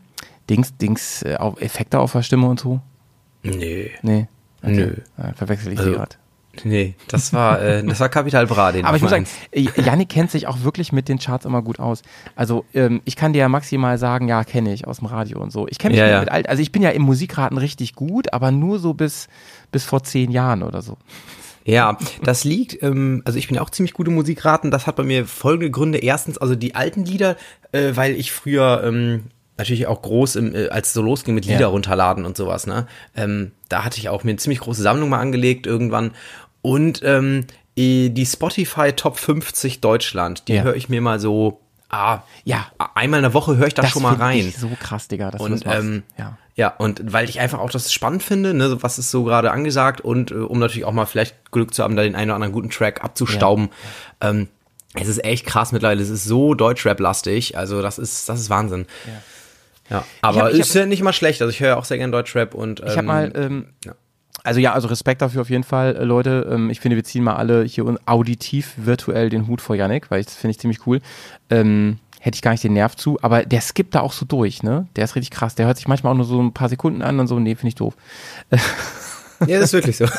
Dings, 0.48 0.76
Dings, 0.76 1.22
äh, 1.22 1.37
auf 1.37 1.61
Effekte 1.61 1.98
auf 1.98 2.12
der 2.12 2.22
Stimme 2.22 2.48
und 2.48 2.59
so? 2.61 2.81
Nö. 3.42 3.87
Nee. 4.02 4.29
Nö. 4.62 4.94
Ja, 5.18 5.33
verwechsel 5.35 5.72
ich 5.74 5.79
Also, 5.79 5.92
gerade. 5.92 6.16
Nee, 6.64 6.95
das 7.09 7.33
war, 7.33 7.61
äh, 7.61 7.85
das 7.85 8.01
war 8.01 8.09
Kapital 8.09 8.47
Bra, 8.47 8.73
den 8.73 8.85
Aber 8.85 8.97
ich 8.97 9.03
muss 9.03 9.11
sagen, 9.11 9.27
Yannick 9.53 10.09
kennt 10.09 10.31
sich 10.31 10.47
auch 10.47 10.62
wirklich 10.62 10.92
mit 10.92 11.09
den 11.09 11.19
Charts 11.19 11.45
immer 11.45 11.62
gut 11.62 11.79
aus. 11.81 12.03
Also 12.35 12.64
ähm, 12.75 13.01
ich 13.05 13.16
kann 13.16 13.33
dir 13.33 13.40
ja 13.40 13.49
maximal 13.49 13.99
sagen, 13.99 14.29
ja, 14.29 14.45
kenne 14.45 14.73
ich 14.73 14.87
aus 14.87 14.99
dem 14.99 15.07
Radio 15.07 15.40
und 15.40 15.53
so. 15.53 15.66
Ich 15.69 15.79
kenne 15.79 15.92
mich 15.92 16.01
Ja, 16.01 16.09
ja. 16.09 16.21
mit 16.21 16.31
alt, 16.31 16.49
also 16.49 16.62
ich 16.62 16.73
bin 16.73 16.83
ja 16.83 16.90
im 16.90 17.03
Musikraten 17.03 17.59
richtig 17.59 17.95
gut, 17.95 18.33
aber 18.33 18.51
nur 18.51 18.79
so 18.79 18.95
bis, 18.95 19.29
bis 19.73 19.85
vor 19.85 20.03
zehn 20.03 20.31
Jahren 20.31 20.62
oder 20.62 20.83
so. 20.83 20.97
Ja, 21.64 21.99
das 22.23 22.45
liegt, 22.45 22.81
ähm, 22.83 23.23
also 23.25 23.38
ich 23.38 23.49
bin 23.49 23.57
ja 23.57 23.62
auch 23.62 23.71
ziemlich 23.71 23.92
gute 23.92 24.11
Musikraten. 24.12 24.71
Das 24.71 24.87
hat 24.87 24.95
bei 24.95 25.03
mir 25.03 25.27
folgende 25.27 25.71
Gründe. 25.71 25.99
Erstens, 25.99 26.38
also 26.38 26.55
die 26.55 26.77
alten 26.77 27.05
Lieder, 27.05 27.37
äh, 27.73 27.90
weil 27.95 28.14
ich 28.14 28.31
früher 28.31 28.83
ähm, 28.85 29.25
natürlich 29.59 29.88
auch 29.88 30.01
groß, 30.01 30.37
im, 30.37 30.55
äh, 30.55 30.69
als 30.69 30.88
es 30.88 30.92
so 30.92 31.03
losging 31.03 31.35
mit 31.35 31.45
Lieder 31.45 31.61
Ja. 31.62 31.66
runterladen 31.66 32.25
und 32.25 32.37
sowas, 32.37 32.69
ne? 32.69 32.87
Ähm, 33.16 33.51
da 33.69 33.85
hatte 33.85 33.99
ich 33.99 34.09
auch 34.09 34.23
mir 34.23 34.31
eine 34.31 34.38
ziemlich 34.38 34.61
große 34.61 34.81
Sammlung 34.81 35.09
mal 35.09 35.19
angelegt 35.19 35.66
irgendwann. 35.66 36.12
Und 36.70 37.00
ähm, 37.05 37.46
die 37.79 38.26
Spotify 38.26 38.92
Top 38.92 39.18
50 39.18 39.81
Deutschland, 39.81 40.48
die 40.48 40.55
Ja. 40.55 40.62
höre 40.62 40.74
ich 40.76 40.88
mir 40.88 41.00
mal 41.00 41.20
so, 41.20 41.61
ah, 41.90 42.20
Ja. 42.44 42.66
einmal 42.94 43.18
in 43.18 43.22
der 43.24 43.35
Woche 43.35 43.57
höre 43.57 43.66
ich 43.68 43.74
da 43.74 43.83
Das 43.83 43.92
schon 43.92 44.02
mal 44.02 44.14
rein. 44.14 44.38
Ich 44.38 44.57
so 44.57 44.70
krass, 44.81 45.07
Digga, 45.09 45.29
Und 45.38 45.52
das 45.52 45.64
machst. 45.64 45.79
ähm, 45.79 46.02
ja. 46.18 46.38
ja, 46.57 46.68
und 46.79 47.12
weil 47.12 47.29
ich 47.29 47.38
einfach 47.38 47.59
auch 47.61 47.70
das 47.70 47.92
spannend 47.92 48.22
finde, 48.22 48.55
ne, 48.55 48.83
was 48.83 48.98
ist 48.98 49.11
so 49.11 49.24
gerade 49.24 49.52
angesagt 49.52 50.00
und 50.00 50.31
äh, 50.31 50.35
um 50.35 50.59
natürlich 50.59 50.85
auch 50.87 50.92
mal 50.92 51.07
vielleicht 51.07 51.52
Glück 51.52 51.72
zu 51.74 51.83
haben, 51.85 51.94
da 51.96 52.02
den 52.02 52.14
einen 52.16 52.31
oder 52.31 52.37
anderen 52.37 52.52
guten 52.52 52.70
Track 52.70 53.05
abzustauben. 53.05 53.68
Ähm, 54.20 54.48
es 54.94 55.07
ist 55.09 55.22
echt 55.22 55.44
krass 55.46 55.70
mittlerweile, 55.72 56.02
es 56.02 56.09
ist 56.09 56.24
so 56.24 56.55
Deutschrap-lastig, 56.55 57.57
also 57.59 57.83
das 57.83 57.98
ist, 57.98 58.29
das 58.29 58.40
ist 58.40 58.48
Wahnsinn. 58.50 58.87
Ja, 59.90 60.05
aber 60.22 60.37
Ich 60.38 60.42
hab- 60.44 60.52
ich 60.55 60.59
ist 60.61 60.74
ja 60.74 60.87
nicht 60.87 61.02
mal 61.02 61.12
schlecht, 61.12 61.42
also 61.42 61.50
ich 61.50 61.61
höre 61.61 61.68
ja 61.68 61.76
auch 61.76 61.85
sehr 61.85 61.98
gerne 61.98 62.11
Deutschrap 62.11 62.55
und 62.55 62.81
ähm, 62.81 62.87
Ich 62.88 62.96
habe 62.96 63.07
mal, 63.07 63.33
ähm, 63.37 63.66
ja. 63.85 63.92
Also 64.44 64.61
ja, 64.61 64.72
also 64.72 64.88
Respekt 64.88 65.22
dafür 65.22 65.42
auf 65.42 65.51
jeden 65.51 65.64
Fall, 65.64 65.96
äh, 65.96 66.05
Leute. 66.05 66.49
Ähm, 66.51 66.70
ich 66.70 66.81
finde, 66.81 66.96
wir 66.96 67.05
ziehen 67.05 67.25
mal 67.25 67.37
alle 67.37 67.64
hier 67.64 67.85
auditiv 68.07 68.75
virtuell 68.77 69.29
den 69.31 69.46
Hut 69.46 69.61
vor 69.61 69.77
Yannick, 69.77 70.11
weil 70.11 70.20
ich, 70.20 70.27
das 70.27 70.37
finde 70.37 70.53
ich 70.53 70.59
ziemlich 70.59 70.87
cool. 70.87 71.01
Ähm, 71.51 71.99
hätte 72.20 72.37
ich 72.37 72.42
gar 72.42 72.51
nicht 72.53 72.64
den 72.64 72.72
Nerv 72.72 72.96
zu, 72.96 73.18
aber 73.22 73.44
der 73.44 73.61
skippt 73.61 73.94
da 73.94 74.01
auch 74.01 74.12
so 74.12 74.27
durch, 74.27 74.62
ne? 74.62 74.87
Der 74.96 75.05
ist 75.05 75.14
richtig 75.14 75.31
krass. 75.31 75.55
Der 75.55 75.66
hört 75.66 75.77
sich 75.77 75.88
manchmal 75.88 76.12
auch 76.12 76.16
nur 76.16 76.27
so 76.27 76.40
ein 76.40 76.53
paar 76.53 76.68
Sekunden 76.68 77.03
an 77.03 77.20
und 77.20 77.27
so, 77.27 77.38
nee, 77.38 77.55
finde 77.55 77.68
ich 77.68 77.75
doof. 77.77 77.94
ja, 79.46 79.59
das 79.59 79.66
ist 79.66 79.72
wirklich 79.72 79.96
so. 79.96 80.07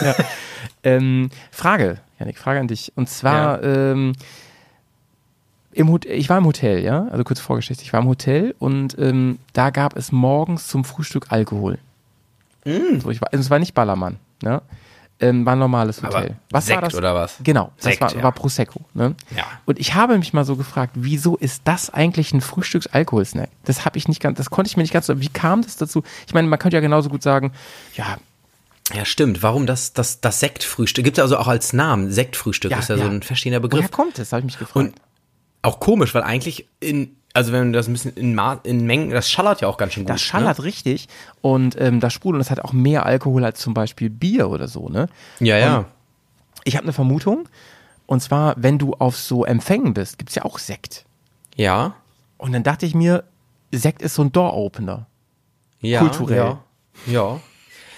Ähm, 0.84 1.30
Frage, 1.52 1.98
Janik, 2.20 2.38
Frage 2.38 2.60
an 2.60 2.68
dich. 2.68 2.94
Und 2.96 3.10
zwar, 3.10 3.62
ähm, 3.64 4.14
im 5.74 5.92
Hot 5.92 6.06
ich 6.06 6.30
war 6.30 6.38
im 6.38 6.46
Hotel, 6.46 6.84
ja, 6.84 7.08
also 7.10 7.24
kurz 7.24 7.40
Vorgeschichte. 7.40 7.84
Ich 7.84 7.94
war 7.94 8.02
im 8.02 8.08
Hotel 8.08 8.56
und 8.58 8.98
ähm, 8.98 9.40
da 9.54 9.70
gab 9.70 9.96
es 9.98 10.12
morgens 10.12 10.68
zum 10.68 10.86
Frühstück 10.86 11.28
Alkohol. 11.32 11.78
So, 13.02 13.10
ich 13.12 13.22
war, 13.22 13.30
es 13.32 13.50
war 13.50 13.60
nicht 13.60 13.74
Ballermann, 13.74 14.18
ne? 14.44 14.62
Ähm, 15.20 15.48
war 15.48 15.54
ein 15.54 15.60
normales 15.60 16.04
Aber 16.04 16.16
Hotel. 16.16 16.36
was 16.52 16.68
Sekt 16.68 16.76
war 16.82 16.88
das? 16.90 16.96
oder 16.96 17.16
was? 17.16 17.38
Genau, 17.44 17.72
das 17.78 17.86
Sekt, 17.86 18.02
war, 18.02 18.16
ja. 18.16 18.22
war 18.22 18.32
Prosecco. 18.34 18.82
Ne? 18.94 19.16
Ja. 19.36 19.46
Und 19.66 19.80
ich 19.80 19.96
habe 19.96 20.16
mich 20.20 20.32
mal 20.32 20.46
so 20.46 20.56
gefragt, 20.56 20.92
wieso 20.96 21.36
ist 21.38 21.64
das 21.66 21.90
eigentlich 21.90 22.34
ein 22.34 22.42
Frühstücksalkoholsnack? 22.42 23.50
Das 23.66 23.84
habe 23.84 23.98
ich 23.98 24.08
nicht 24.08 24.22
ganz, 24.22 24.38
das 24.38 24.52
konnte 24.52 24.70
ich 24.70 24.78
mir 24.78 24.84
nicht 24.84 24.94
ganz 24.94 25.08
so. 25.08 25.20
Wie 25.20 25.30
kam 25.30 25.64
das 25.64 25.76
dazu? 25.78 26.04
Ich 26.28 26.36
meine, 26.36 26.48
man 26.48 26.60
könnte 26.60 26.78
ja 26.78 26.82
genauso 26.82 27.10
gut 27.10 27.24
sagen, 27.24 27.52
ja, 27.96 28.18
Ja, 28.94 29.06
stimmt. 29.06 29.42
Warum 29.42 29.66
das, 29.66 29.94
das, 29.94 30.22
das 30.22 30.40
Sektfrühstück? 30.40 31.04
Gibt 31.04 31.18
es 31.18 31.22
also 31.24 31.38
auch 31.40 31.48
als 31.48 31.74
Namen. 31.74 32.12
Sektfrühstück 32.12 32.70
Ja, 32.70 32.78
ist 32.78 32.90
ja, 32.90 32.96
ja. 32.98 33.04
so 33.06 33.10
ein 33.10 33.24
verstehender 33.24 33.60
woher 33.62 33.70
Begriff. 33.70 33.90
kommt 33.90 34.20
das? 34.20 34.32
Habe 34.34 34.42
ich 34.42 34.46
mich 34.46 34.60
gefragt. 34.60 34.76
Und 34.76 34.96
auch 35.64 35.80
komisch, 35.80 36.14
weil 36.14 36.22
eigentlich 36.22 36.68
in, 36.80 37.16
also 37.38 37.52
wenn 37.52 37.72
du 37.72 37.78
das 37.78 37.88
ein 37.88 37.94
bisschen 37.94 38.16
in, 38.16 38.34
Ma 38.34 38.60
in 38.64 38.88
Mengen, 38.88 39.12
das 39.12 39.30
schallert 39.30 39.62
ja 39.62 39.68
auch 39.68 39.78
ganz 39.78 39.94
schön 39.94 40.06
gut. 40.06 40.10
Das 40.10 40.22
schallert 40.22 40.64
richtig 40.64 41.08
und 41.42 41.80
ähm, 41.80 42.00
das 42.00 42.12
sprudelt 42.12 42.38
und 42.38 42.40
das 42.40 42.50
hat 42.50 42.66
auch 42.66 42.74
mehr 42.74 43.06
Alkohol 43.06 43.46
als 43.46 43.60
zum 43.60 43.76
Beispiel 43.76 44.10
Bier 44.10 44.50
oder 44.50 44.68
so, 44.68 44.90
ne? 44.90 45.08
Ne? 45.40 45.48
Ja, 45.48 45.58
ja. 45.60 45.86
Ich 46.64 46.76
habe 46.76 46.86
eine 46.86 46.94
Vermutung 46.94 47.48
und 48.08 48.24
zwar, 48.24 48.56
wenn 48.58 48.80
du 48.80 48.96
auf 48.96 49.16
so 49.16 49.46
Empfängen 49.46 49.94
bist, 49.94 50.18
gibt's 50.18 50.34
ja 50.34 50.46
auch 50.46 50.58
Sekt. 50.58 51.06
Ja. 51.56 51.94
Und 52.38 52.54
dann 52.54 52.64
dachte 52.64 52.88
ich 52.88 52.96
mir, 52.96 53.24
Sekt 53.72 54.02
ist 54.02 54.16
so 54.16 54.24
ein 54.24 54.32
Door-Opener. 54.32 55.06
ja 55.80 56.00
Kulturell. 56.00 56.58
Ja. 57.06 57.40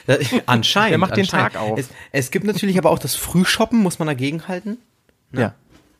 ja. 0.07 0.17
Anscheinend. 0.47 0.91
Wer 0.91 0.97
macht 0.97 1.15
den 1.15 1.21
anscheinend. 1.21 1.53
Tag 1.53 1.61
auf? 1.61 1.79
Es, 1.79 1.89
es 2.11 2.31
gibt 2.31 2.45
natürlich 2.45 2.77
aber 2.77 2.89
auch 2.89 2.99
das 2.99 3.15
Frühshoppen, 3.15 3.81
muss 3.81 3.99
man 3.99 4.07
dagegen 4.07 4.49
halten. 4.49 4.79
Ja. 5.31 5.53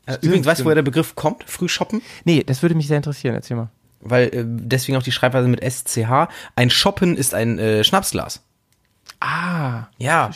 Äh, 0.10 0.18
Übrigens, 0.22 0.46
weißt 0.46 0.62
du, 0.62 0.66
woher 0.66 0.76
der 0.76 0.82
Begriff 0.82 1.16
kommt? 1.16 1.44
Frühshoppen? 1.46 2.02
Nee, 2.26 2.44
das 2.44 2.62
würde 2.62 2.76
mich 2.76 2.88
sehr 2.88 2.98
interessieren, 2.98 3.36
erzähl 3.36 3.58
mal. 3.58 3.70
Weil 4.02 4.28
äh, 4.28 4.44
deswegen 4.46 4.98
auch 4.98 5.04
die 5.04 5.12
Schreibweise 5.12 5.48
mit 5.48 5.62
SCH. 5.64 6.28
Ein 6.56 6.70
Shoppen 6.70 7.16
ist 7.18 7.34
ein 7.34 7.60
äh, 7.60 7.84
Schnapsglas. 7.84 8.42
Ah, 9.20 9.88
Ja. 9.98 10.32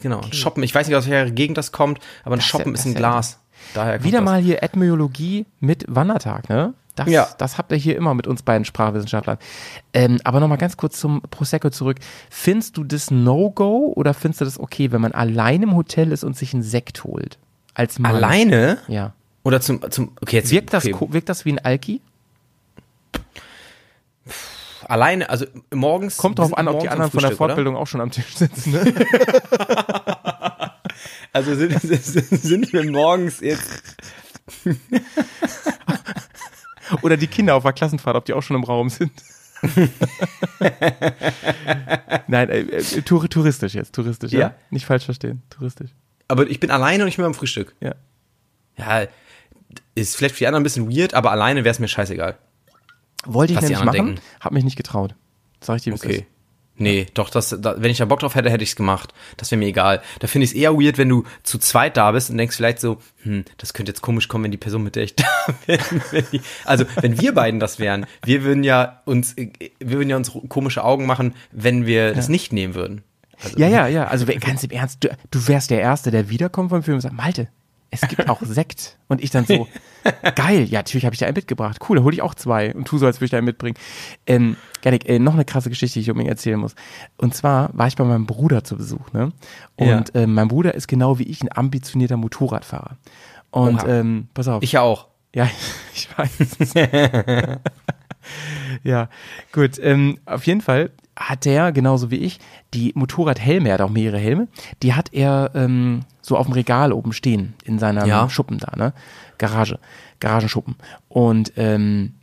Genau. 0.00 0.20
Ein 0.20 0.32
Shoppen. 0.32 0.62
Ich 0.62 0.74
weiß 0.74 0.86
nicht, 0.86 0.96
aus 0.96 1.08
welcher 1.08 1.30
Gegend 1.32 1.58
das 1.58 1.72
kommt, 1.72 1.98
aber 2.24 2.36
ein 2.36 2.38
Das 2.38 2.46
Shoppen 2.46 2.74
ist 2.74 2.84
ein 2.84 2.90
ist 2.90 2.94
ja 2.94 2.98
Glas. 3.00 3.40
Daher 3.74 4.04
wieder 4.04 4.18
das. 4.18 4.24
mal 4.24 4.40
hier 4.40 4.62
Ethnologie 4.62 5.44
mit 5.58 5.84
Wandertag, 5.88 6.48
ne? 6.48 6.74
Das, 6.94 7.08
Ja. 7.08 7.28
das 7.38 7.58
habt 7.58 7.70
ihr 7.72 7.78
hier 7.78 7.96
immer 7.96 8.14
mit 8.14 8.26
uns 8.28 8.42
beiden 8.42 8.64
Sprachwissenschaftlern. 8.64 9.38
Ähm, 9.92 10.20
aber 10.24 10.38
nochmal 10.40 10.58
ganz 10.58 10.76
kurz 10.76 10.98
zum 11.00 11.20
Prosecco 11.22 11.70
zurück. 11.70 11.98
Findest 12.30 12.76
du 12.76 12.84
das 12.84 13.10
No-Go 13.10 13.92
oder 13.94 14.14
findest 14.14 14.40
du 14.40 14.44
das 14.44 14.58
okay, 14.60 14.92
wenn 14.92 15.00
man 15.00 15.12
allein 15.12 15.62
im 15.64 15.74
Hotel 15.76 16.12
ist 16.12 16.22
und 16.24 16.36
sich 16.36 16.54
einen 16.54 16.62
Sekt 16.62 17.02
holt? 17.04 17.38
Als 17.78 17.98
Mann? 17.98 18.16
Alleine? 18.16 18.78
Ja. 18.88 19.12
Oder 19.44 19.60
zum, 19.60 19.90
zum 19.90 20.12
okay, 20.20 20.36
jetzt 20.36 20.50
Wirkt 20.50 20.74
das, 20.74 20.84
okay. 20.84 21.06
wirkt 21.12 21.28
das 21.28 21.44
wie 21.44 21.52
ein 21.52 21.58
Alki? 21.58 22.00
alleine, 24.82 25.28
also 25.28 25.44
morgens 25.72 26.16
Kommt 26.16 26.38
drauf 26.38 26.56
an, 26.56 26.66
ob 26.66 26.80
die 26.80 26.88
anderen 26.88 27.10
von 27.10 27.20
der 27.20 27.28
Frühstück, 27.28 27.40
oder? 27.42 27.54
Fortbildung 27.54 27.76
auch 27.76 27.86
schon 27.86 28.00
am 28.00 28.10
Tisch 28.10 28.36
sitzen. 28.36 28.72
Ne? 28.72 28.94
Also 31.32 31.54
sind, 31.54 31.78
sind, 31.80 32.02
sind 32.42 32.72
wir 32.72 32.90
morgens 32.90 33.40
jetzt. 33.40 33.82
Oder 37.02 37.16
die 37.16 37.26
Kinder 37.28 37.54
auf 37.54 37.62
der 37.62 37.72
Klassenfahrt, 37.74 38.16
ob 38.16 38.24
die 38.24 38.32
auch 38.32 38.42
schon 38.42 38.56
im 38.56 38.64
Raum 38.64 38.88
sind. 38.88 39.12
Nein, 42.26 42.48
äh, 42.48 42.60
äh, 42.60 43.02
tour- 43.02 43.28
touristisch 43.28 43.74
jetzt, 43.74 43.94
touristisch, 43.94 44.32
ja. 44.32 44.40
Ja. 44.40 44.54
Nicht 44.70 44.86
falsch 44.86 45.04
verstehen, 45.04 45.42
touristisch. 45.50 45.90
Aber 46.28 46.48
ich 46.48 46.60
bin 46.60 46.70
alleine 46.70 47.02
und 47.02 47.06
nicht 47.06 47.18
mehr 47.18 47.26
am 47.26 47.34
Frühstück. 47.34 47.74
Ja. 47.80 47.94
Ja, 48.76 49.06
ist 49.94 50.16
vielleicht 50.16 50.34
für 50.34 50.40
die 50.40 50.46
anderen 50.46 50.62
ein 50.62 50.64
bisschen 50.64 50.90
weird, 50.94 51.14
aber 51.14 51.32
alleine 51.32 51.64
wäre 51.64 51.72
es 51.72 51.78
mir 51.78 51.88
scheißegal. 51.88 52.36
Wollte 53.26 53.52
ich 53.54 53.60
nämlich 53.60 53.78
machen, 53.78 53.88
anderen 53.88 54.06
denken. 54.06 54.22
hab 54.40 54.52
mich 54.52 54.64
nicht 54.64 54.76
getraut. 54.76 55.14
Sag 55.60 55.76
ich 55.76 55.82
dir, 55.82 55.94
Okay. 55.94 56.12
ist. 56.18 56.24
Nee, 56.80 57.06
doch, 57.14 57.28
das, 57.28 57.56
da, 57.60 57.74
wenn 57.82 57.90
ich 57.90 57.98
da 57.98 58.04
Bock 58.04 58.20
drauf 58.20 58.36
hätte, 58.36 58.50
hätte 58.50 58.62
ich 58.62 58.70
es 58.70 58.76
gemacht. 58.76 59.12
Das 59.36 59.50
wäre 59.50 59.58
mir 59.58 59.66
egal. 59.66 60.00
Da 60.20 60.28
finde 60.28 60.44
ich 60.44 60.52
es 60.52 60.56
eher 60.56 60.74
weird, 60.74 60.96
wenn 60.96 61.08
du 61.08 61.24
zu 61.42 61.58
zweit 61.58 61.96
da 61.96 62.12
bist 62.12 62.30
und 62.30 62.38
denkst 62.38 62.54
vielleicht 62.54 62.78
so, 62.78 62.98
hm, 63.24 63.44
das 63.56 63.74
könnte 63.74 63.90
jetzt 63.90 64.00
komisch 64.00 64.28
kommen, 64.28 64.44
wenn 64.44 64.52
die 64.52 64.58
Person, 64.58 64.84
mit 64.84 64.94
der 64.94 65.02
ich 65.02 65.16
da 65.16 65.24
bin, 65.66 65.80
wenn 66.12 66.24
die, 66.30 66.40
also 66.64 66.84
wenn 67.00 67.20
wir 67.20 67.34
beiden 67.34 67.58
das 67.58 67.80
wären, 67.80 68.06
wir 68.24 68.44
würden 68.44 68.62
ja 68.62 69.02
uns, 69.06 69.34
wir 69.34 69.50
würden 69.80 70.08
ja 70.08 70.16
uns 70.16 70.30
komische 70.48 70.84
Augen 70.84 71.04
machen, 71.04 71.34
wenn 71.50 71.84
wir 71.84 72.14
das 72.14 72.28
nicht 72.28 72.52
nehmen 72.52 72.76
würden. 72.76 73.02
Also, 73.42 73.58
Ja, 73.58 73.68
ja, 73.68 73.86
ja. 73.86 74.04
Also 74.06 74.26
ganz 74.26 74.64
im 74.64 74.70
Ernst, 74.70 75.04
du, 75.04 75.16
du 75.30 75.48
wärst 75.48 75.70
der 75.70 75.80
Erste, 75.80 76.10
der 76.10 76.28
wiederkommt 76.30 76.70
vom 76.70 76.82
Film 76.82 76.96
und 76.96 77.00
sagt, 77.00 77.14
Malte, 77.14 77.48
es 77.90 78.02
gibt 78.02 78.28
auch 78.28 78.42
Sekt. 78.42 78.98
Und 79.08 79.22
ich 79.22 79.30
dann 79.30 79.46
so, 79.46 79.66
geil, 80.34 80.64
ja, 80.64 80.80
natürlich 80.80 81.04
habe 81.06 81.14
ich 81.14 81.20
da 81.20 81.26
einen 81.26 81.34
mitgebracht. 81.36 81.78
Cool, 81.88 81.96
da 81.96 82.02
hole 82.02 82.14
ich 82.14 82.20
auch 82.22 82.34
zwei 82.34 82.74
und 82.74 82.86
tu 82.86 82.98
so, 82.98 83.06
als 83.06 83.16
würde 83.18 83.24
ich 83.26 83.30
da 83.30 83.38
einen 83.38 83.46
mitbringen. 83.46 83.76
Ähm, 84.26 84.56
Gerrit, 84.82 85.06
äh, 85.06 85.18
noch 85.18 85.32
eine 85.34 85.44
krasse 85.46 85.70
Geschichte, 85.70 85.94
die 85.98 86.02
ich 86.02 86.10
unbedingt 86.10 86.30
erzählen 86.30 86.58
muss. 86.60 86.74
Und 87.16 87.34
zwar 87.34 87.70
war 87.72 87.86
ich 87.86 87.96
bei 87.96 88.04
meinem 88.04 88.26
Bruder 88.26 88.62
zu 88.62 88.76
Besuch, 88.76 89.12
ne? 89.12 89.32
Und 89.76 89.88
Ja. 89.88 90.04
ähm, 90.14 90.34
mein 90.34 90.48
Bruder 90.48 90.74
ist 90.74 90.86
genau 90.86 91.18
wie 91.18 91.24
ich 91.24 91.42
ein 91.42 91.48
ambitionierter 91.50 92.16
Motorradfahrer. 92.18 92.98
Und 93.50 93.82
Oha. 93.84 93.88
ähm, 93.88 94.28
pass 94.34 94.48
auf. 94.48 94.62
Ich 94.62 94.72
ja 94.72 94.82
auch. 94.82 95.06
Ja, 95.34 95.48
ich 95.94 96.08
weiß. 96.16 96.74
ja, 98.82 99.08
gut. 99.52 99.78
Ähm, 99.80 100.18
auf 100.26 100.46
jeden 100.46 100.60
Fall 100.60 100.90
hat 101.18 101.44
der, 101.44 101.72
genauso 101.72 102.10
wie 102.10 102.16
ich, 102.16 102.38
die 102.74 102.92
Motorradhelme, 102.94 103.68
er 103.68 103.74
hat 103.74 103.80
auch 103.80 103.90
mehrere 103.90 104.18
Helme, 104.18 104.48
die 104.82 104.94
hat 104.94 105.12
er 105.12 105.50
ähm, 105.54 106.00
so 106.22 106.36
auf 106.36 106.46
dem 106.46 106.52
Regal 106.52 106.92
oben 106.92 107.12
stehen, 107.12 107.54
in 107.64 107.78
seinem 107.78 108.06
Ja. 108.06 108.28
Schuppen 108.30 108.58
da, 108.58 108.76
ne? 108.76 108.92
Garage, 109.38 109.78
Garagenschuppen. 110.20 110.76
Und 111.08 111.52
ähm, 111.56 112.14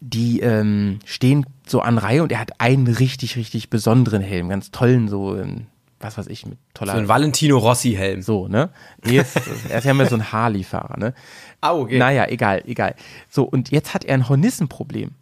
die 0.00 0.40
ähm, 0.40 0.98
stehen 1.04 1.46
so 1.66 1.80
an 1.80 1.98
Reihe 1.98 2.22
und 2.22 2.32
er 2.32 2.40
hat 2.40 2.60
einen 2.60 2.86
richtig, 2.88 3.36
richtig 3.36 3.70
besonderen 3.70 4.22
Helm, 4.22 4.48
ganz 4.48 4.70
tollen, 4.70 5.08
so, 5.08 5.36
ähm, 5.36 5.66
was 6.00 6.18
weiß 6.18 6.26
ich, 6.26 6.46
mit 6.46 6.58
toller. 6.74 6.92
So 6.92 6.98
ein 6.98 7.08
Valentino 7.08 7.58
Rossi-Helm. 7.58 8.22
so, 8.22 8.48
ne? 8.48 8.70
Nee, 9.04 9.18
ist, 9.18 9.36
er 9.68 9.78
ist 9.78 9.84
ja 9.84 9.94
mehr 9.94 10.06
so 10.06 10.16
ein 10.16 10.32
Harley-Fahrer, 10.32 10.98
ne? 10.98 11.14
Ah, 11.60 11.74
okay. 11.74 11.98
Naja, 11.98 12.26
egal, 12.28 12.62
egal. 12.66 12.94
So, 13.30 13.44
und 13.44 13.70
jetzt 13.70 13.94
hat 13.94 14.04
er 14.04 14.14
ein 14.14 14.28
Hornissenproblem. 14.28 15.12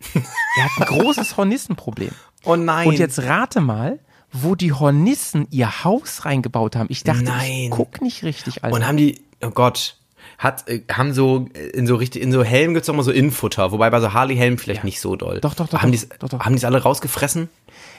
er 0.14 0.64
hat 0.64 0.70
ein 0.90 0.98
großes 0.98 1.36
Hornissenproblem. 1.36 2.10
Oh 2.48 2.56
nein. 2.56 2.88
Und 2.88 2.98
jetzt 2.98 3.22
rate 3.22 3.60
mal, 3.60 3.98
wo 4.32 4.54
die 4.54 4.72
Hornissen 4.72 5.46
ihr 5.50 5.84
Haus 5.84 6.24
reingebaut 6.24 6.76
haben. 6.76 6.86
Ich 6.90 7.04
dachte, 7.04 7.24
Nein. 7.24 7.64
ich 7.64 7.70
guck 7.70 8.00
nicht 8.00 8.24
richtig, 8.24 8.64
Alter. 8.64 8.74
Und 8.74 8.86
haben 8.86 8.96
die, 8.96 9.20
oh 9.42 9.50
Gott, 9.50 9.97
hat, 10.36 10.68
äh, 10.68 10.82
haben 10.90 11.12
so, 11.12 11.48
äh, 11.54 11.68
in 11.70 11.86
so 11.86 11.96
richtig, 11.96 12.22
in 12.22 12.32
so 12.32 12.42
gibt's 12.42 12.86
doch 12.86 12.94
mal 12.94 13.02
so 13.02 13.10
Innenfutter, 13.10 13.72
wobei 13.72 13.90
bei 13.90 14.00
so 14.00 14.12
Harley-Helmen 14.12 14.58
vielleicht 14.58 14.84
nicht 14.84 15.00
so 15.00 15.16
doll. 15.16 15.40
Doch, 15.40 15.54
doch, 15.54 15.68
doch, 15.68 15.82
Haben 15.82 15.92
die's, 15.92 16.08
doch, 16.18 16.28
doch. 16.28 16.40
haben 16.40 16.54
die's 16.54 16.64
alle 16.64 16.82
rausgefressen? 16.82 17.48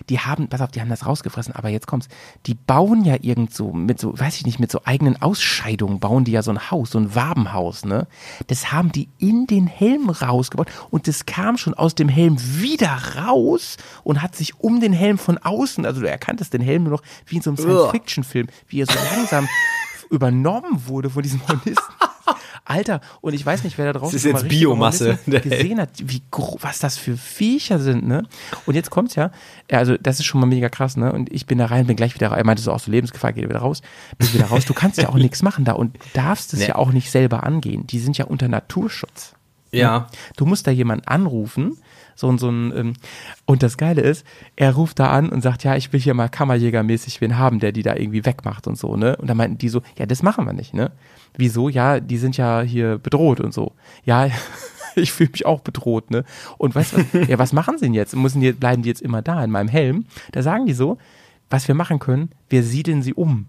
die 0.07 0.19
haben, 0.19 0.47
pass 0.47 0.61
auf, 0.61 0.71
die 0.71 0.81
haben 0.81 0.89
das 0.89 1.05
rausgefressen, 1.05 1.55
aber 1.55 1.69
jetzt 1.69 1.87
kommt's. 1.87 2.07
Die 2.45 2.53
bauen 2.53 3.03
ja 3.03 3.17
irgend 3.21 3.53
so, 3.53 3.71
mit 3.71 3.99
so, 3.99 4.17
weiß 4.17 4.37
ich 4.37 4.45
nicht, 4.45 4.59
mit 4.59 4.71
so 4.71 4.81
eigenen 4.85 5.21
Ausscheidungen 5.21 5.99
bauen 5.99 6.23
die 6.23 6.31
ja 6.31 6.41
so 6.41 6.51
ein 6.51 6.71
Haus, 6.71 6.91
so 6.91 6.99
ein 6.99 7.15
Wabenhaus, 7.15 7.85
ne? 7.85 8.07
Das 8.47 8.71
haben 8.71 8.91
die 8.91 9.09
in 9.17 9.47
den 9.47 9.67
Helm 9.67 10.09
rausgebaut 10.09 10.67
und 10.89 11.07
das 11.07 11.25
kam 11.25 11.57
schon 11.57 11.73
aus 11.73 11.95
dem 11.95 12.09
Helm 12.09 12.37
wieder 12.39 12.97
raus 13.17 13.77
und 14.03 14.21
hat 14.21 14.35
sich 14.35 14.59
um 14.59 14.79
den 14.79 14.93
Helm 14.93 15.17
von 15.17 15.37
außen, 15.37 15.85
also 15.85 16.01
du 16.01 16.09
erkanntest 16.09 16.53
den 16.53 16.61
Helm 16.61 16.83
nur 16.83 16.93
noch 16.93 17.03
wie 17.25 17.37
in 17.37 17.41
so 17.41 17.51
einem 17.51 17.57
Science-Fiction-Film, 17.57 18.47
wie 18.67 18.81
er 18.81 18.85
so 18.85 18.93
langsam 19.15 19.47
übernommen 20.09 20.87
wurde 20.87 21.09
von 21.09 21.23
diesem 21.23 21.47
Hornisten. 21.47 21.75
Alter, 22.65 23.01
und 23.21 23.33
ich 23.33 23.43
weiß 23.43 23.63
nicht, 23.63 23.79
wer 23.79 23.91
da 23.91 23.99
draußen 23.99 24.15
Das 24.15 24.23
ist 24.23 24.23
schon 24.23 24.33
mal 24.33 24.41
jetzt 24.43 24.49
Biomasse, 24.49 25.17
gesehen 25.25 25.81
hat, 25.81 25.89
wie 26.03 26.21
was 26.61 26.77
das 26.77 26.97
für 26.97 27.17
Viecher 27.17 27.79
sind, 27.79 28.07
ne? 28.07 28.27
Und 28.67 28.75
jetzt 28.75 28.91
kommt's 28.91 29.15
ja, 29.15 29.31
ja, 29.71 29.79
also 29.79 29.97
das 29.97 30.19
ist 30.19 30.25
schon 30.25 30.39
mal 30.39 30.45
mega 30.45 30.69
krass, 30.69 30.95
ne? 30.95 31.11
Und 31.11 31.33
ich 31.33 31.47
bin 31.47 31.57
da 31.57 31.65
rein, 31.65 31.87
bin 31.87 31.95
gleich 31.95 32.13
wieder, 32.13 32.27
er 32.27 32.45
meinte 32.45 32.61
so 32.61 32.71
auch 32.71 32.79
so 32.79 32.91
Lebensgefahr, 32.91 33.33
geht 33.33 33.49
wieder 33.49 33.59
raus, 33.59 33.81
bin 34.19 34.31
wieder 34.33 34.45
raus. 34.45 34.65
Du 34.65 34.75
kannst 34.75 35.01
ja 35.01 35.09
auch 35.09 35.15
nichts 35.15 35.41
machen 35.41 35.65
da 35.65 35.71
und 35.71 35.97
darfst 36.13 36.53
es 36.53 36.59
Nee. 36.59 36.67
ja 36.67 36.75
auch 36.75 36.91
nicht 36.91 37.09
selber 37.09 37.43
angehen. 37.43 37.87
Die 37.87 37.97
sind 37.99 38.17
ja 38.19 38.25
unter 38.25 38.47
Naturschutz. 38.47 39.33
Ja. 39.71 40.07
Du 40.37 40.45
musst 40.45 40.67
da 40.67 40.71
jemanden 40.71 41.07
anrufen, 41.07 41.77
so 42.19 42.35
so 42.37 42.49
ein, 42.49 42.73
ähm, 42.75 42.93
und 43.45 43.63
das 43.63 43.77
Geile 43.77 44.01
ist, 44.01 44.25
er 44.55 44.73
ruft 44.73 44.99
da 44.99 45.09
an 45.09 45.29
und 45.29 45.41
sagt, 45.41 45.63
ja, 45.63 45.75
ich 45.75 45.93
will 45.93 45.99
hier 45.99 46.13
mal 46.13 46.27
Kammerjägermäßig 46.27 47.21
wen 47.21 47.37
haben, 47.37 47.59
der 47.59 47.71
die 47.71 47.81
da 47.81 47.95
irgendwie 47.95 48.25
wegmacht 48.25 48.67
und 48.67 48.77
so, 48.77 48.97
ne? 48.97 49.15
Und 49.15 49.29
da 49.29 49.35
meinten 49.35 49.57
die 49.57 49.69
so, 49.69 49.81
ja, 49.97 50.05
das 50.05 50.21
machen 50.21 50.45
wir 50.45 50.53
nicht, 50.53 50.73
ne? 50.73 50.91
Wieso? 51.37 51.69
Ja, 51.69 51.99
die 52.01 52.17
sind 52.17 52.35
ja 52.35 52.61
hier 52.61 52.97
bedroht 52.97 53.39
und 53.39 53.53
so. 53.53 53.71
Ja, 54.03 54.27
ich 54.95 55.13
fühle 55.13 55.29
mich 55.31 55.45
auch 55.45 55.61
bedroht, 55.61 56.11
ne? 56.11 56.25
Und 56.57 56.75
weißt 56.75 56.93
du 56.93 56.97
was? 56.97 57.27
Ja, 57.29 57.39
was 57.39 57.53
machen 57.53 57.77
sie 57.77 57.85
denn 57.85 57.93
jetzt? 57.93 58.13
Müssen 58.15 58.41
die, 58.41 58.51
bleiben 58.51 58.81
die 58.83 58.89
jetzt 58.89 59.01
immer 59.01 59.21
da 59.21 59.41
in 59.43 59.51
meinem 59.51 59.69
Helm? 59.69 60.05
Da 60.33 60.41
sagen 60.41 60.65
die 60.65 60.73
so, 60.73 60.97
was 61.49 61.67
wir 61.69 61.75
machen 61.75 61.99
können, 61.99 62.31
wir 62.49 62.63
siedeln 62.63 63.01
sie 63.01 63.13
um. 63.13 63.45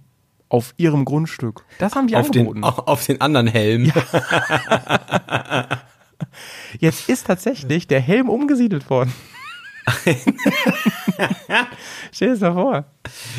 Auf 0.48 0.74
ihrem 0.76 1.04
Grundstück. 1.04 1.64
Das 1.78 1.94
haben 1.94 2.09
die 2.09 2.16
Auf 2.16 2.30
den, 2.30 2.46
angeboten. 2.46 2.64
auf, 2.64 2.78
auf 2.88 3.06
den 3.06 3.20
anderen 3.20 3.46
Helm. 3.46 3.92
Jetzt 6.78 7.09
ist 7.09 7.26
tatsächlich 7.26 7.87
der 7.88 8.00
Helm 8.00 8.28
umgesiedelt 8.28 8.88
worden. 8.90 9.12
Stell 12.12 12.28
dir 12.28 12.35
das 12.35 12.40
mal 12.40 12.52
vor. 12.52 12.85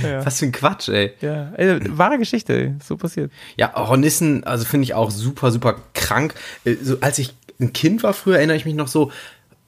Ja, 0.04 0.26
Was 0.26 0.40
für 0.40 0.46
ein 0.46 0.52
Quatsch, 0.52 0.90
ey. 0.90 1.14
ja. 1.22 1.52
Ey, 1.56 1.80
wahre 1.98 2.18
Geschichte, 2.18 2.54
ey. 2.54 2.74
so 2.84 2.98
passiert. 2.98 3.32
Ja, 3.58 3.74
Hornissen, 3.76 4.44
also 4.44 4.66
finde 4.66 4.84
ich 4.86 4.94
auch 4.94 5.12
super, 5.12 5.52
super 5.52 5.76
krank. 5.94 6.34
Äh, 6.66 6.76
So, 6.82 6.98
als 7.02 7.20
ich 7.20 7.34
ein 7.60 7.74
Kind 7.74 8.04
war 8.04 8.14
früher, 8.14 8.38
erinnere 8.38 8.58
ich 8.58 8.66
mich 8.66 8.76
noch 8.76 8.88
so, 8.88 9.12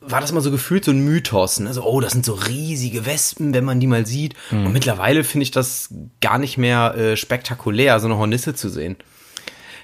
war 0.02 0.20
das 0.20 0.32
mal 0.34 0.42
so 0.42 0.52
gefühlt 0.52 0.84
so 0.84 0.92
ein 0.92 1.06
Mythos. 1.06 1.60
Ne? 1.60 1.74
So, 1.74 1.84
oh, 1.84 2.02
das 2.02 2.12
sind 2.14 2.26
so 2.26 2.34
riesige 2.34 3.06
Wespen, 3.06 3.54
wenn 3.54 3.64
man 3.64 3.80
die 3.80 3.88
mal 3.88 4.06
sieht. 4.06 4.34
Mhm. 4.52 4.66
Und 4.66 4.74
mittlerweile 4.74 5.24
finde 5.24 5.44
ich 5.44 5.52
das 5.52 5.90
gar 6.22 6.38
nicht 6.40 6.58
mehr 6.58 6.96
äh, 6.96 7.16
spektakulär, 7.18 8.00
so 8.00 8.08
eine 8.08 8.18
Hornisse 8.18 8.54
zu 8.56 8.70
sehen. 8.70 8.98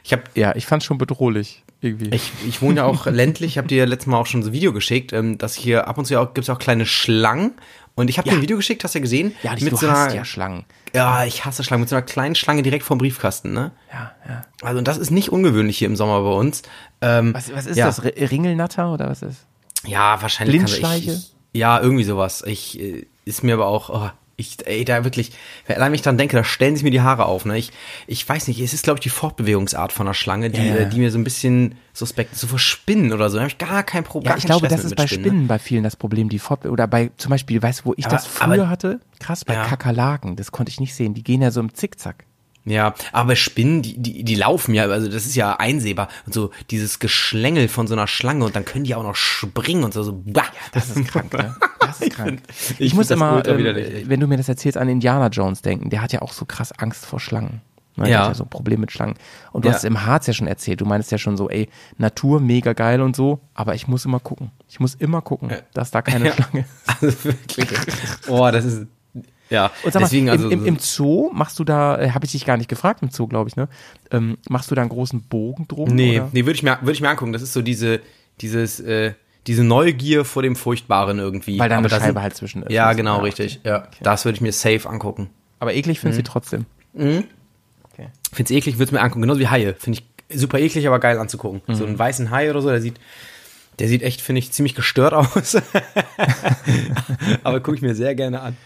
Ich 0.03 0.11
habe 0.11 0.23
Ja, 0.35 0.55
ich 0.55 0.65
fand's 0.65 0.85
schon 0.85 0.97
bedrohlich, 0.97 1.63
irgendwie. 1.81 2.09
ich, 2.13 2.31
ich 2.47 2.61
wohne 2.61 2.77
ja 2.77 2.85
auch 2.85 3.05
ländlich, 3.07 3.51
ich 3.51 3.57
habe 3.57 3.67
dir 3.67 3.77
ja 3.79 3.85
letztes 3.85 4.07
Mal 4.07 4.17
auch 4.17 4.25
schon 4.25 4.43
so 4.43 4.49
ein 4.49 4.53
Video 4.53 4.73
geschickt, 4.73 5.13
ähm, 5.13 5.37
dass 5.37 5.55
hier 5.55 5.87
ab 5.87 5.97
und 5.97 6.05
zu 6.05 6.19
auch, 6.19 6.33
gibt's 6.33 6.49
auch 6.49 6.59
kleine 6.59 6.85
Schlangen. 6.85 7.53
Und 7.95 8.09
ich 8.09 8.17
habe 8.17 8.27
Ja. 8.29 8.33
dir 8.33 8.39
ein 8.39 8.41
Video 8.43 8.55
geschickt, 8.57 8.83
hast 8.83 8.95
du 8.95 8.99
ja 8.99 9.01
gesehen? 9.01 9.35
ja, 9.43 9.51
mit 9.51 9.61
du 9.71 9.75
so 9.75 9.89
hast 9.91 10.05
einer, 10.07 10.15
ja 10.15 10.23
Schlangen. 10.25 10.63
ja, 10.95 11.25
ich 11.25 11.43
hasse 11.43 11.63
Schlangen, 11.63 11.81
mit 11.81 11.89
so 11.89 11.95
einer 11.95 12.05
kleinen 12.05 12.35
Schlange 12.35 12.61
direkt 12.63 12.83
vorm 12.85 12.97
Briefkasten, 12.97 13.51
ne? 13.51 13.71
Ja, 13.91 14.11
ja. 14.27 14.45
Also 14.61 14.77
und 14.79 14.87
das 14.87 14.97
ist 14.97 15.11
nicht 15.11 15.29
ungewöhnlich 15.31 15.77
hier 15.77 15.87
im 15.87 15.95
Sommer 15.97 16.21
bei 16.21 16.31
uns. 16.31 16.61
Ähm, 17.01 17.33
Was, 17.33 17.53
was 17.53 17.65
ist 17.65 17.77
ja. 17.77 17.87
das? 17.87 18.01
Ringelnatter 18.03 18.93
oder 18.93 19.09
was 19.09 19.21
ist? 19.21 19.45
Ja, 19.85 20.21
wahrscheinlich. 20.21 20.57
Blindschleiche? 20.57 21.11
Ich, 21.11 21.17
ich, 21.53 21.59
ja, 21.59 21.79
irgendwie 21.81 22.03
sowas. 22.05 22.43
Ich 22.45 22.79
äh, 22.79 23.05
ist 23.25 23.43
mir 23.43 23.53
aber 23.55 23.67
auch, 23.67 23.89
oh, 23.89 24.09
ich, 24.39 24.57
ey, 24.65 24.85
da 24.85 25.03
wirklich, 25.03 25.31
allein 25.67 25.87
wenn 25.91 25.93
ich 25.95 26.01
dann 26.01 26.17
denke, 26.17 26.35
da 26.37 26.43
stellen 26.43 26.75
sich 26.75 26.83
mir 26.83 26.91
die 26.91 27.01
Haare 27.01 27.25
auf. 27.25 27.45
Ne? 27.45 27.57
Ich, 27.57 27.71
ich 28.07 28.27
weiß 28.27 28.47
nicht, 28.47 28.59
es 28.59 28.73
ist, 28.73 28.83
glaube 28.83 28.97
ich, 28.97 29.03
die 29.03 29.09
Fortbewegungsart 29.09 29.91
von 29.91 30.07
einer 30.07 30.13
Schlange, 30.13 30.49
die, 30.49 30.67
äh, 30.67 30.87
die 30.89 30.99
mir 30.99 31.11
so 31.11 31.17
ein 31.17 31.23
bisschen 31.23 31.75
suspekt 31.93 32.33
ist. 32.33 32.39
So 32.39 32.47
vor 32.47 32.59
Spinnen 32.59 33.11
oder 33.13 33.29
so. 33.29 33.35
Da 33.37 33.41
habe 33.43 33.49
ich 33.51 33.57
gar 33.57 33.83
kein 33.83 34.03
Problem. 34.03 34.31
Ja, 34.31 34.37
ich 34.37 34.45
glaube, 34.45 34.65
Stress 34.67 34.81
das 34.81 34.91
ist 34.91 34.95
bei 34.95 35.03
mit 35.03 35.09
Spinnen 35.11 35.41
ne? 35.41 35.47
bei 35.47 35.59
vielen 35.59 35.83
das 35.83 35.95
Problem, 35.95 36.29
die 36.29 36.39
Fort 36.39 36.65
oder 36.65 36.87
bei 36.87 37.11
zum 37.17 37.29
Beispiel, 37.29 37.61
weißt 37.61 37.81
du, 37.81 37.85
wo 37.85 37.93
ich 37.97 38.05
Aber- 38.05 38.15
das 38.15 38.25
früher 38.25 38.53
aber- 38.53 38.69
hatte? 38.69 38.99
Krass, 39.19 39.43
bei 39.43 39.53
Ja. 39.53 39.65
Kakerlaken, 39.65 40.37
das 40.37 40.51
konnte 40.53 40.69
ich 40.71 40.79
nicht 40.79 40.95
sehen. 40.95 41.13
Die 41.13 41.23
gehen 41.23 41.41
ja 41.41 41.51
so 41.51 41.59
im 41.59 41.73
Zickzack. 41.73 42.23
Ja, 42.69 42.93
aber 43.11 43.35
Spinnen, 43.35 43.81
die, 43.81 43.97
die, 43.97 44.23
die 44.23 44.35
laufen 44.35 44.73
ja, 44.73 44.83
also 44.85 45.07
das 45.09 45.25
ist 45.25 45.35
ja 45.35 45.55
einsehbar. 45.55 46.07
Und 46.25 46.33
so 46.33 46.51
dieses 46.69 46.99
Geschlängel 46.99 47.67
von 47.67 47.87
so 47.87 47.95
einer 47.95 48.07
Schlange 48.07 48.45
und 48.45 48.55
dann 48.55 48.63
können 48.65 48.83
die 48.83 48.93
auch 48.95 49.03
noch 49.03 49.15
springen 49.15 49.83
und 49.83 49.93
so. 49.93 50.03
so 50.03 50.13
bah. 50.25 50.43
Das 50.71 50.89
ist 50.89 51.07
krank, 51.07 51.33
ne? 51.33 51.55
Das 51.79 51.99
ist 52.01 52.11
krank. 52.15 52.41
Ich, 52.47 52.79
ich 52.79 52.93
muss 52.93 53.07
find 53.07 53.19
das 53.21 53.27
immer, 53.45 53.45
ähm, 53.47 54.05
wenn 54.07 54.19
du 54.19 54.27
mir 54.27 54.37
das 54.37 54.47
erzählst, 54.49 54.77
an 54.77 54.87
Indiana 54.87 55.27
Jones 55.27 55.61
denken. 55.61 55.89
Der 55.89 56.01
hat 56.01 56.13
ja 56.13 56.21
auch 56.21 56.31
so 56.33 56.45
krass 56.45 56.71
Angst 56.77 57.05
vor 57.05 57.19
Schlangen. 57.19 57.61
Ne? 57.95 58.03
Der 58.05 58.13
Ja. 58.13 58.19
hat 58.21 58.27
ja 58.29 58.33
so 58.35 58.43
ein 58.43 58.49
Problem 58.49 58.79
mit 58.81 58.91
Schlangen. 58.91 59.15
Und 59.51 59.65
du 59.65 59.69
Ja. 59.69 59.73
hast 59.73 59.79
es 59.81 59.85
im 59.85 60.05
Harz 60.05 60.27
ja 60.27 60.33
schon 60.33 60.47
erzählt. 60.47 60.79
Du 60.79 60.85
meinst 60.85 61.11
ja 61.11 61.17
schon 61.17 61.37
so, 61.37 61.49
ey, 61.49 61.69
Natur 61.97 62.39
mega 62.39 62.73
geil 62.73 63.01
und 63.01 63.15
so, 63.15 63.39
aber 63.55 63.73
ich 63.75 63.87
muss 63.87 64.05
immer 64.05 64.19
gucken. 64.19 64.51
Ich 64.69 64.79
muss 64.79 64.93
immer 64.95 65.21
gucken, 65.21 65.51
dass 65.73 65.89
da 65.91 66.01
keine 66.03 66.25
Ja. 66.27 66.33
Schlange 66.33 66.59
ist. 66.59 67.01
Also 67.01 67.23
wirklich. 67.25 67.67
Oh, 68.27 68.49
das 68.51 68.63
ist. 68.65 68.85
Ja, 69.49 69.71
Und 69.83 69.91
sag 69.91 70.01
mal, 70.01 70.05
deswegen 70.05 70.29
also. 70.29 70.49
im, 70.49 70.59
im, 70.59 70.65
im 70.65 70.79
Zoo 70.79 71.31
machst 71.33 71.57
du 71.59 71.63
da, 71.63 71.99
äh, 71.99 72.11
habe 72.11 72.25
ich 72.25 72.33
dich 72.33 72.45
gar 72.45 72.57
nicht 72.57 72.69
gefragt 72.69 73.01
im 73.01 73.09
Zoo, 73.09 73.27
glaube 73.27 73.49
ich, 73.49 73.55
ne? 73.55 73.67
Ähm, 74.11 74.37
machst 74.47 74.69
du 74.69 74.75
da 74.75 74.81
einen 74.81 74.89
großen 74.89 75.21
Bogen 75.23 75.67
drum? 75.67 75.89
Nee, 75.89 76.19
oder? 76.19 76.29
nee, 76.31 76.45
würde 76.45 76.55
ich 76.55 76.63
mir, 76.63 76.77
würde 76.81 76.93
ich 76.93 77.01
mir 77.01 77.09
angucken. 77.09 77.33
Das 77.33 77.41
ist 77.41 77.53
so 77.53 77.61
diese, 77.61 78.01
dieses, 78.41 78.79
äh, 78.79 79.13
diese 79.47 79.63
Neugier 79.63 80.25
vor 80.25 80.43
dem 80.43 80.55
Furchtbaren 80.55 81.17
irgendwie. 81.17 81.57
Weil 81.57 81.69
da 81.69 81.77
eine 81.77 81.89
Scheibe 81.89 82.21
halt 82.21 82.35
zwischen 82.35 82.63
ist. 82.63 82.71
Ja, 82.71 82.93
genau, 82.93 83.15
okay. 83.15 83.25
richtig. 83.25 83.61
Ja, 83.63 83.87
das 84.01 84.25
würde 84.25 84.35
ich 84.35 84.41
mir 84.41 84.51
safe 84.51 84.87
angucken. 84.87 85.29
Aber 85.59 85.73
eklig 85.73 85.99
findest 85.99 86.19
du 86.19 86.23
die 86.23 86.29
trotzdem. 86.29 86.65
Okay. 86.93 88.09
Find's 88.31 88.51
eklig, 88.51 88.75
würde 88.75 88.85
es 88.85 88.91
mir 88.91 89.01
angucken. 89.01 89.21
Genauso 89.21 89.39
wie 89.39 89.47
Haie. 89.47 89.73
Finde 89.73 89.99
ich 89.99 90.37
super 90.39 90.59
eklig, 90.59 90.87
aber 90.87 90.99
geil 90.99 91.17
anzugucken. 91.17 91.61
So 91.75 91.85
einen 91.85 91.97
weißen 91.97 92.29
Hai 92.29 92.49
oder 92.49 92.61
so, 92.61 92.69
der 92.69 92.81
sieht, 92.81 92.99
der 93.79 93.87
sieht 93.87 94.03
echt, 94.03 94.21
finde 94.21 94.39
ich, 94.39 94.51
ziemlich 94.51 94.75
gestört 94.75 95.13
aus. 95.15 95.57
aber 97.43 97.59
gucke 97.59 97.75
ich 97.75 97.81
mir 97.81 97.95
sehr 97.95 98.15
gerne 98.15 98.41
an. 98.41 98.57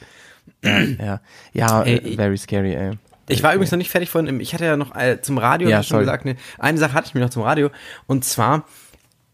Ja, 0.64 1.22
ja, 1.54 1.84
Ey, 1.84 1.98
äh, 1.98 2.16
very 2.16 2.38
scary, 2.38 2.74
ey. 2.76 2.92
Ich 3.30 3.42
war 3.44 3.54
übrigens 3.54 3.72
noch 3.72 3.78
nicht 3.78 3.90
fertig 3.90 4.10
von, 4.10 4.40
ich 4.40 4.54
hatte 4.54 4.66
ja 4.66 4.78
noch 4.78 4.96
äh, 4.96 5.22
zum 5.22 5.38
Radio, 5.38 5.70
Ja, 5.70 5.82
schon 5.84 6.00
gesagt, 6.00 6.26
ne, 6.26 6.36
eine 6.58 6.78
Sache 6.78 6.94
hatte 6.94 7.08
ich 7.08 7.14
mir 7.14 7.22
noch 7.22 7.30
zum 7.30 7.44
Radio 7.44 7.70
und 8.06 8.26
zwar, 8.26 8.66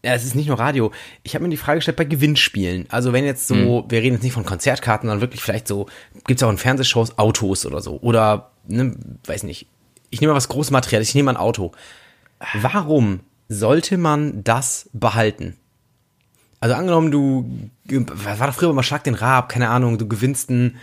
ja, 0.04 0.14
es 0.14 0.24
ist 0.24 0.34
nicht 0.34 0.46
nur 0.48 0.58
Radio, 0.58 0.92
ich 1.24 1.34
habe 1.34 1.42
mir 1.44 1.50
die 1.50 1.56
Frage 1.56 1.78
gestellt 1.78 1.96
bei 1.96 2.04
Gewinnspielen. 2.04 2.86
Also 2.88 3.12
wenn 3.12 3.24
jetzt 3.24 3.48
so, 3.48 3.54
Hm. 3.54 3.84
wir 3.90 4.00
reden 4.00 4.14
jetzt 4.14 4.22
nicht 4.22 4.32
von 4.32 4.44
Konzertkarten, 4.44 5.08
sondern 5.08 5.20
wirklich 5.20 5.42
vielleicht 5.42 5.66
so, 5.68 5.86
gibt's 6.26 6.42
auch 6.42 6.50
in 6.50 6.58
Fernsehshows 6.58 7.18
Autos 7.18 7.66
oder 7.66 7.80
so 7.80 7.98
oder, 8.00 8.50
ne, 8.66 8.94
weiß 9.26 9.42
nicht, 9.42 9.66
ich 10.10 10.20
nehme 10.20 10.32
mal 10.32 10.36
was 10.36 10.48
großes 10.48 10.70
Material, 10.70 11.02
ich 11.02 11.14
nehme 11.14 11.30
ein 11.30 11.36
Auto. 11.36 11.72
Warum 12.54 13.20
sollte 13.48 13.98
man 13.98 14.42
das 14.44 14.88
behalten? 14.92 15.56
Also 16.60 16.74
angenommen, 16.74 17.10
du, 17.10 17.70
was 18.12 18.38
war 18.38 18.46
da 18.48 18.52
früher 18.52 18.72
mal 18.74 18.82
Schlag 18.82 19.02
den 19.04 19.14
Rab, 19.14 19.48
keine 19.48 19.70
Ahnung, 19.70 19.96
du 19.96 20.06
gewinnst 20.06 20.50
ein, 20.50 20.76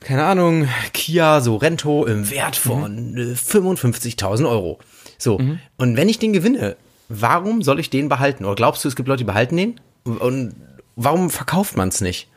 keine 0.00 0.24
Ahnung, 0.24 0.68
Kia 0.92 1.40
Sorento 1.40 2.04
im 2.06 2.28
Wert 2.30 2.56
von 2.56 3.16
äh, 3.16 3.34
55.000 3.34 4.48
Euro. 4.48 4.78
So, 5.16 5.36
und 5.76 5.96
wenn 5.96 6.08
ich 6.08 6.18
den 6.18 6.32
gewinne, 6.32 6.76
warum 7.08 7.62
soll 7.62 7.78
ich 7.78 7.88
den 7.88 8.08
behalten? 8.08 8.44
Oder 8.44 8.56
glaubst 8.56 8.84
du, 8.84 8.88
es 8.88 8.96
gibt 8.96 9.08
Leute, 9.08 9.18
die 9.18 9.24
behalten 9.24 9.56
den? 9.56 9.80
Und 10.04 10.54
warum 10.96 11.30
verkauft 11.30 11.76
man 11.76 11.88
es 11.88 12.00
nicht? 12.00 12.28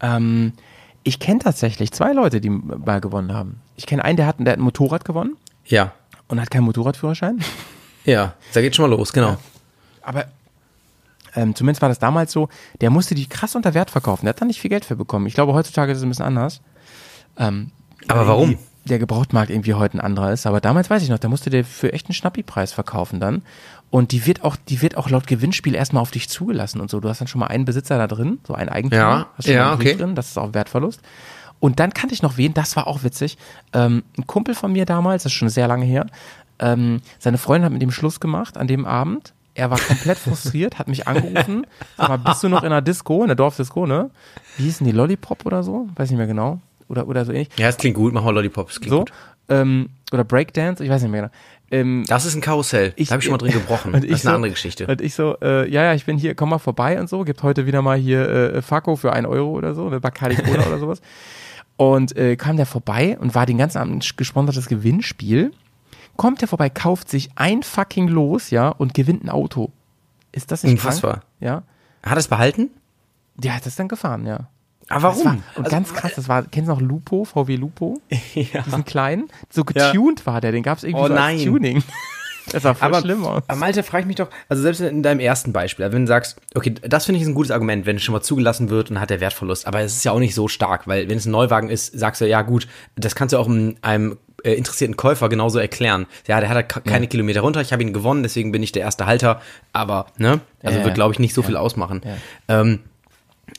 Ähm, 0.00 0.52
ich 1.02 1.18
kenne 1.18 1.40
tatsächlich 1.40 1.90
zwei 1.92 2.12
Leute, 2.12 2.40
die 2.40 2.48
mal 2.48 3.00
gewonnen 3.00 3.32
haben. 3.34 3.60
Ich 3.76 3.86
kenne 3.86 4.04
einen, 4.04 4.16
der 4.16 4.26
hat, 4.26 4.36
der 4.38 4.52
hat 4.52 4.58
ein 4.60 4.62
Motorrad 4.62 5.04
gewonnen 5.04 5.36
Ja, 5.66 5.92
und 6.28 6.40
hat 6.40 6.50
keinen 6.50 6.64
Motorradführerschein. 6.64 7.40
ja, 8.04 8.34
da 8.54 8.60
geht 8.62 8.76
schon 8.76 8.88
mal 8.88 8.96
los, 8.96 9.12
genau. 9.12 9.36
Aber 10.00 10.26
ähm, 11.34 11.54
zumindest 11.54 11.82
war 11.82 11.88
das 11.88 11.98
damals 11.98 12.32
so, 12.32 12.48
der 12.80 12.90
musste 12.90 13.14
die 13.14 13.26
krass 13.26 13.54
unter 13.54 13.74
Wert 13.74 13.90
verkaufen. 13.90 14.24
Der 14.24 14.30
hat 14.30 14.40
da 14.40 14.44
nicht 14.44 14.60
viel 14.60 14.70
Geld 14.70 14.84
für 14.84 14.96
bekommen. 14.96 15.26
Ich 15.26 15.34
glaube, 15.34 15.52
heutzutage 15.52 15.92
ist 15.92 15.98
es 15.98 16.04
ein 16.04 16.08
bisschen 16.08 16.24
anders. 16.24 16.60
Ähm, 17.38 17.70
Aber 18.08 18.26
warum? 18.26 18.58
Der 18.84 18.98
Gebrauchtmarkt 18.98 19.50
irgendwie 19.50 19.74
heute 19.74 19.98
ein 19.98 20.00
anderer 20.00 20.32
ist. 20.32 20.46
Aber 20.46 20.60
damals 20.60 20.90
weiß 20.90 21.02
ich 21.02 21.08
noch, 21.08 21.18
da 21.18 21.28
musste 21.28 21.50
der 21.50 21.64
für 21.64 21.92
echt 21.92 22.08
einen 22.08 22.14
Schnappi-Preis 22.14 22.72
verkaufen 22.72 23.20
dann. 23.20 23.42
Und 23.90 24.12
die 24.12 24.26
wird 24.26 24.42
auch, 24.42 24.56
die 24.56 24.82
wird 24.82 24.96
auch 24.96 25.10
laut 25.10 25.26
Gewinnspiel 25.26 25.74
erstmal 25.74 26.02
auf 26.02 26.10
dich 26.10 26.28
zugelassen 26.28 26.80
und 26.80 26.90
so. 26.90 26.98
Du 26.98 27.08
hast 27.08 27.20
dann 27.20 27.28
schon 27.28 27.38
mal 27.38 27.46
einen 27.46 27.64
Besitzer 27.64 27.98
da 27.98 28.06
drin, 28.06 28.40
so 28.46 28.54
einen 28.54 28.70
Eigentümer. 28.70 29.02
Ja, 29.02 29.26
hast 29.36 29.44
schon 29.44 29.54
ja, 29.54 29.72
einen 29.72 29.80
okay. 29.80 29.96
drin, 29.96 30.14
das 30.14 30.28
ist 30.28 30.38
auch 30.38 30.54
Wertverlust. 30.54 31.00
Und 31.60 31.78
dann 31.78 31.94
kannte 31.94 32.14
ich 32.14 32.22
noch 32.22 32.38
wen, 32.38 32.54
das 32.54 32.74
war 32.74 32.88
auch 32.88 33.04
witzig. 33.04 33.38
Ähm, 33.72 34.02
ein 34.18 34.26
Kumpel 34.26 34.54
von 34.54 34.72
mir 34.72 34.84
damals, 34.84 35.22
das 35.22 35.32
ist 35.32 35.38
schon 35.38 35.48
sehr 35.48 35.68
lange 35.68 35.84
her, 35.84 36.06
ähm, 36.58 37.02
seine 37.18 37.38
Freundin 37.38 37.66
hat 37.66 37.72
mit 37.72 37.82
ihm 37.82 37.90
Schluss 37.90 38.20
gemacht 38.20 38.56
an 38.56 38.66
dem 38.66 38.86
Abend. 38.86 39.34
Er 39.54 39.70
war 39.70 39.78
komplett 39.78 40.18
frustriert, 40.24 40.78
hat 40.78 40.88
mich 40.88 41.06
angerufen. 41.06 41.66
Sag 41.96 42.08
mal, 42.08 42.16
bist 42.18 42.42
du 42.42 42.48
noch 42.48 42.60
in 42.62 42.66
einer 42.66 42.82
Disco, 42.82 43.22
in 43.22 43.28
der 43.28 43.36
Dorfdisco, 43.36 43.86
ne? 43.86 44.10
Wie 44.56 44.64
hießen 44.64 44.86
die 44.86 44.92
Lollipop 44.92 45.44
oder 45.46 45.62
so? 45.62 45.88
Weiß 45.94 46.10
nicht 46.10 46.18
mehr 46.18 46.26
genau. 46.26 46.60
Oder, 46.88 47.06
oder 47.08 47.24
so 47.24 47.32
ähnlich. 47.32 47.48
Ja, 47.58 47.68
es 47.68 47.76
klingt 47.76 47.96
gut, 47.96 48.12
mach 48.12 48.22
mal 48.24 48.30
Lollipop, 48.34 48.70
es 48.70 48.80
klingt 48.80 48.90
So. 48.90 48.98
gut. 49.00 49.12
Ähm, 49.48 49.88
oder 50.12 50.24
Breakdance, 50.24 50.82
ich 50.84 50.90
weiß 50.90 51.02
nicht 51.02 51.10
mehr 51.10 51.22
genau. 51.22 51.32
Ähm, 51.70 52.04
Das 52.06 52.24
ist 52.26 52.34
ein 52.34 52.40
Karussell. 52.42 52.92
Ich- 52.96 53.08
da 53.08 53.12
habe 53.14 53.20
ich 53.20 53.24
schon 53.24 53.32
mal 53.32 53.38
drin 53.38 53.52
gebrochen. 53.52 53.92
Das 53.92 54.04
ist 54.04 54.10
eine 54.10 54.18
so- 54.18 54.28
andere 54.30 54.50
Geschichte. 54.52 54.86
Und 54.86 55.00
ich 55.00 55.14
so, 55.14 55.36
äh, 55.42 55.68
ja, 55.70 55.82
ja, 55.84 55.94
ich 55.94 56.04
bin 56.04 56.18
hier, 56.18 56.34
komm 56.34 56.50
mal 56.50 56.58
vorbei 56.58 57.00
und 57.00 57.08
so. 57.08 57.24
Gibt 57.24 57.42
heute 57.42 57.66
wieder 57.66 57.82
mal 57.82 57.96
hier 57.98 58.28
äh, 58.28 58.62
Fakko 58.62 58.96
für 58.96 59.12
ein 59.12 59.26
Euro 59.26 59.50
oder 59.50 59.74
so, 59.74 59.86
eine 59.86 60.00
Bacardi 60.00 60.36
Cola 60.36 60.66
oder 60.66 60.78
sowas. 60.78 61.00
Und 61.76 62.14
äh, 62.16 62.36
kam 62.36 62.56
der 62.58 62.66
vorbei 62.66 63.16
und 63.18 63.34
war 63.34 63.46
den 63.46 63.56
ganzen 63.58 63.78
Abend 63.78 64.04
ein 64.04 64.16
gesponsertes 64.16 64.68
Gewinnspiel. 64.68 65.52
Kommt 66.16 66.40
der 66.40 66.48
vorbei, 66.48 66.68
kauft 66.70 67.08
sich 67.08 67.30
ein 67.36 67.62
fucking 67.62 68.08
Los, 68.08 68.50
ja, 68.50 68.68
und 68.68 68.94
gewinnt 68.94 69.24
ein 69.24 69.30
Auto. 69.30 69.70
Ist 70.32 70.50
das 70.50 70.62
nicht 70.62 70.72
Unfassbar. 70.72 71.12
krank? 71.12 71.24
Ja. 71.40 71.62
Hat 72.02 72.12
er 72.12 72.18
es 72.18 72.28
behalten? 72.28 72.70
Der 73.36 73.56
hat 73.56 73.66
das 73.66 73.76
dann 73.76 73.88
gefahren, 73.88 74.26
ja. 74.26 74.48
Aber 74.88 75.02
war, 75.04 75.16
warum? 75.16 75.42
und 75.56 75.64
Also, 75.64 75.70
ganz 75.70 75.94
krass, 75.94 76.12
das 76.16 76.28
war, 76.28 76.42
kennst 76.42 76.68
du 76.68 76.74
noch 76.74 76.80
Lupo, 76.80 77.24
VW 77.24 77.56
Lupo? 77.56 78.00
ja. 78.34 78.62
Diesen 78.62 78.84
kleinen? 78.84 79.28
So 79.48 79.64
getuned 79.64 80.26
war 80.26 80.40
der, 80.40 80.52
den 80.52 80.62
gab 80.62 80.78
es 80.78 80.84
irgendwie 80.84 81.04
Oh 81.04 81.08
so 81.08 81.14
nein. 81.14 81.36
als 81.36 81.44
Tuning. 81.44 81.82
Das 82.50 82.64
sah 82.64 82.74
voll 82.74 82.88
aber, 82.88 83.00
schlimm 83.02 83.24
aus. 83.24 83.44
aber 83.46 83.56
Malte, 83.56 83.84
frage 83.84 84.00
ich 84.00 84.06
mich 84.08 84.16
doch, 84.16 84.28
also 84.48 84.64
selbst 84.64 84.80
in 84.80 85.04
deinem 85.04 85.20
ersten 85.20 85.52
Beispiel, 85.52 85.92
wenn 85.92 86.02
du 86.02 86.08
sagst, 86.08 86.40
okay, 86.56 86.70
das 86.70 87.04
finde 87.04 87.20
ich 87.20 87.26
ein 87.28 87.34
gutes 87.34 87.52
Argument, 87.52 87.86
wenn 87.86 87.94
es 87.94 88.02
schon 88.02 88.14
mal 88.14 88.20
zugelassen 88.20 88.68
wird 88.68 88.90
und 88.90 88.98
hat 88.98 89.10
der 89.10 89.20
Wertverlust, 89.20 89.64
aber 89.64 89.78
es 89.82 89.94
ist 89.94 90.02
ja 90.04 90.10
auch 90.10 90.18
nicht 90.18 90.34
so 90.34 90.48
stark, 90.48 90.88
weil 90.88 91.08
wenn 91.08 91.18
es 91.18 91.24
ein 91.24 91.30
Neuwagen 91.30 91.70
ist, 91.70 91.96
sagst 91.96 92.20
du, 92.20 92.26
ja 92.26 92.42
gut, 92.42 92.66
das 92.96 93.14
kannst 93.14 93.32
du 93.32 93.38
auch 93.38 93.46
einem, 93.46 93.76
einem 93.82 94.18
äh, 94.44 94.54
interessierten 94.54 94.96
Käufer 94.96 95.28
genauso 95.28 95.58
erklären. 95.58 96.06
Ja, 96.26 96.40
der 96.40 96.48
hat 96.48 96.56
halt 96.56 96.84
keine 96.84 97.08
Kilometer 97.08 97.40
runter, 97.40 97.60
ich 97.60 97.72
habe 97.72 97.82
ihn 97.82 97.92
gewonnen, 97.92 98.22
deswegen 98.22 98.52
bin 98.52 98.62
ich 98.62 98.72
der 98.72 98.82
erste 98.82 99.06
Halter, 99.06 99.40
aber, 99.72 100.06
ne, 100.18 100.40
also 100.62 100.78
Ja, 100.78 100.84
wird, 100.84 100.88
ja. 100.88 100.94
glaube 100.94 101.12
ich, 101.12 101.18
nicht 101.18 101.34
so 101.34 101.42
viel 101.42 101.56
ausmachen. 101.56 102.02
Ähm, 102.48 102.80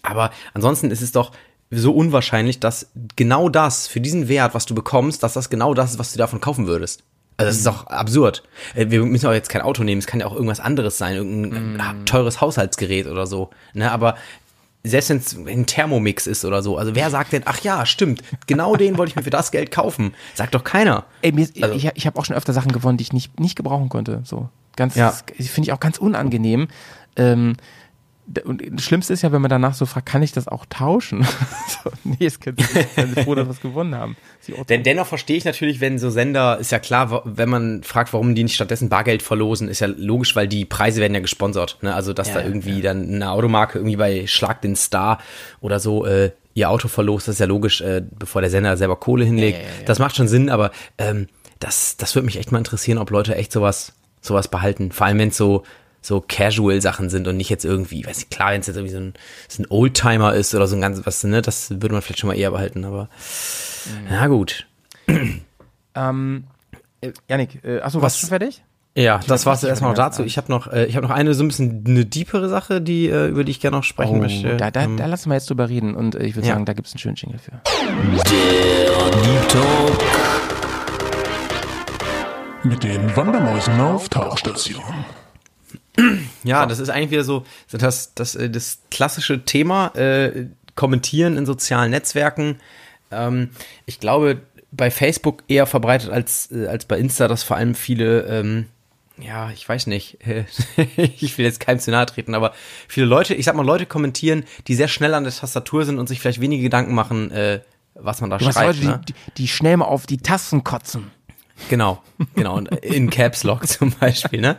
aber 0.02 0.32
ansonsten 0.54 0.92
ist 0.92 1.02
es 1.02 1.12
doch 1.12 1.32
so 1.72 1.94
unwahrscheinlich, 1.94 2.60
dass 2.60 2.92
genau 3.16 3.50
das, 3.50 3.88
für 3.88 4.02
diesen 4.02 4.28
Wert, 4.28 4.54
was 4.54 4.66
du 4.66 4.76
bekommst, 4.76 5.24
dass 5.24 5.34
das 5.34 5.50
genau 5.50 5.74
das 5.74 5.92
ist, 5.92 6.00
was 6.00 6.12
du 6.12 6.18
davon 6.18 6.40
kaufen 6.42 6.68
würdest. 6.68 7.04
Also 7.36 7.50
das 7.50 7.58
ist 7.58 7.66
doch 7.66 7.88
absurd. 7.88 8.44
Äh, 8.76 8.90
Wir 8.90 9.04
müssen 9.04 9.26
auch 9.26 9.34
jetzt 9.34 9.50
kein 9.50 9.62
Auto 9.62 9.84
nehmen, 9.84 10.00
es 10.00 10.06
kann 10.06 10.20
ja 10.20 10.28
auch 10.28 10.36
irgendwas 10.36 10.60
anderes 10.60 10.98
sein, 11.00 11.16
irgendein 11.16 11.82
ah, 11.82 11.96
teures 12.06 12.42
Haushaltsgerät 12.42 13.08
oder 13.08 13.26
so. 13.26 13.50
Ne, 13.74 13.92
aber 13.92 14.16
selbst 14.84 15.10
wenn 15.10 15.18
es 15.18 15.36
ein 15.36 15.66
Thermomix 15.66 16.28
ist 16.28 16.44
oder 16.44 16.62
so, 16.62 16.78
also 16.78 16.94
wer 16.96 17.10
sagt 17.10 17.32
denn, 17.32 17.44
ach 17.46 17.62
ja, 17.62 17.86
stimmt, 17.86 18.22
genau 18.48 18.76
den 18.76 18.98
wollte 18.98 19.12
ich 19.12 19.16
mir 19.16 19.24
für 19.24 19.30
das 19.30 19.52
Geld 19.52 19.72
kaufen. 19.72 20.14
Sagt 20.34 20.54
doch 20.56 20.64
keiner. 20.64 21.06
Ey, 21.22 21.32
mir 21.32 21.48
Also- 21.62 21.76
ich, 21.76 21.90
ich 21.94 22.06
habe 22.06 22.20
auch 22.20 22.26
schon 22.26 22.36
öfter 22.36 22.52
Sachen 22.54 22.72
gewonnen, 22.72 22.98
die 22.98 23.04
ich 23.04 23.14
nicht, 23.14 23.40
nicht 23.40 23.56
gebrauchen 23.56 23.88
konnte. 23.90 24.22
So 24.26 24.50
ganz, 24.76 24.96
Ja. 24.96 25.12
finde 25.38 25.62
ich 25.68 25.72
auch 25.74 25.80
ganz 25.80 25.98
unangenehm. 26.00 26.68
Ähm, 27.16 27.56
und 28.46 28.64
das 28.72 28.86
Schlimmste 28.86 29.12
ist 29.14 29.22
ja, 29.22 29.32
wenn 29.32 29.42
man 29.42 29.50
danach 29.50 29.74
so 29.74 29.86
fragt, 29.86 30.06
kann 30.06 30.24
ich 30.24 30.32
das 30.32 30.48
auch 30.48 30.66
tauschen? 30.70 31.24
so, 31.84 31.92
nee, 32.04 32.26
es 32.26 32.40
könnte 32.40 32.64
nicht. 32.64 32.90
Dann 32.96 33.16
froh, 33.16 33.36
dass 33.36 33.48
wir 33.48 33.52
es 33.52 33.62
gewonnen 33.62 33.96
haben. 33.96 34.16
Denn 34.70 34.84
dennoch 34.84 35.08
verstehe 35.08 35.36
ich 35.36 35.46
natürlich, 35.46 35.82
wenn 35.82 36.00
so 36.00 36.10
Sender, 36.10 36.58
ist 36.58 36.72
ja 36.72 36.80
klar, 36.80 37.22
wenn 37.26 37.50
man 37.50 37.84
fragt, 37.84 38.14
warum 38.14 38.34
die 38.34 38.44
nicht 38.44 38.56
stattdessen 38.56 38.88
Bargeld 38.90 39.22
verlosen, 39.22 39.68
ist 39.68 39.82
ja 39.82 39.88
logisch, 39.88 40.36
weil 40.36 40.48
die 40.48 40.64
Preise 40.64 41.02
werden 41.02 41.14
ja 41.14 41.20
gesponsert. 41.20 41.80
Ne? 41.82 41.94
Also, 41.94 42.14
dass 42.14 42.30
Ja, 42.30 42.36
da 42.36 42.40
ja, 42.42 42.48
irgendwie 42.48 42.82
dann 42.82 43.14
eine 43.14 43.32
Automarke 43.32 43.80
irgendwie 43.80 43.98
bei 43.98 44.26
Schlag 44.28 44.62
den 44.62 44.76
Star 44.76 45.20
oder 45.60 45.80
so 45.80 46.06
äh, 46.06 46.32
ihr 46.54 46.70
Auto 46.70 46.88
verlost, 46.88 47.28
das 47.28 47.36
ist 47.36 47.40
ja 47.40 47.46
logisch, 47.46 47.82
äh, 47.82 48.04
bevor 48.10 48.42
der 48.42 48.50
Sender 48.50 48.78
selber 48.78 48.96
Kohle 48.96 49.26
hinlegt. 49.26 49.58
Ja, 49.58 49.64
ja, 49.64 49.70
ja. 49.80 49.86
Das 49.86 50.00
macht 50.00 50.16
schon 50.16 50.28
Sinn, 50.28 50.50
aber 50.50 50.72
ähm, 50.98 51.28
das, 51.60 51.98
das 51.98 52.16
würde 52.16 52.26
mich 52.26 52.38
echt 52.38 52.52
mal 52.52 52.58
interessieren, 52.60 52.98
ob 52.98 53.10
Leute 53.10 53.36
echt 53.36 53.52
sowas, 53.52 53.94
sowas 54.22 54.48
behalten. 54.48 54.92
Vor 54.92 55.08
allem, 55.08 55.20
wenn 55.20 55.30
es 55.30 55.38
so, 55.38 55.64
so 56.04 56.22
Casual-Sachen 56.28 57.10
sind 57.10 57.28
und 57.28 57.38
nicht 57.38 57.50
jetzt 57.50 57.66
irgendwie, 57.66 58.06
weiß 58.06 58.20
ich, 58.20 58.30
klar, 58.30 58.52
wenn 58.52 58.62
es 58.62 58.68
jetzt 58.68 58.76
irgendwie 58.76 58.94
so 58.94 59.00
ein, 59.00 59.14
so 59.48 59.64
ein 59.64 59.68
Oldtimer 59.70 60.34
ist 60.36 60.54
oder 60.54 60.68
so 60.68 60.76
ein 60.76 60.82
ganz, 60.82 61.02
was, 61.06 61.24
ne, 61.24 61.42
das 61.42 61.72
würde 61.72 61.94
man 61.94 62.02
vielleicht 62.04 62.20
schon 62.20 62.28
mal 62.28 62.38
eher 62.38 62.52
behalten, 62.52 62.84
aber 62.86 63.04
Mhm. 63.86 64.08
na 64.12 64.28
gut. 64.28 64.68
ähm, 65.96 66.44
äh, 67.02 67.12
Janik, 67.30 67.64
äh, 67.66 67.80
achso, 67.82 67.98
Was- 68.00 68.04
warst 68.04 68.16
du 68.18 68.20
schon 68.22 68.30
fertig? 68.30 68.64
Ja, 68.96 69.20
das 69.28 69.48
war's 69.48 69.64
erstmal 69.64 69.90
noch 69.92 69.98
dazu. 69.98 70.24
Ich 70.24 70.38
habe 70.38 70.52
noch, 70.52 70.72
äh, 70.72 70.86
ich 70.86 70.96
habe 70.96 71.08
noch 71.08 71.14
eine 71.16 71.34
so 71.34 71.44
ein 71.44 71.48
bisschen 71.48 71.84
eine 71.88 72.06
deepere 72.06 72.48
Sache, 72.48 72.80
die 72.80 73.08
äh, 73.10 73.26
über 73.28 73.44
die 73.44 73.50
ich 73.50 73.60
gerne 73.60 73.78
noch 73.78 73.84
sprechen 73.84 74.20
möchte. 74.20 74.54
Oh, 74.54 74.58
da, 74.58 74.70
da, 74.70 74.84
Ähm, 74.84 74.98
da 74.98 75.08
lassen 75.08 75.30
wir 75.30 75.34
jetzt 75.34 75.50
drüber 75.50 75.68
reden 75.68 75.96
und 75.96 76.14
äh, 76.14 76.24
ich 76.26 76.36
würde 76.36 76.48
Ja. 76.48 76.54
sagen, 76.54 76.66
da 76.66 76.74
gibt 76.74 76.88
es 76.88 76.94
einen 76.94 77.00
schönen 77.00 77.16
Jingle 77.16 77.40
für. 77.40 77.54
Der 77.64 79.22
Deep 79.24 79.50
Talk. 79.50 80.04
Mit 82.64 82.84
den 82.84 83.16
Wandermäusen 83.16 83.80
auf 83.82 84.10
Tauchstation. 84.10 84.84
ja, 86.44 86.66
das 86.66 86.80
ist 86.80 86.90
eigentlich 86.90 87.12
wieder 87.12 87.24
so, 87.24 87.46
so 87.68 87.78
das, 87.78 88.14
das, 88.14 88.36
äh, 88.36 88.50
das 88.50 88.80
klassische 88.92 89.46
Thema 89.46 89.88
äh, 89.96 90.48
kommentieren 90.76 91.38
in 91.38 91.46
sozialen 91.46 91.92
Netzwerken. 91.92 92.60
Ähm, 93.12 93.50
ich 93.86 94.00
glaube, 94.00 94.42
bei 94.72 94.90
Facebook 94.90 95.44
eher 95.48 95.68
verbreitet 95.68 96.10
als 96.10 96.52
äh, 96.52 96.68
als 96.68 96.86
bei 96.86 96.98
Insta, 96.98 97.28
dass 97.28 97.44
vor 97.44 97.58
allem 97.58 97.76
viele 97.76 98.22
ähm, 98.24 98.66
ja, 99.20 99.52
ich 99.52 99.68
weiß 99.68 99.88
nicht, 99.88 100.18
ich 100.98 101.38
will 101.38 101.46
jetzt 101.46 101.60
keinem 101.60 101.80
zu 101.80 101.92
nahe 101.92 102.06
treten, 102.06 102.34
aber 102.34 102.54
viele 102.88 103.06
Leute, 103.06 103.36
ich 103.36 103.46
sag 103.46 103.56
mal, 103.56 103.66
Leute 103.66 103.86
kommentieren, 103.86 104.44
die 104.68 104.76
sehr 104.76 104.88
schnell 104.88 105.14
an 105.14 105.24
der 105.24 105.34
Tastatur 105.34 105.86
sind 105.86 106.00
und 106.00 106.08
sich 106.08 106.20
vielleicht 106.20 106.42
wenige 106.42 106.64
Gedanken 106.64 106.96
machen, 106.96 107.30
äh, 107.32 107.62
was 107.94 108.22
man 108.22 108.32
da 108.32 108.40
Du 108.40 108.52
schreibt. 108.52 108.82
Leute, 108.82 108.86
ne? 108.86 109.02
die, 109.08 109.14
die 109.38 109.48
schnell 109.48 109.78
mal 109.78 109.86
auf 109.86 110.08
die 110.08 110.18
Tasten 110.18 110.64
kotzen. 110.64 111.12
Genau, 111.70 112.02
genau. 112.36 112.56
Und 112.56 112.68
in 112.84 113.10
Caps 113.10 113.44
Lock 113.44 113.68
zum 113.68 113.92
Beispiel, 113.92 114.42
ne? 114.42 114.58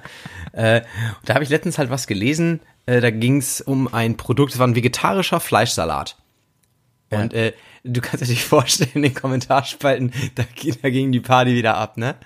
Äh, 0.53 0.83
da 1.25 1.35
habe 1.35 1.45
ich 1.45 1.51
letztens 1.51 1.79
halt 1.79 1.91
was 1.91 2.07
gelesen, 2.07 2.61
äh, 2.87 3.01
da 3.01 3.11
ging 3.11 3.39
es 3.39 3.61
um 3.61 3.93
ein 3.93 4.17
Produkt, 4.17 4.53
das 4.53 4.59
war 4.59 4.67
ein 4.67 4.77
vegetarischer 4.77 5.41
Fleischsalat. 5.41 6.17
Und 7.11 7.33
äh, 7.35 7.53
du 7.85 8.01
kannst 8.01 8.25
dir 8.25 8.29
nicht 8.29 8.45
vorstellen, 8.45 8.91
in 8.95 9.03
den 9.03 9.15
Kommentarspalten, 9.15 10.13
da, 10.35 10.45
da 10.83 10.91
ging 10.91 11.13
die 11.13 11.21
Party 11.21 11.55
wieder 11.55 11.77
ab, 11.77 11.97
ne? 11.97 12.17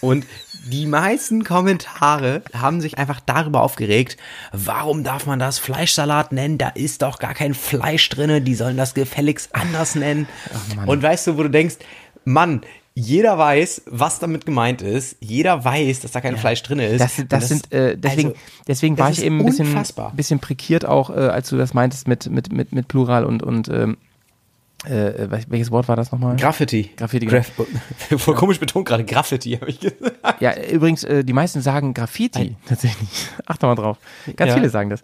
Und 0.00 0.26
die 0.68 0.86
meisten 0.86 1.44
Kommentare 1.44 2.42
haben 2.52 2.80
sich 2.80 2.98
einfach 2.98 3.20
darüber 3.20 3.62
aufgeregt, 3.62 4.16
warum 4.52 5.04
darf 5.04 5.24
man 5.26 5.38
das 5.38 5.60
Fleischsalat 5.60 6.32
nennen? 6.32 6.58
Da 6.58 6.70
ist 6.70 7.02
doch 7.02 7.20
gar 7.20 7.34
kein 7.34 7.54
Fleisch 7.54 8.08
drinne, 8.08 8.42
die 8.42 8.56
sollen 8.56 8.76
das 8.76 8.94
gefälligst 8.94 9.54
anders 9.54 9.94
nennen. 9.94 10.26
Und 10.86 11.02
weißt 11.02 11.28
du, 11.28 11.38
wo 11.38 11.44
du 11.44 11.50
denkst, 11.50 11.76
Mann, 12.24 12.62
jeder 12.98 13.36
weiß, 13.36 13.82
was 13.90 14.18
damit 14.20 14.46
gemeint 14.46 14.80
ist. 14.80 15.16
Jeder 15.20 15.62
weiß, 15.64 16.00
dass 16.00 16.12
da 16.12 16.22
kein 16.22 16.38
Fleisch 16.38 16.62
drin 16.62 16.78
ist. 16.78 17.00
Das, 17.00 17.18
Und 17.18 17.30
das, 17.30 17.48
sind, 17.48 17.70
äh, 17.70 17.94
deswegen, 17.96 18.28
also, 18.30 18.40
deswegen 18.66 18.96
das 18.96 19.04
war 19.04 19.12
ich 19.12 19.22
eben 19.22 19.38
ein 19.40 19.44
bisschen, 19.44 19.84
bisschen 20.14 20.38
prekiert 20.40 20.86
auch, 20.86 21.10
äh, 21.10 21.14
als 21.28 21.50
du 21.50 21.58
das 21.58 21.74
meintest 21.74 22.08
mit, 22.08 22.30
mit, 22.30 22.50
mit, 22.50 22.72
mit 22.72 22.88
Plural 22.88 23.26
und, 23.26 23.42
und 23.42 23.68
ähm, 23.68 23.98
äh, 24.86 25.28
wel- 25.28 25.44
welches 25.48 25.70
Wort 25.70 25.88
war 25.88 25.96
das 25.96 26.10
nochmal? 26.10 26.36
Graffiti. 26.36 26.90
Graffiti, 26.96 27.26
Graf 27.26 27.50
Voll 28.16 28.34
komisch 28.34 28.58
betont 28.60 28.88
gerade 28.88 29.04
Graffiti, 29.04 29.52
habe 29.52 29.68
ich 29.68 29.80
gesagt. 29.80 30.40
Ja, 30.40 30.54
übrigens, 30.70 31.04
äh, 31.04 31.22
die 31.22 31.32
meisten 31.34 31.60
sagen 31.60 31.92
Graffiti, 31.92 32.56
tatsächlich. 32.66 33.08
Achte 33.46 33.66
mal 33.66 33.74
drauf. 33.74 33.98
Ganz 34.36 34.48
Ja. 34.50 34.54
viele 34.54 34.70
sagen 34.70 34.88
das. 34.88 35.02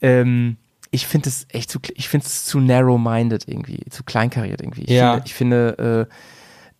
Ähm, 0.00 0.58
ich 0.92 1.08
finde 1.08 1.28
es 1.28 1.46
echt 1.48 1.70
zu, 1.72 1.80
ich 1.94 2.08
finde 2.08 2.26
es 2.26 2.44
zu 2.44 2.60
narrow-minded 2.60 3.48
irgendwie, 3.48 3.80
zu 3.90 4.04
kleinkariert 4.04 4.60
irgendwie. 4.60 4.82
Ich 4.82 4.90
Ja. 4.90 5.14
finde, 5.14 5.26
ich 5.26 5.34
finde 5.34 6.08
äh, 6.08 6.14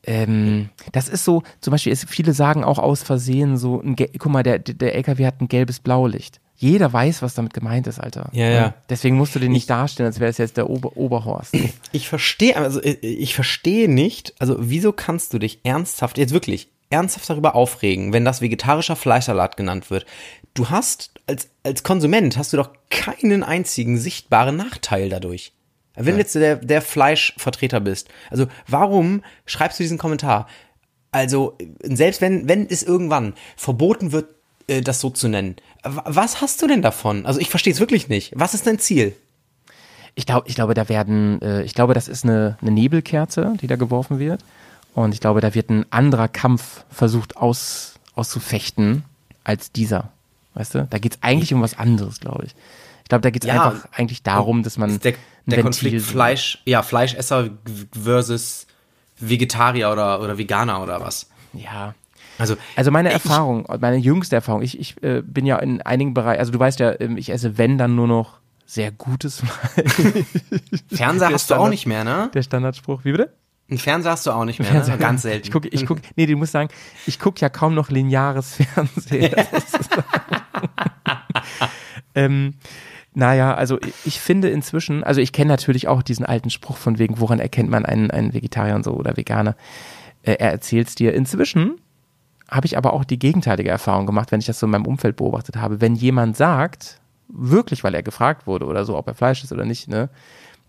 ähm, 0.04 0.70
das 0.92 1.08
ist 1.08 1.24
so, 1.24 1.42
zum 1.60 1.70
Beispiel, 1.70 1.92
es, 1.92 2.04
viele 2.04 2.32
sagen 2.32 2.64
auch 2.64 2.78
aus 2.78 3.02
Versehen 3.02 3.56
so, 3.56 3.80
ein, 3.80 3.96
guck 3.96 4.32
mal, 4.32 4.42
der, 4.42 4.58
der 4.58 4.94
LKW 4.94 5.26
hat 5.26 5.40
ein 5.40 5.48
gelbes 5.48 5.80
Blaulicht. 5.80 6.40
Jeder 6.56 6.92
weiß, 6.92 7.22
was 7.22 7.34
damit 7.34 7.54
gemeint 7.54 7.86
ist, 7.86 7.98
Alter. 7.98 8.28
Ja, 8.32 8.48
ja. 8.48 8.74
Deswegen 8.88 9.16
musst 9.16 9.34
du 9.34 9.40
den 9.40 9.52
nicht 9.52 9.68
darstellen, 9.68 10.06
als 10.06 10.20
wäre 10.20 10.30
es 10.30 10.38
jetzt 10.38 10.56
der 10.56 10.70
Ober 10.70 10.96
Oberhorst. 10.96 11.56
Ich 11.92 12.08
verstehe, 12.08 12.56
also 12.56 12.80
äh, 12.80 12.92
ich 13.02 13.34
verstehe 13.34 13.88
nicht, 13.88 14.34
also 14.38 14.56
wieso 14.58 14.92
kannst 14.92 15.34
du 15.34 15.38
dich 15.38 15.60
ernsthaft, 15.64 16.18
jetzt 16.18 16.32
wirklich, 16.32 16.68
ernsthaft 16.90 17.28
darüber 17.28 17.54
aufregen, 17.54 18.12
wenn 18.12 18.24
das 18.24 18.40
vegetarischer 18.40 18.96
Fleischsalat 18.96 19.56
genannt 19.56 19.90
wird? 19.90 20.06
Du 20.54 20.70
hast, 20.70 21.12
als, 21.26 21.48
als 21.64 21.82
Konsument 21.82 22.36
hast 22.36 22.52
du 22.52 22.56
doch 22.56 22.70
keinen 22.90 23.42
einzigen 23.42 23.98
sichtbaren 23.98 24.56
Nachteil 24.56 25.08
dadurch. 25.08 25.52
Wenn 25.94 26.14
du 26.14 26.20
jetzt 26.20 26.34
der, 26.34 26.56
der 26.56 26.82
Fleischvertreter 26.82 27.80
bist, 27.80 28.08
also 28.30 28.46
warum 28.66 29.22
schreibst 29.44 29.78
du 29.78 29.84
diesen 29.84 29.98
Kommentar? 29.98 30.46
Also, 31.10 31.58
selbst 31.82 32.22
wenn, 32.22 32.48
wenn 32.48 32.66
es 32.66 32.82
irgendwann 32.82 33.34
verboten 33.56 34.12
wird, 34.12 34.28
äh, 34.66 34.80
das 34.80 35.00
so 35.00 35.10
zu 35.10 35.28
nennen, 35.28 35.56
was 35.82 36.40
hast 36.40 36.62
du 36.62 36.66
denn 36.66 36.80
davon? 36.80 37.26
Also 37.26 37.40
ich 37.40 37.50
verstehe 37.50 37.72
es 37.72 37.80
wirklich 37.80 38.08
nicht. 38.08 38.32
Was 38.34 38.54
ist 38.54 38.66
dein 38.66 38.78
Ziel? 38.78 39.14
Ich 40.14 40.26
glaube, 40.26 40.48
ich 40.48 40.54
glaube, 40.54 40.74
da 40.74 40.88
werden, 40.88 41.40
äh, 41.42 41.62
ich 41.62 41.74
glaube, 41.74 41.94
das 41.94 42.08
ist 42.08 42.24
eine, 42.24 42.56
eine 42.60 42.70
Nebelkerze, 42.70 43.54
die 43.60 43.66
da 43.66 43.76
geworfen 43.76 44.18
wird. 44.18 44.44
Und 44.94 45.12
ich 45.14 45.20
glaube, 45.20 45.40
da 45.40 45.54
wird 45.54 45.70
ein 45.70 45.86
anderer 45.90 46.28
Kampf 46.28 46.84
versucht 46.90 47.36
aus, 47.36 47.94
auszufechten 48.14 49.04
als 49.44 49.72
dieser. 49.72 50.10
Weißt 50.54 50.74
du? 50.74 50.86
Da 50.88 50.98
geht 50.98 51.14
es 51.14 51.22
eigentlich 51.22 51.52
um 51.54 51.62
was 51.62 51.78
anderes, 51.78 52.20
glaube 52.20 52.44
ich. 52.44 52.54
Ich 53.02 53.08
glaube, 53.08 53.22
da 53.22 53.30
geht 53.30 53.44
es 53.44 53.48
Ja, 53.48 53.64
einfach 53.64 53.88
eigentlich 53.92 54.22
darum, 54.22 54.62
dass 54.62 54.76
man 54.78 55.00
der, 55.00 55.14
der 55.46 55.58
Ventil 55.58 55.90
Konflikt. 55.90 56.02
Fleisch, 56.04 56.58
ja, 56.64 56.82
Fleischesser 56.82 57.50
versus 58.00 58.66
Vegetarier 59.18 59.90
oder, 59.92 60.20
oder 60.20 60.38
Veganer 60.38 60.82
oder 60.82 61.00
was. 61.00 61.28
Ja. 61.52 61.94
Also, 62.38 62.56
Also 62.76 62.90
meine 62.90 63.08
ich- 63.10 63.14
Erfahrung, 63.14 63.66
meine 63.80 63.96
jüngste 63.98 64.36
Erfahrung, 64.36 64.62
ich, 64.62 64.78
ich 64.80 65.02
äh, 65.02 65.22
bin 65.22 65.44
ja 65.46 65.58
in 65.58 65.82
einigen 65.82 66.14
Bereichen, 66.14 66.40
also 66.40 66.50
du 66.52 66.58
weißt 66.58 66.80
ja, 66.80 66.98
ähm, 67.00 67.16
ich 67.16 67.30
esse 67.30 67.58
wenn 67.58 67.76
dann 67.78 67.94
nur 67.94 68.08
noch 68.08 68.38
sehr 68.66 68.90
gutes 68.90 69.40
Fleisch. 69.40 69.92
Fernseher 70.92 71.28
Der 71.28 71.34
hast 71.34 71.50
du 71.50 71.54
auch 71.56 71.68
nicht 71.68 71.86
mehr, 71.86 72.04
ne? 72.04 72.30
Der 72.32 72.42
Standardspruch. 72.42 73.04
Wie 73.04 73.12
bitte? 73.12 73.32
Einen 73.68 73.78
Fernseher 73.78 74.12
hast 74.12 74.26
du 74.26 74.30
auch 74.30 74.44
nicht 74.46 74.60
mehr, 74.60 74.72
ne? 74.72 74.98
Ganz 74.98 75.22
selten. 75.22 75.46
Ich 75.46 75.52
gucke, 75.52 75.68
ich 75.68 75.84
guck, 75.86 75.98
nee, 76.16 76.26
du 76.26 76.36
musst 76.36 76.52
sagen, 76.52 76.70
ich 77.06 77.18
gucke 77.20 77.40
ja 77.40 77.48
kaum 77.50 77.74
noch 77.74 77.90
lineares 77.90 78.54
Fernsehen. 78.74 79.34
Ähm, 82.14 82.54
naja, 83.14 83.54
also 83.54 83.78
ich- 84.04 84.20
finde 84.20 84.48
inzwischen, 84.48 85.04
also 85.04 85.20
ich 85.20 85.32
kenne 85.32 85.48
natürlich 85.48 85.88
auch 85.88 86.02
diesen 86.02 86.24
alten 86.24 86.50
Spruch 86.50 86.76
von 86.76 86.98
wegen, 86.98 87.20
woran 87.20 87.40
erkennt 87.40 87.68
man 87.70 87.84
einen, 87.84 88.10
einen 88.10 88.32
Vegetarier 88.34 88.74
und 88.74 88.84
so 88.84 88.92
oder 88.92 89.16
Veganer. 89.16 89.54
Äh, 90.22 90.32
er 90.38 90.52
erzählt's 90.52 90.94
dir. 90.94 91.12
Inzwischen 91.14 91.74
habe 92.50 92.66
ich 92.66 92.76
aber 92.76 92.92
auch 92.92 93.04
die 93.04 93.18
gegenteilige 93.18 93.70
Erfahrung 93.70 94.06
gemacht, 94.06 94.30
wenn 94.32 94.40
ich 94.40 94.46
das 94.46 94.58
so 94.58 94.66
in 94.66 94.70
meinem 94.72 94.86
Umfeld 94.86 95.16
beobachtet 95.16 95.56
habe. 95.56 95.80
Wenn 95.80 95.94
jemand 95.94 96.36
sagt, 96.36 97.00
wirklich, 97.28 97.82
weil 97.84 97.94
er 97.94 98.02
gefragt 98.02 98.46
wurde 98.46 98.66
oder 98.66 98.84
so, 98.84 98.96
ob 98.96 99.08
er 99.08 99.14
Fleisch 99.14 99.42
ist 99.42 99.52
oder 99.52 99.64
nicht, 99.64 99.88
ne, 99.88 100.08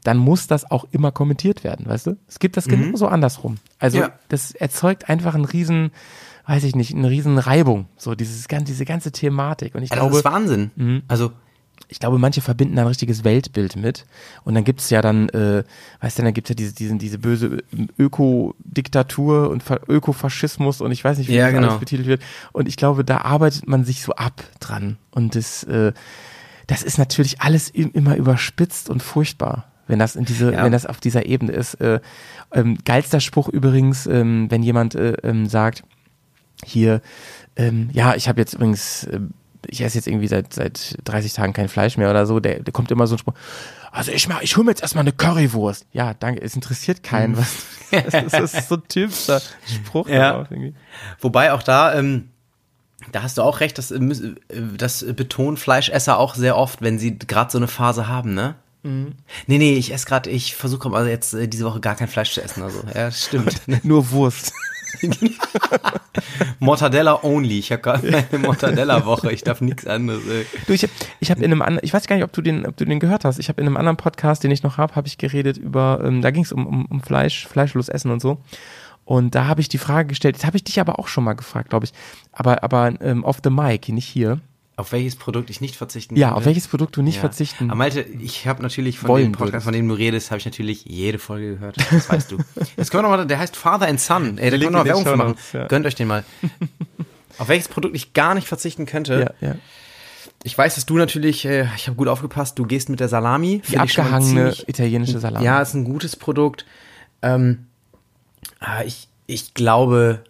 dann 0.03 0.17
muss 0.17 0.47
das 0.47 0.69
auch 0.69 0.85
immer 0.91 1.11
kommentiert 1.11 1.63
werden, 1.63 1.85
weißt 1.85 2.07
du? 2.07 2.17
Es 2.27 2.39
gibt 2.39 2.57
das 2.57 2.67
genauso 2.67 3.07
andersrum. 3.07 3.57
Also 3.79 3.99
Ja. 3.99 4.11
das 4.29 4.51
erzeugt 4.51 5.09
einfach 5.09 5.33
einen 5.35 5.45
riesen, 5.45 5.91
weiß 6.45 6.63
ich 6.65 6.75
nicht, 6.75 6.93
eine 6.93 7.09
riesen 7.09 7.37
Reibung, 7.37 7.85
so 7.97 8.15
dieses 8.15 8.47
ganze, 8.49 8.65
diese 8.65 8.83
ganze 8.85 9.11
Thematik. 9.13 9.75
Und 9.75 9.83
ich 9.83 9.89
Ja, 9.91 9.95
glaube, 9.97 10.09
das 10.11 10.19
ist 10.19 10.25
Wahnsinn. 10.25 11.03
Also, 11.07 11.31
ich 11.89 11.99
glaube, 11.99 12.17
manche 12.17 12.41
verbinden 12.41 12.75
da 12.75 12.81
ein 12.83 12.87
richtiges 12.87 13.23
Weltbild 13.23 13.75
mit. 13.75 14.05
Und 14.43 14.55
dann 14.55 14.63
gibt's 14.63 14.89
ja 14.89 15.01
dann, 15.01 15.29
äh, 15.29 15.63
weißt 16.01 16.17
du, 16.17 16.23
dann 16.23 16.33
gibt's 16.33 16.49
ja 16.49 16.55
diese, 16.55 16.73
diese, 16.73 16.95
diese 16.95 17.19
böse 17.19 17.63
Ökodiktatur 17.99 19.49
und 19.49 19.63
Fa- 19.63 19.79
Ökofaschismus 19.87 20.81
und 20.81 20.91
ich 20.91 21.03
weiß 21.03 21.17
nicht, 21.17 21.27
wie 21.29 21.35
Ja, 21.35 21.45
das 21.45 21.53
genau. 21.53 21.67
alles 21.69 21.79
betitelt 21.79 22.07
wird. 22.07 22.21
Und 22.51 22.67
ich 22.67 22.77
glaube, 22.77 23.03
da 23.03 23.19
arbeitet 23.19 23.67
man 23.67 23.83
sich 23.85 24.01
so 24.03 24.13
ab 24.13 24.43
dran. 24.59 24.97
Und 25.11 25.35
das, 25.35 25.63
äh, 25.63 25.93
das 26.67 26.83
ist 26.83 26.97
natürlich 26.97 27.41
alles 27.41 27.69
im, 27.69 27.91
immer 27.91 28.15
überspitzt 28.15 28.89
und 28.89 29.03
furchtbar, 29.03 29.65
wenn 29.87 29.99
das 29.99 30.15
in 30.15 30.25
diese, 30.25 30.53
Ja. 30.53 30.63
wenn 30.63 30.71
das 30.71 30.85
auf 30.85 30.99
dieser 30.99 31.25
Ebene 31.25 31.51
ist. 31.51 31.75
Äh, 31.75 31.99
ähm, 32.53 32.77
geilster 32.85 33.19
Spruch 33.19 33.49
übrigens, 33.49 34.07
ähm, 34.07 34.49
wenn 34.49 34.63
jemand 34.63 34.95
äh, 34.95 35.13
ähm, 35.23 35.47
sagt, 35.47 35.83
hier, 36.65 37.01
ähm, 37.55 37.89
ja, 37.93 38.15
ich 38.15 38.27
habe 38.29 38.39
jetzt 38.39 38.53
übrigens, 38.53 39.03
äh, 39.05 39.19
ich 39.67 39.81
esse 39.81 39.97
jetzt 39.97 40.07
irgendwie 40.07 40.27
seit 40.27 40.53
seit 40.53 40.97
30 41.05 41.33
Tagen 41.33 41.53
kein 41.53 41.69
Fleisch 41.69 41.97
mehr 41.97 42.09
oder 42.09 42.25
so, 42.25 42.39
der, 42.39 42.59
der 42.59 42.73
kommt 42.73 42.91
immer 42.91 43.07
so 43.07 43.15
ein 43.15 43.19
Spruch, 43.19 43.33
also 43.91 44.11
ich 44.11 44.27
mach, 44.27 44.41
ich 44.41 44.55
hole 44.57 44.65
mir 44.65 44.71
jetzt 44.71 44.81
erstmal 44.81 45.03
eine 45.03 45.11
Currywurst. 45.11 45.85
Ja, 45.91 46.13
danke, 46.13 46.41
es 46.41 46.55
interessiert 46.55 47.03
keinen, 47.03 47.37
was 47.37 47.53
das 47.91 48.13
ist, 48.23 48.33
das 48.33 48.53
ist 48.53 48.69
so 48.69 48.75
ein 48.75 48.87
typischer 48.87 49.41
Spruch 49.65 50.07
Ja. 50.07 50.45
irgendwie. 50.49 50.73
wobei 51.19 51.53
auch 51.53 51.63
da, 51.63 51.93
ähm, 51.93 52.29
da 53.11 53.21
hast 53.21 53.37
du 53.37 53.41
auch 53.41 53.59
recht, 53.59 53.77
das, 53.77 53.91
äh, 53.91 53.97
äh, 53.97 54.33
das 54.77 55.05
betonen 55.15 55.57
Fleischesser 55.57 56.17
auch 56.17 56.35
sehr 56.35 56.57
oft, 56.57 56.81
wenn 56.81 56.97
sie 56.99 57.17
gerade 57.17 57.51
so 57.51 57.57
eine 57.57 57.67
Phase 57.67 58.07
haben, 58.07 58.33
ne? 58.33 58.55
Mhm. 58.83 59.13
Nee, 59.47 59.57
nee, 59.59 59.75
ich 59.75 59.93
esse 59.93 60.05
gerade, 60.05 60.29
ich 60.29 60.55
versuche 60.55 60.91
also 60.93 61.09
jetzt 61.09 61.33
äh, 61.33 61.47
diese 61.47 61.65
Woche 61.65 61.79
gar 61.79 61.95
kein 61.95 62.07
Fleisch 62.07 62.33
zu 62.33 62.41
essen. 62.41 62.63
Also, 62.63 62.81
ja, 62.93 63.11
stimmt. 63.11 63.61
Nur 63.83 64.11
Wurst. 64.11 64.51
Mortadella 66.59 67.23
only. 67.23 67.59
Ich 67.59 67.71
habe 67.71 67.81
gerade 67.81 68.11
meine 68.31 68.45
Mortadella-Woche. 68.45 69.31
Ich 69.31 69.43
darf 69.43 69.61
nichts 69.61 69.85
anderes. 69.87 70.23
Ey. 70.27 70.45
Du, 70.67 70.73
ich 70.73 70.83
habe 70.83 70.93
ich 71.19 71.31
hab 71.31 71.37
in 71.39 71.45
einem 71.45 71.61
anderen, 71.61 71.85
ich 71.85 71.93
weiß 71.93 72.07
gar 72.07 72.15
nicht, 72.15 72.25
ob 72.25 72.33
du 72.33 72.41
den, 72.41 72.65
ob 72.65 72.77
du 72.77 72.85
den 72.85 72.99
gehört 72.99 73.25
hast. 73.25 73.39
Ich 73.39 73.49
habe 73.49 73.61
in 73.61 73.67
einem 73.67 73.77
anderen 73.77 73.97
Podcast, 73.97 74.43
den 74.43 74.51
ich 74.51 74.63
noch 74.63 74.77
habe, 74.77 74.95
habe 74.95 75.07
ich 75.07 75.17
geredet 75.17 75.57
über, 75.57 76.01
ähm, 76.03 76.21
da 76.21 76.31
ging 76.31 76.43
es 76.43 76.51
um, 76.51 76.65
um, 76.65 76.85
um 76.85 77.01
Fleisch, 77.01 77.47
fleischlos 77.47 77.89
essen 77.89 78.11
und 78.11 78.21
so. 78.21 78.39
Und 79.05 79.35
da 79.35 79.47
habe 79.47 79.61
ich 79.61 79.69
die 79.69 79.77
Frage 79.77 80.07
gestellt, 80.07 80.35
das 80.35 80.45
habe 80.45 80.57
ich 80.57 80.63
dich 80.63 80.79
aber 80.79 80.99
auch 80.99 81.07
schon 81.07 81.23
mal 81.23 81.33
gefragt, 81.33 81.69
glaube 81.69 81.85
ich. 81.85 81.93
Aber, 82.31 82.63
aber 82.63 82.93
ähm, 83.01 83.23
off 83.23 83.39
the 83.43 83.49
mic, 83.49 83.91
nicht 83.91 84.07
hier. 84.07 84.39
Auf 84.75 84.91
welches 84.91 85.15
Produkt 85.15 85.49
ich 85.51 85.61
nicht 85.61 85.75
verzichten 85.75 86.15
Ja, 86.15 86.27
könnte? 86.29 86.37
auf 86.39 86.45
welches 86.45 86.67
Produkt 86.67 86.97
du 86.97 87.01
nicht 87.03 87.15
Ja. 87.15 87.21
verzichten. 87.21 87.69
Aber 87.69 87.77
Malte, 87.77 88.01
ich 88.01 88.47
habe 88.47 88.63
natürlich 88.63 88.97
von 88.97 89.19
dem 89.21 89.31
Podcast, 89.33 89.51
würdest. 89.53 89.63
von 89.65 89.73
dem 89.73 89.87
du 89.87 89.93
redest, 89.93 90.31
habe 90.31 90.39
ich 90.39 90.45
natürlich 90.45 90.85
jede 90.85 91.19
Folge 91.19 91.55
gehört. 91.55 91.77
Das 91.91 92.09
weißt 92.09 92.31
du. 92.31 92.37
Jetzt 92.77 92.89
können 92.89 93.03
wir 93.03 93.09
noch 93.09 93.17
mal, 93.17 93.27
der 93.27 93.37
heißt 93.37 93.55
Father 93.55 93.87
and 93.87 93.99
Son. 93.99 94.39
Ey, 94.39 94.49
da 94.49 94.57
können 94.57 94.61
wir 94.73 94.79
noch 94.79 94.85
Werbung 94.85 95.03
für 95.03 95.15
machen. 95.15 95.35
Ja. 95.53 95.67
Gönnt 95.67 95.85
euch 95.85 95.93
den 95.95 96.07
mal. 96.07 96.23
auf 97.37 97.47
welches 97.49 97.67
Produkt 97.67 97.95
ich 97.95 98.13
gar 98.13 98.33
nicht 98.33 98.47
verzichten 98.47 98.85
könnte. 98.87 99.33
ja, 99.41 99.47
ja. 99.47 99.55
Ich 100.45 100.57
weiß, 100.57 100.75
dass 100.75 100.85
du 100.85 100.97
natürlich, 100.97 101.45
äh, 101.45 101.67
ich 101.77 101.87
habe 101.87 101.95
gut 101.95 102.07
aufgepasst, 102.09 102.59
du 102.59 102.65
gehst 102.65 102.89
mit 102.89 102.99
der 102.99 103.07
Salami. 103.07 103.61
Die 103.69 103.77
abgehangene 103.77 104.51
ziemlich- 104.51 104.67
italienische 104.67 105.19
Salami. 105.19 105.45
Ja, 105.45 105.61
ist 105.61 105.73
ein 105.73 105.85
gutes 105.85 106.15
Produkt. 106.17 106.65
Ähm, 107.21 107.67
ah, 108.59 108.81
ich, 108.83 109.07
ich 109.25 109.53
glaube, 109.53 110.23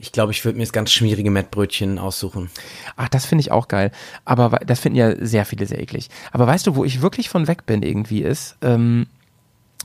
ich 0.00 0.12
glaube, 0.12 0.32
ich 0.32 0.44
würde 0.44 0.56
mir 0.56 0.64
das 0.64 0.72
ganz 0.72 0.90
schmierige 0.92 1.30
Mettbrötchen 1.30 1.98
aussuchen. 1.98 2.50
Ach, 2.96 3.08
das 3.08 3.26
finde 3.26 3.42
ich 3.42 3.52
auch 3.52 3.68
geil. 3.68 3.92
Aber 4.24 4.48
das 4.64 4.80
finden 4.80 4.98
ja 4.98 5.14
sehr 5.24 5.44
viele 5.44 5.66
sehr 5.66 5.80
eklig. 5.80 6.08
Aber 6.32 6.46
weißt 6.46 6.66
du, 6.66 6.74
wo 6.74 6.84
ich 6.84 7.02
wirklich 7.02 7.28
von 7.28 7.46
weg 7.48 7.66
bin 7.66 7.82
irgendwie 7.82 8.22
ist, 8.22 8.56
ähm, 8.62 9.06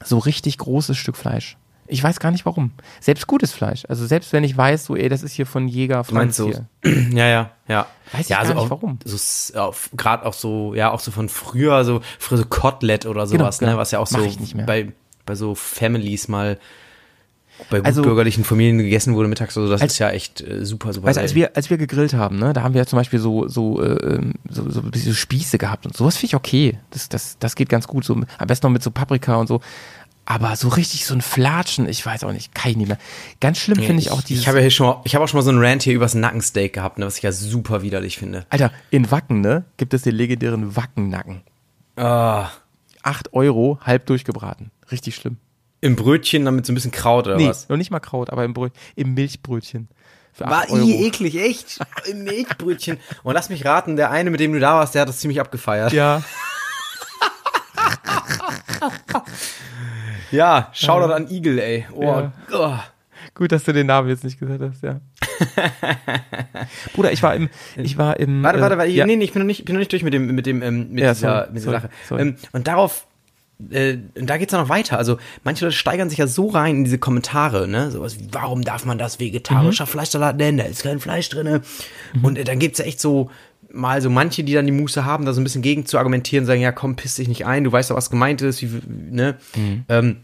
so 0.04 0.18
richtig 0.18 0.58
großes 0.58 0.98
Stück 0.98 1.18
Fleisch. 1.18 1.58
Ich 1.88 2.02
weiß 2.02 2.20
gar 2.20 2.32
nicht 2.32 2.46
warum. 2.46 2.72
Selbst 3.00 3.28
gutes 3.28 3.52
Fleisch. 3.52 3.84
Also 3.88 4.08
selbst 4.08 4.34
wenn 4.34 4.44
ich 4.44 4.58
weiß, 4.58 4.86
so, 4.86 4.96
ey, 4.96 5.08
das 5.08 5.22
ist 5.22 5.34
hier 5.34 5.46
von 5.46 5.68
Jäger, 5.68 6.04
Du 6.08 6.16
meinst 6.16 6.40
Pflanztier. 6.40 6.68
ja, 7.16 7.28
ja, 7.28 7.52
ja. 7.68 7.86
Weiß 8.12 8.22
ich 8.22 8.30
ja, 8.30 8.38
gar 8.38 8.42
also 8.42 8.54
nicht, 8.54 8.64
auch, 8.64 8.70
warum. 8.72 9.00
So, 9.04 9.74
gerade 9.96 10.26
auch 10.26 10.34
so, 10.34 10.74
ja, 10.74 10.92
auch 10.92 11.00
so 11.00 11.12
von 11.12 11.30
früher, 11.30 11.86
so, 11.86 12.02
früher 12.18 12.40
so 12.40 12.46
Kotelett 12.46 13.06
oder 13.06 13.28
sowas, 13.28 13.60
genau. 13.60 13.74
ne, 13.74 13.78
was 13.78 13.92
ja 13.92 14.00
auch 14.00 14.08
so 14.08 14.22
ich 14.22 14.56
bei, 14.66 14.94
bei 15.26 15.36
so 15.36 15.54
Families 15.54 16.28
mal, 16.28 16.58
bei 17.70 17.82
Also- 17.84 18.02
gutbürgerlichen 18.02 18.44
Familien 18.44 18.78
gegessen 18.78 19.14
wurde 19.16 19.28
mittags, 19.28 19.58
also 19.58 19.70
das 19.70 19.82
Als- 19.82 19.94
ist 19.94 20.00
ja 20.00 20.10
echt 20.10 20.42
äh, 20.42 20.66
super, 20.66 20.94
super. 20.94 21.08
Weißt 21.08 21.18
als 21.20 21.36
wir, 21.36 21.56
als 21.56 21.70
wir 21.70 21.78
gegrillt 21.78 22.14
haben, 22.14 22.38
ne, 22.38 22.54
da 22.54 22.64
haben 22.64 22.74
wir 22.74 22.82
ja 22.82 22.86
zum 22.86 22.98
Beispiel 22.98 23.20
so, 23.20 23.48
so, 23.48 23.82
äh, 23.82 24.16
ähm, 24.16 24.34
so, 24.50 24.70
so 24.70 24.82
diese 24.82 25.14
Spieße 25.16 25.58
gehabt 25.58 25.86
und 25.86 25.96
sowas 25.96 26.16
finde 26.18 26.28
ich 26.28 26.36
okay. 26.36 26.78
Das, 26.92 27.10
das, 27.10 27.38
das 27.40 27.56
geht 27.56 27.70
ganz 27.70 27.88
gut. 27.88 28.04
So, 28.06 28.14
am 28.14 28.48
besten 28.48 28.68
noch 28.68 28.72
mit 28.74 28.84
so 28.84 28.92
Paprika 28.92 29.36
und 29.36 29.48
so. 29.48 29.62
Aber 30.28 30.56
so 30.56 30.70
richtig 30.70 31.06
so 31.06 31.14
ein 31.14 31.22
Flatschen, 31.22 31.88
ich 31.88 32.04
weiß 32.04 32.24
auch 32.24 32.32
nicht, 32.32 32.56
kann 32.56 32.72
ich 32.72 32.78
nicht 32.78 32.88
mehr. 32.88 32.98
Ganz 33.40 33.60
schlimm 33.60 33.78
finde 33.78 34.02
ich 34.02 34.10
auch 34.10 34.24
dieses. 34.24 34.42
Ich 34.42 34.48
habe 34.48 34.58
ja 34.58 34.64
hier 34.64 34.72
schon 34.72 34.88
mal, 34.88 35.02
ich 35.04 35.14
habe 35.14 35.24
auch 35.24 35.28
schon 35.28 35.38
mal 35.38 35.44
so 35.44 35.52
einen 35.52 35.64
Rant 35.64 35.84
hier 35.84 35.94
übers 35.94 36.16
Nackensteak 36.16 36.74
gehabt, 36.74 36.98
ne, 36.98 37.06
was 37.06 37.18
ich 37.18 37.24
ja 37.24 37.32
super 37.32 37.84
widerlich 37.84 38.18
finde. 38.18 38.46
Alter, 38.50 38.72
in 38.90 39.12
Wacken, 39.12 39.42
ne, 39.42 39.66
gibt 39.78 39.94
es 39.94 40.02
den 40.02 40.16
legendären 40.16 40.76
Wackennacken. 40.76 41.42
Ah, 41.96 42.50
Acht 43.04 43.34
Euro, 43.34 43.78
halb 43.84 44.08
durchgebraten. 44.08 44.72
Richtig 44.92 45.14
schlimm. 45.16 45.38
Im 45.86 45.96
Brötchen 45.96 46.46
dann 46.46 46.56
mit 46.56 46.66
so 46.66 46.72
ein 46.72 46.76
bisschen 46.76 46.92
Kraut 46.92 47.28
oder 47.28 47.38
Nee, 47.38 47.48
was? 47.50 47.70
noch 47.70 47.78
nicht 47.78 47.92
mal 47.92 48.00
Kraut, 48.00 48.32
aber 48.32 48.44
im, 48.44 48.54
Brö 48.54 48.70
im 48.96 49.14
Milchbrötchen. 49.14 49.88
War 50.40 50.68
i, 50.70 51.06
eklig, 51.06 51.36
echt. 51.40 51.80
Im 52.10 52.24
Milchbrötchen. 52.24 52.98
Und 53.24 53.34
lass 53.36 53.50
mich 53.50 53.64
raten, 53.66 53.96
der 53.96 54.10
eine, 54.12 54.32
mit 54.32 54.40
dem 54.40 54.52
du 54.52 54.60
da 54.60 54.74
warst, 54.76 54.96
der 54.96 55.04
hat 55.04 55.10
das 55.10 55.20
ziemlich 55.20 55.40
abgefeiert. 55.40 55.94
Ja, 55.94 56.24
Ja, 60.32 60.70
Shoutout 60.74 61.14
an 61.14 61.30
Eagle, 61.30 61.60
ey. 61.60 61.86
Oh, 61.94 62.04
Ja. 62.04 62.32
oh. 62.52 62.74
gut, 63.36 63.52
dass 63.52 63.64
du 63.64 63.74
den 63.74 63.88
Namen 63.88 64.10
jetzt 64.10 64.24
nicht 64.24 64.40
gesagt 64.40 64.62
hast, 64.62 64.82
ja. 64.84 65.00
Bruder, 66.94 67.12
ich 67.12 67.22
war 67.22 67.36
im, 67.36 67.50
ich 67.78 67.98
war 67.98 68.18
im. 68.20 68.42
Warte, 68.44 68.58
äh, 68.58 68.62
warte, 68.62 68.78
warte. 68.78 68.92
Ja. 68.92 69.06
Nee, 69.06 69.16
nee, 69.18 69.26
ich 69.26 69.34
bin 69.34 69.42
noch 69.42 69.48
nicht, 69.48 69.60
ich 69.60 69.66
bin 69.66 69.76
noch 69.76 69.80
nicht 69.80 69.92
durch 69.92 70.04
mit 70.04 70.14
dem, 70.14 70.28
mit 70.34 70.46
dem, 70.46 70.62
ähm, 70.62 70.92
mit 70.92 71.04
Ja, 71.04 71.14
dieser, 71.14 71.30
sorry, 71.30 71.48
mit 71.48 71.56
dieser 71.58 71.66
sorry, 71.72 71.82
Sache. 71.82 71.90
sorry. 72.08 72.22
Ähm, 72.22 72.36
und 72.54 72.68
darauf, 72.68 73.08
äh, 73.72 73.98
da 74.16 74.38
geht's 74.38 74.52
ja 74.54 74.60
noch 74.62 74.70
weiter. 74.70 74.98
Also, 74.98 75.18
manche 75.44 75.66
Leute 75.66 75.78
steigern 75.78 76.10
sich 76.10 76.20
ja 76.20 76.28
so 76.28 76.50
rein 76.50 76.78
in 76.78 76.84
diese 76.84 76.98
Kommentare, 76.98 77.68
ne? 77.68 77.92
Sowas 77.92 78.20
wie, 78.20 78.28
warum 78.32 78.64
darf 78.64 78.86
man 78.86 78.98
das 78.98 79.18
Mhm. 79.20 79.24
vegetarischer 79.26 79.88
Fleischsalat 79.88 80.38
nennen? 80.38 80.58
Da 80.58 80.66
ist 80.66 80.84
kein 80.84 81.00
Fleisch 81.00 81.30
drinne. 81.30 81.62
Und 82.22 82.38
äh, 82.38 82.44
dann 82.44 82.60
gibt's 82.60 82.80
ja 82.80 82.86
echt 82.86 83.00
so, 83.00 83.30
mal 83.72 84.02
so 84.02 84.10
manche, 84.10 84.44
die 84.44 84.54
dann 84.54 84.66
die 84.66 84.72
Muße 84.72 85.06
haben, 85.06 85.26
da 85.26 85.34
so 85.34 85.42
ein 85.42 85.44
bisschen 85.44 85.62
gegen 85.62 85.86
zu 85.86 85.98
argumentieren, 85.98 86.46
sagen, 86.46 86.62
ja 86.62 86.72
komm, 86.72 86.96
piss 86.96 87.16
dich 87.16 87.28
nicht 87.28 87.46
ein, 87.46 87.64
du 87.64 87.72
weißt 87.72 87.92
doch, 87.92 87.96
was 87.96 88.10
gemeint 88.10 88.42
ist, 88.42 88.62
wie, 88.62 88.82
ne? 89.12 89.36
Ähm, 89.90 90.18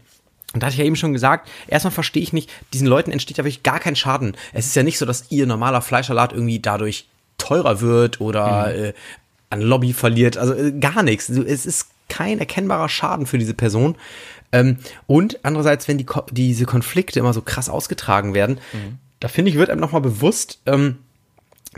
und 0.54 0.62
da 0.62 0.66
hatte 0.66 0.74
ich 0.74 0.80
ja 0.80 0.84
eben 0.84 0.96
schon 0.96 1.14
gesagt, 1.14 1.48
erstmal 1.66 1.92
verstehe 1.92 2.22
ich 2.22 2.34
nicht, 2.34 2.50
diesen 2.74 2.86
Leuten 2.86 3.10
entsteht 3.10 3.38
ja 3.38 3.44
wirklich 3.44 3.62
gar 3.62 3.78
kein 3.80 3.96
Schaden. 3.96 4.36
Es 4.52 4.66
ist 4.66 4.76
ja 4.76 4.82
nicht 4.82 4.98
so, 4.98 5.06
dass 5.06 5.26
ihr 5.30 5.46
normaler 5.46 5.80
Fleischsalat 5.80 6.32
irgendwie 6.34 6.60
dadurch 6.60 7.08
teurer 7.38 7.80
wird 7.80 8.20
oder 8.20 8.74
äh, 8.74 8.92
an 9.48 9.62
Lobby 9.62 9.94
verliert. 9.94 10.36
Also 10.36 10.52
äh, 10.54 10.72
gar 10.72 11.02
nichts. 11.02 11.30
Es 11.30 11.64
ist 11.64 11.88
kein 12.18 12.38
erkennbarer 12.38 12.88
Schaden 12.88 13.26
für 13.26 13.38
diese 13.38 13.54
Person. 13.54 13.96
Ähm, 14.52 14.76
und 15.06 15.38
andererseits, 15.44 15.88
wenn 15.88 15.96
die, 15.98 16.04
Ko- 16.04 16.26
diese 16.30 16.66
Konflikte 16.66 17.18
immer 17.18 17.32
so 17.32 17.40
krass 17.40 17.68
ausgetragen 17.70 18.34
werden, 18.34 18.58
da 19.20 19.28
finde 19.28 19.50
ich, 19.50 19.56
wird 19.56 19.70
einem 19.70 19.80
nochmal 19.80 20.02
bewusst, 20.02 20.60
ähm, 20.66 20.98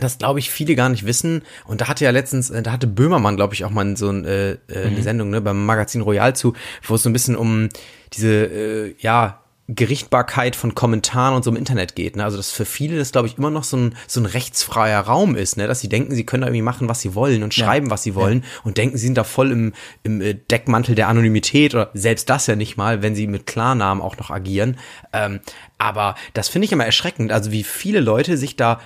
das 0.01 0.18
glaube 0.18 0.41
ich 0.41 0.51
viele 0.51 0.74
gar 0.74 0.89
nicht 0.89 1.07
wissen. 1.07 1.43
Und 1.66 1.80
da 1.80 1.87
hatte 1.87 2.05
ja 2.05 2.11
letztens, 2.11 2.51
äh, 2.51 2.62
da 2.62 2.72
hatte 2.72 2.89
Böhmermann, 2.89 3.37
glaube 3.37 3.55
ich, 3.55 3.64
auch 3.64 3.70
mal 3.70 3.97
so 3.97 4.09
ein, 4.11 4.24
äh, 4.24 4.53
äh, 4.53 4.59
eine 4.87 5.03
Sendung 5.03 5.30
ne, 5.30 5.41
beim 5.41 5.64
Magazin 5.64 6.01
Royal 6.01 6.35
zu, 6.35 6.55
wo 6.82 6.97
es 6.97 7.03
so 7.05 7.09
ein 7.11 7.12
bisschen 7.12 7.37
um 7.37 7.68
diese, 8.12 8.32
äh, 8.32 8.95
ja, 8.99 9.41
Gerichtbarkeit 9.66 10.56
von 10.56 10.74
Kommentaren 10.74 11.34
und 11.34 11.42
so 11.42 11.50
im 11.50 11.56
Internet 11.56 11.96
geht. 11.96 12.16
Ne? 12.16 12.24
Also 12.24 12.36
dass 12.36 12.50
für 12.50 12.66
viele 12.66 12.98
das, 12.98 13.12
glaube 13.12 13.28
ich, 13.28 13.38
immer 13.38 13.50
noch 13.50 13.64
so 13.64 13.78
ein, 13.78 13.96
so 14.06 14.20
ein 14.20 14.26
rechtsfreier 14.26 15.00
Raum 15.00 15.36
ist, 15.36 15.56
ne? 15.56 15.66
dass 15.66 15.80
sie 15.80 15.88
denken, 15.88 16.14
sie 16.14 16.26
können 16.26 16.42
da 16.42 16.48
irgendwie 16.48 16.62
machen, 16.62 16.88
was 16.88 17.00
sie 17.00 17.14
wollen 17.14 17.42
und 17.42 17.54
schreiben, 17.54 17.90
was 17.90 18.02
sie 18.02 18.14
wollen 18.14 18.44
und 18.62 18.76
denken, 18.76 18.98
sie 18.98 19.06
sind 19.06 19.16
da 19.16 19.24
voll 19.24 19.50
im, 19.50 19.72
im 20.02 20.20
äh, 20.20 20.34
Deckmantel 20.34 20.94
der 20.94 21.08
Anonymität 21.08 21.74
oder 21.74 21.90
selbst 21.94 22.28
das 22.28 22.46
ja 22.46 22.56
nicht 22.56 22.76
mal, 22.76 23.00
wenn 23.00 23.14
sie 23.14 23.26
mit 23.26 23.46
Klarnamen 23.46 24.02
auch 24.02 24.18
noch 24.18 24.30
agieren. 24.30 24.76
Ähm, 25.14 25.40
aber 25.78 26.14
das 26.34 26.48
finde 26.48 26.66
ich 26.66 26.72
immer 26.72 26.84
erschreckend, 26.84 27.32
also 27.32 27.50
wie 27.50 27.64
viele 27.64 28.00
Leute 28.00 28.36
sich 28.36 28.56
da 28.56 28.80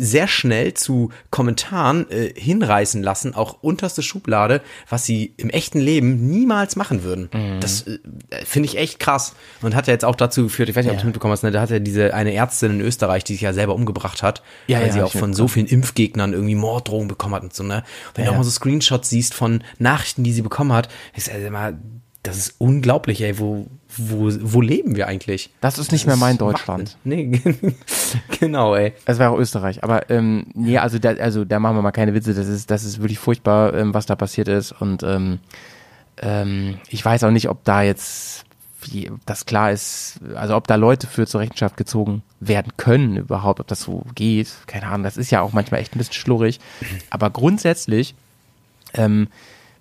sehr 0.00 0.28
schnell 0.28 0.74
zu 0.74 1.10
Kommentaren 1.30 2.08
äh, 2.10 2.32
hinreißen 2.34 3.02
lassen, 3.02 3.34
auch 3.34 3.58
unterste 3.62 4.00
Schublade, 4.02 4.62
was 4.88 5.04
sie 5.04 5.34
im 5.36 5.50
echten 5.50 5.80
Leben 5.80 6.28
niemals 6.30 6.76
machen 6.76 7.02
würden. 7.02 7.28
Mhm. 7.32 7.60
Das 7.60 7.86
äh, 7.86 7.98
finde 8.44 8.68
ich 8.68 8.78
echt 8.78 9.00
krass 9.00 9.34
und 9.60 9.74
hat 9.74 9.88
ja 9.88 9.92
jetzt 9.92 10.04
auch 10.04 10.14
dazu 10.14 10.44
geführt, 10.44 10.68
ich 10.68 10.76
weiß 10.76 10.84
nicht, 10.86 10.94
ob 10.94 11.00
du 11.00 11.06
mitbekommen 11.06 11.32
hast, 11.32 11.42
ne, 11.42 11.50
da 11.50 11.60
hat 11.60 11.70
ja 11.70 11.80
diese 11.80 12.14
eine 12.14 12.32
Ärztin 12.32 12.72
in 12.72 12.80
Österreich, 12.80 13.24
die 13.24 13.32
sich 13.32 13.42
ja 13.42 13.52
selber 13.52 13.74
umgebracht 13.74 14.22
hat, 14.22 14.42
Ja, 14.68 14.78
weil 14.78 14.86
ja, 14.86 14.92
sie 14.92 15.02
auch 15.02 15.12
von 15.12 15.34
so 15.34 15.48
vielen 15.48 15.66
Impfgegnern 15.66 16.32
irgendwie 16.32 16.54
Morddrohungen 16.54 17.08
bekommen 17.08 17.34
hat 17.34 17.42
und 17.42 17.54
so, 17.54 17.64
ne? 17.64 17.82
Wenn 18.14 18.24
du 18.24 18.30
Ja, 18.30 18.30
auch 18.30 18.38
mal 18.38 18.42
ja. 18.42 18.44
so 18.44 18.50
Screenshots 18.50 19.10
siehst 19.10 19.34
von 19.34 19.64
Nachrichten, 19.78 20.22
die 20.22 20.32
sie 20.32 20.42
bekommen 20.42 20.72
hat, 20.72 20.88
ist 21.16 21.28
also 21.28 21.44
immer, 21.44 21.72
das 22.22 22.36
ist 22.36 22.54
unglaublich, 22.58 23.20
ey, 23.22 23.38
wo, 23.38 23.66
wo, 23.98 24.30
wo 24.40 24.60
leben 24.60 24.96
wir 24.96 25.06
eigentlich? 25.06 25.50
Das 25.60 25.78
ist 25.78 25.92
nicht 25.92 26.06
mehr 26.06 26.16
mein 26.16 26.38
Deutschland. 26.38 26.96
Nee, 27.04 27.40
genau, 28.40 28.74
ey. 28.74 28.92
Es 29.04 29.18
wäre 29.18 29.30
auch 29.30 29.38
Österreich. 29.38 29.82
Aber 29.84 30.10
ähm, 30.10 30.46
nee, 30.54 30.78
also 30.78 30.98
da, 30.98 31.10
also 31.10 31.44
da 31.44 31.58
machen 31.58 31.76
wir 31.76 31.82
mal 31.82 31.92
keine 31.92 32.14
Witze. 32.14 32.34
Das 32.34 32.48
ist, 32.48 32.70
das 32.70 32.84
ist 32.84 33.00
wirklich 33.00 33.18
furchtbar, 33.18 33.74
ähm, 33.74 33.94
was 33.94 34.06
da 34.06 34.16
passiert 34.16 34.48
ist. 34.48 34.72
Und 34.72 35.02
ähm, 35.02 35.40
ähm, 36.22 36.78
ich 36.88 37.04
weiß 37.04 37.24
auch 37.24 37.30
nicht, 37.30 37.48
ob 37.48 37.64
da 37.64 37.82
jetzt 37.82 38.44
wie 38.82 39.10
das 39.26 39.44
klar 39.44 39.72
ist, 39.72 40.20
also 40.34 40.54
ob 40.56 40.68
da 40.68 40.76
Leute 40.76 41.06
für 41.08 41.26
zur 41.26 41.40
Rechenschaft 41.40 41.76
gezogen 41.76 42.22
werden 42.38 42.72
können 42.76 43.16
überhaupt, 43.16 43.60
ob 43.60 43.66
das 43.66 43.82
so 43.82 44.04
geht. 44.14 44.48
Keine 44.66 44.86
Ahnung, 44.86 45.02
das 45.02 45.16
ist 45.16 45.30
ja 45.30 45.40
auch 45.40 45.52
manchmal 45.52 45.80
echt 45.80 45.94
ein 45.94 45.98
bisschen 45.98 46.14
schlurrig. 46.14 46.60
Aber 47.10 47.30
grundsätzlich 47.30 48.14
ähm, 48.94 49.28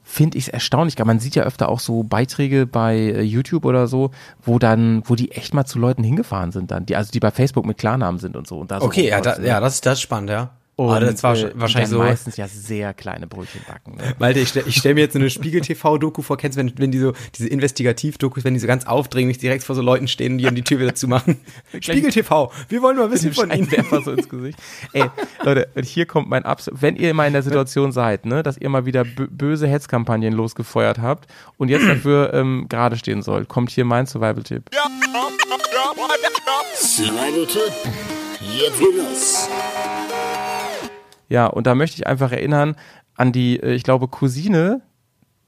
finde 0.10 0.38
ich 0.38 0.45
es 0.45 0.49
erstaunlich. 0.49 0.97
Man 1.03 1.20
sieht 1.20 1.36
ja 1.36 1.43
öfter 1.43 1.68
auch 1.68 1.82
so 1.82 2.03
Beiträge 2.03 2.66
bei 2.66 2.95
äh, 2.95 3.22
YouTube 3.22 3.66
oder 3.66 3.88
so, 3.88 4.12
wo 4.41 4.58
dann, 4.58 5.03
wo 5.05 5.16
die 5.16 5.32
echt 5.34 5.53
mal 5.53 5.66
zu 5.66 5.80
Leuten 5.80 6.03
hingefahren 6.03 6.51
sind 6.53 6.72
dann, 6.72 6.86
die, 6.86 6.95
also 6.95 7.12
die 7.12 7.20
bei 7.20 7.30
Facebook 7.30 7.66
mit 7.66 7.78
Klarnamen 7.78 8.18
sind 8.20 8.36
und 8.38 8.47
so. 8.47 8.58
Und 8.58 8.72
da 8.72 8.80
so 8.80 8.86
Okay, 8.86 9.10
ja, 9.10 9.20
da, 9.20 9.32
rumkreuzen, 9.32 9.45
ja, 9.45 9.60
das, 9.60 9.74
ist- 9.76 9.86
das 9.86 9.93
ist 9.95 10.01
spannend, 10.01 10.30
ja. 10.30 10.51
Und 10.80 10.91
Aber 10.91 10.99
das 10.99 11.23
war 11.23 11.36
äh, 11.36 11.51
wahrscheinlich 11.55 11.89
dann 11.89 11.97
so. 11.99 12.03
meistens 12.05 12.38
ja 12.38 12.47
sehr 12.47 12.93
kleine 12.93 13.25
Brötchen 13.25 13.61
backen. 13.67 13.95
Ne? 13.97 14.13
Malte, 14.19 14.41
ich 14.41 14.49
stelle 14.49 14.71
stell 14.71 14.93
mir 14.93 14.99
jetzt 15.01 15.13
so 15.13 15.19
eine 15.19 15.32
Spiegel-TV-Doku 15.32 16.21
vor, 16.21 16.38
kennst 16.38 16.55
du, 16.55 16.59
wenn, 16.59 16.71
wenn 16.78 16.91
die 16.91 16.99
so, 16.99 17.13
diese 17.34 17.47
Investigativ-Dokus, 17.47 18.43
wenn 18.43 18.53
die 18.53 18.59
so 18.59 18.67
ganz 18.67 18.86
aufdringlich 18.86 19.39
direkt 19.39 19.63
vor 19.63 19.75
so 19.75 19.82
Leuten 19.82 20.07
stehen 20.07 20.34
und 20.34 20.38
die 20.38 20.45
an 20.47 20.53
die 20.53 20.61
Tür 20.61 20.80
wieder 20.80 20.93
zumachen. 20.93 21.39
Spiegel-TV, 21.82 22.51
wir 22.69 22.82
wollen 22.84 22.95
mal 22.95 23.09
wissen 23.09 23.34
von 23.34 23.49
Ihnen. 23.49 23.67
Scheinwerfer 23.67 24.03
so 24.03 24.11
ins 24.11 24.30
Gesicht. 24.30 24.59
Ey, 24.93 25.05
Leute, 25.43 25.67
hier 25.84 26.05
kommt 26.05 26.30
mein 26.30 26.45
absolut, 26.45 26.80
wenn 26.80 26.95
ihr 26.95 27.11
mal 27.15 27.25
in 27.25 27.34
der 27.34 27.41
Situation 27.41 27.91
seid, 27.91 28.28
ne, 28.28 28.43
dass 28.43 28.59
ihr 28.59 28.69
mal 28.69 28.86
wieder 28.86 29.01
bö- 29.01 29.30
böse 29.32 29.67
Hetzkampagnen 29.67 30.32
losgefeuert 30.32 30.99
habt 30.99 31.28
und 31.57 31.69
jetzt 31.69 31.88
dafür 31.88 32.36
ähm, 32.36 32.67
gerade 32.69 32.97
stehen 32.97 33.23
sollt, 33.23 33.47
kommt 33.47 33.71
hier 33.71 33.84
mein 33.84 34.05
Survival-Tipp. 34.05 34.69
Survival-Tipp. 36.75 37.73
Jetzt 38.41 38.80
geht 38.80 38.95
los. 38.95 39.49
Ja, 41.30 41.47
und 41.47 41.67
da 41.67 41.75
möchte 41.75 41.97
ich 41.97 42.07
einfach 42.07 42.32
erinnern 42.32 42.75
an 43.15 43.32
die, 43.32 43.59
äh, 43.61 43.73
ich 43.73 43.84
glaube, 43.84 44.07
Cousine 44.07 44.82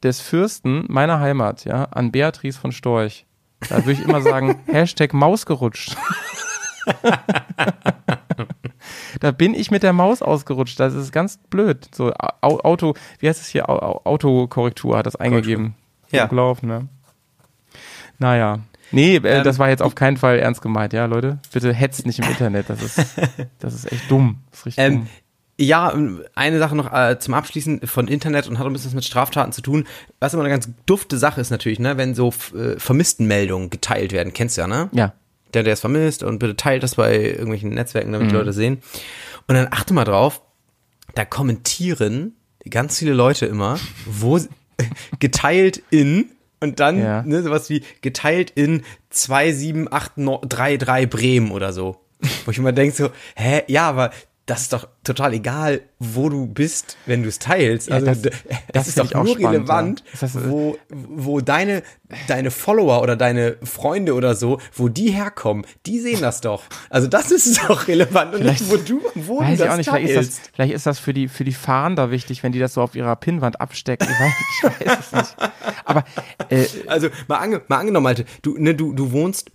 des 0.03 0.21
Fürsten 0.21 0.85
meiner 0.87 1.19
Heimat, 1.19 1.65
ja, 1.65 1.85
an 1.85 2.11
Beatrice 2.11 2.57
von 2.59 2.71
Storch. 2.71 3.25
Da 3.69 3.77
würde 3.85 3.93
ich 3.93 4.03
immer 4.07 4.21
sagen, 4.21 4.59
Hashtag 4.67 5.13
Maus 5.13 5.45
gerutscht. 5.45 5.95
da 9.19 9.31
bin 9.31 9.53
ich 9.53 9.71
mit 9.71 9.83
der 9.83 9.93
Maus 9.93 10.21
ausgerutscht. 10.21 10.79
Das 10.79 10.93
ist 10.93 11.11
ganz 11.11 11.37
blöd. 11.49 11.87
So 11.93 12.11
Au- 12.13 12.59
Auto, 12.61 12.93
wie 13.19 13.27
heißt 13.27 13.41
es 13.41 13.47
hier? 13.47 13.69
Au- 13.69 13.79
Au- 13.79 14.01
Autokorrektur 14.05 14.97
hat 14.97 15.05
das 15.05 15.15
eingegeben. 15.15 15.75
Ja. 16.11 16.25
Gelaufen, 16.27 16.67
ne? 16.67 16.87
Naja. 18.17 18.59
Nee, 18.91 19.17
äh, 19.17 19.37
Ähm, 19.37 19.43
das 19.43 19.59
war 19.59 19.69
jetzt 19.69 19.83
auf 19.83 19.93
keinen 19.93 20.17
Fall 20.17 20.39
ernst 20.39 20.61
gemeint, 20.61 20.93
ja, 20.93 21.05
Leute. 21.05 21.37
Bitte 21.53 21.71
hetzt 21.73 22.05
nicht 22.07 22.19
im 22.19 22.25
Internet. 22.29 22.69
Das 22.69 22.81
ist, 22.81 22.99
das 23.59 23.73
ist 23.73 23.91
echt 23.91 24.09
dumm. 24.09 24.39
Das 24.49 24.59
ist 24.61 24.65
richtig 24.65 24.85
dumm. 24.85 25.07
Ja, 25.61 25.93
eine 26.35 26.57
Sache 26.59 26.73
noch 26.75 26.93
äh, 26.93 27.19
zum 27.19 27.33
Abschließen 27.33 27.81
von 27.85 28.07
Internet 28.07 28.47
und 28.47 28.59
hat 28.59 28.65
ein 28.65 28.71
bisschen 28.71 28.91
was 28.91 28.95
mit 28.95 29.03
Straftaten 29.03 29.51
zu 29.51 29.61
tun. 29.61 29.85
Was 30.19 30.33
immer 30.33 30.43
eine 30.43 30.49
ganz 30.51 30.69
dufte 30.85 31.17
Sache 31.17 31.41
ist 31.41 31.49
natürlich, 31.49 31.79
ne, 31.79 31.97
wenn 31.97 32.15
so 32.15 32.29
äh, 32.55 32.79
Vermisstenmeldungen 32.79 33.69
geteilt 33.69 34.13
werden. 34.13 34.31
Kennst 34.31 34.55
du 34.57 34.61
ja, 34.61 34.67
ne? 34.67 34.87
Ja. 34.93 35.13
Der, 35.53 35.63
der 35.63 35.73
ist 35.73 35.81
vermisst 35.81 36.23
und 36.23 36.39
bitte 36.39 36.55
teilt 36.55 36.83
das 36.83 36.95
bei 36.95 37.17
irgendwelchen 37.19 37.71
Netzwerken, 37.71 38.13
damit 38.13 38.29
die 38.29 38.33
Mhm. 38.33 38.39
Leute 38.39 38.53
sehen. 38.53 38.81
Und 39.47 39.55
dann 39.55 39.67
achte 39.71 39.93
mal 39.93 40.05
drauf, 40.05 40.41
da 41.15 41.25
kommentieren 41.25 42.35
ganz 42.69 42.99
viele 42.99 43.13
Leute 43.13 43.45
immer, 43.47 43.79
wo 44.05 44.39
geteilt 45.19 45.81
in 45.89 46.29
und 46.61 46.79
dann 46.79 46.99
Ja. 46.99 47.21
ne, 47.23 47.41
sowas 47.43 47.69
wie 47.69 47.83
geteilt 48.01 48.51
in 48.55 48.83
278933 49.09 51.09
Bremen 51.09 51.51
oder 51.51 51.73
so. 51.73 51.97
Wo 52.45 52.51
ich 52.51 52.57
immer 52.57 52.71
denke 52.73 52.95
so, 52.95 53.09
hä, 53.35 53.63
ja, 53.67 53.87
aber 53.89 54.11
das 54.49 54.61
ist 54.63 54.73
doch 54.73 54.87
total 55.03 55.33
egal, 55.33 55.81
wo 55.99 56.29
du 56.29 56.47
bist, 56.47 56.97
wenn 57.05 57.23
du 57.23 57.29
es 57.29 57.39
teilst. 57.39 57.89
Ja, 57.89 57.95
Also 57.95 58.05
das- 58.07 58.21
d- 58.21 58.31
das 58.73 58.83
es 58.83 58.87
ist 58.89 58.99
doch 58.99 59.05
ich 59.05 59.13
nur 59.13 59.27
spannend, 59.27 59.45
relevant, 59.69 60.03
ja. 60.13 60.17
Das 60.21 60.49
wo, 60.49 60.77
wo 60.89 61.39
deine, 61.41 61.83
deine 62.27 62.49
Follower 62.51 63.01
oder 63.01 63.15
deine 63.15 63.57
Freunde 63.63 64.13
oder 64.15 64.35
so, 64.35 64.59
wo 64.73 64.87
die 64.89 65.11
herkommen, 65.11 65.65
die 65.85 65.99
sehen 65.99 66.21
das 66.21 66.41
doch. 66.41 66.63
Also 66.89 67.07
das 67.07 67.31
ist 67.31 67.59
doch 67.67 67.87
relevant 67.87 68.35
und 68.35 68.43
nicht, 68.45 68.69
wo 68.69 68.77
du, 68.77 69.01
wo 69.15 69.39
Weiß 69.39 69.47
du 69.47 69.53
ich 69.53 69.59
das 69.59 69.69
auch 69.69 69.77
nicht, 69.77 69.89
vielleicht 69.89 70.07
ist, 70.09 70.15
teilst. 70.15 70.39
das, 70.39 70.49
vielleicht 70.55 70.73
ist 70.73 70.85
das 70.85 70.99
für 70.99 71.13
die, 71.13 71.27
für 71.27 71.43
die 71.43 71.53
Fahnder 71.53 72.11
wichtig, 72.11 72.41
wenn 72.43 72.51
die 72.51 72.59
das 72.59 72.73
so 72.73 72.81
auf 72.81 72.95
ihrer 72.95 73.15
Pinnwand 73.15 73.61
abstecken. 73.61 74.07
Ich 74.11 74.19
weiß, 74.19 74.73
ich 74.79 74.87
weiß 74.87 74.97
es 74.99 75.11
nicht. 75.11 75.35
Aber 75.85 76.03
äh, 76.49 76.65
Also 76.87 77.09
mal, 77.27 77.37
ange, 77.37 77.61
mal 77.67 77.77
angenommen, 77.77 78.03
Malte, 78.03 78.25
du, 78.41 78.57
ne, 78.57 78.73
du, 78.75 78.93
du 78.93 79.11
wohnst, 79.11 79.51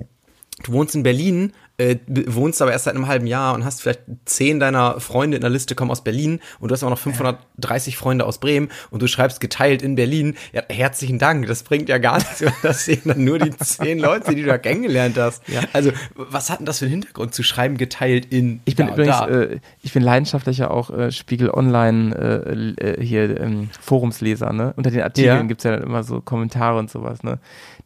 du 0.63 0.73
wohnst 0.73 0.95
in 0.95 1.03
Berlin, 1.03 1.53
äh, 1.77 1.97
wohnst 2.07 2.63
aber 2.63 2.71
erst 2.73 2.85
seit 2.85 2.95
einem 2.95 3.09
halben 3.09 3.27
Jahr 3.27 3.55
und 3.55 3.65
hast 3.65 3.83
vielleicht 3.83 4.03
zehn 4.27 4.61
deiner 4.61 5.01
Freunde 5.01 5.37
in 5.37 5.41
der 5.41 5.51
Liste 5.51 5.75
kommen 5.75 5.91
aus 5.91 6.05
Berlin 6.05 6.41
und 6.61 6.71
du 6.71 6.73
hast 6.73 6.85
auch 6.85 6.91
noch 6.91 6.99
530 6.99 7.97
Freunde 7.97 8.27
aus 8.27 8.39
Bremen 8.39 8.69
und 8.91 9.03
du 9.03 9.09
schreibst 9.09 9.41
geteilt 9.41 9.83
in 9.83 9.97
Berlin. 9.97 10.37
Ja, 10.53 10.63
herzlichen 10.69 11.19
Dank, 11.19 11.47
das 11.47 11.65
bringt 11.65 11.89
ja 11.89 11.99
gar 11.99 12.19
nichts, 12.19 12.45
das 12.63 12.85
sehen 12.85 13.03
dann 13.05 13.25
nur 13.25 13.41
die 13.41 13.51
zehn 13.57 13.99
Leute, 13.99 14.35
die 14.35 14.43
du 14.43 14.49
da 14.49 14.59
kennengelernt 14.59 15.19
hast. 15.19 15.43
Ja. 15.49 15.63
Also, 15.73 15.91
was 16.15 16.49
hat 16.51 16.61
denn 16.61 16.67
das 16.67 16.79
für 16.79 16.85
einen 16.85 16.93
Hintergrund 16.93 17.35
zu 17.35 17.43
schreiben 17.43 17.77
geteilt 17.77 18.27
in 18.33 18.61
ich 18.67 18.77
bin 18.77 18.89
übrigens, 18.89 19.21
äh, 19.23 19.59
ich 19.83 19.93
bin 19.93 20.03
leidenschaftlicher 20.03 20.71
auch 20.71 20.91
äh, 20.91 21.11
Spiegel 21.11 21.51
Online 21.51 22.15
äh, 22.79 22.91
äh, 22.93 23.05
hier 23.05 23.41
ähm, 23.41 23.71
Forumsleser, 23.81 24.53
ne? 24.53 24.75
Unter 24.77 24.91
den 24.91 25.03
Artikeln 25.03 25.37
Ja. 25.37 25.43
gibt's 25.43 25.65
ja 25.65 25.73
dann 25.73 25.83
immer 25.83 26.05
so 26.05 26.21
Kommentare 26.21 26.79
und 26.79 26.91
sowas, 26.91 27.23
ne? 27.25 27.39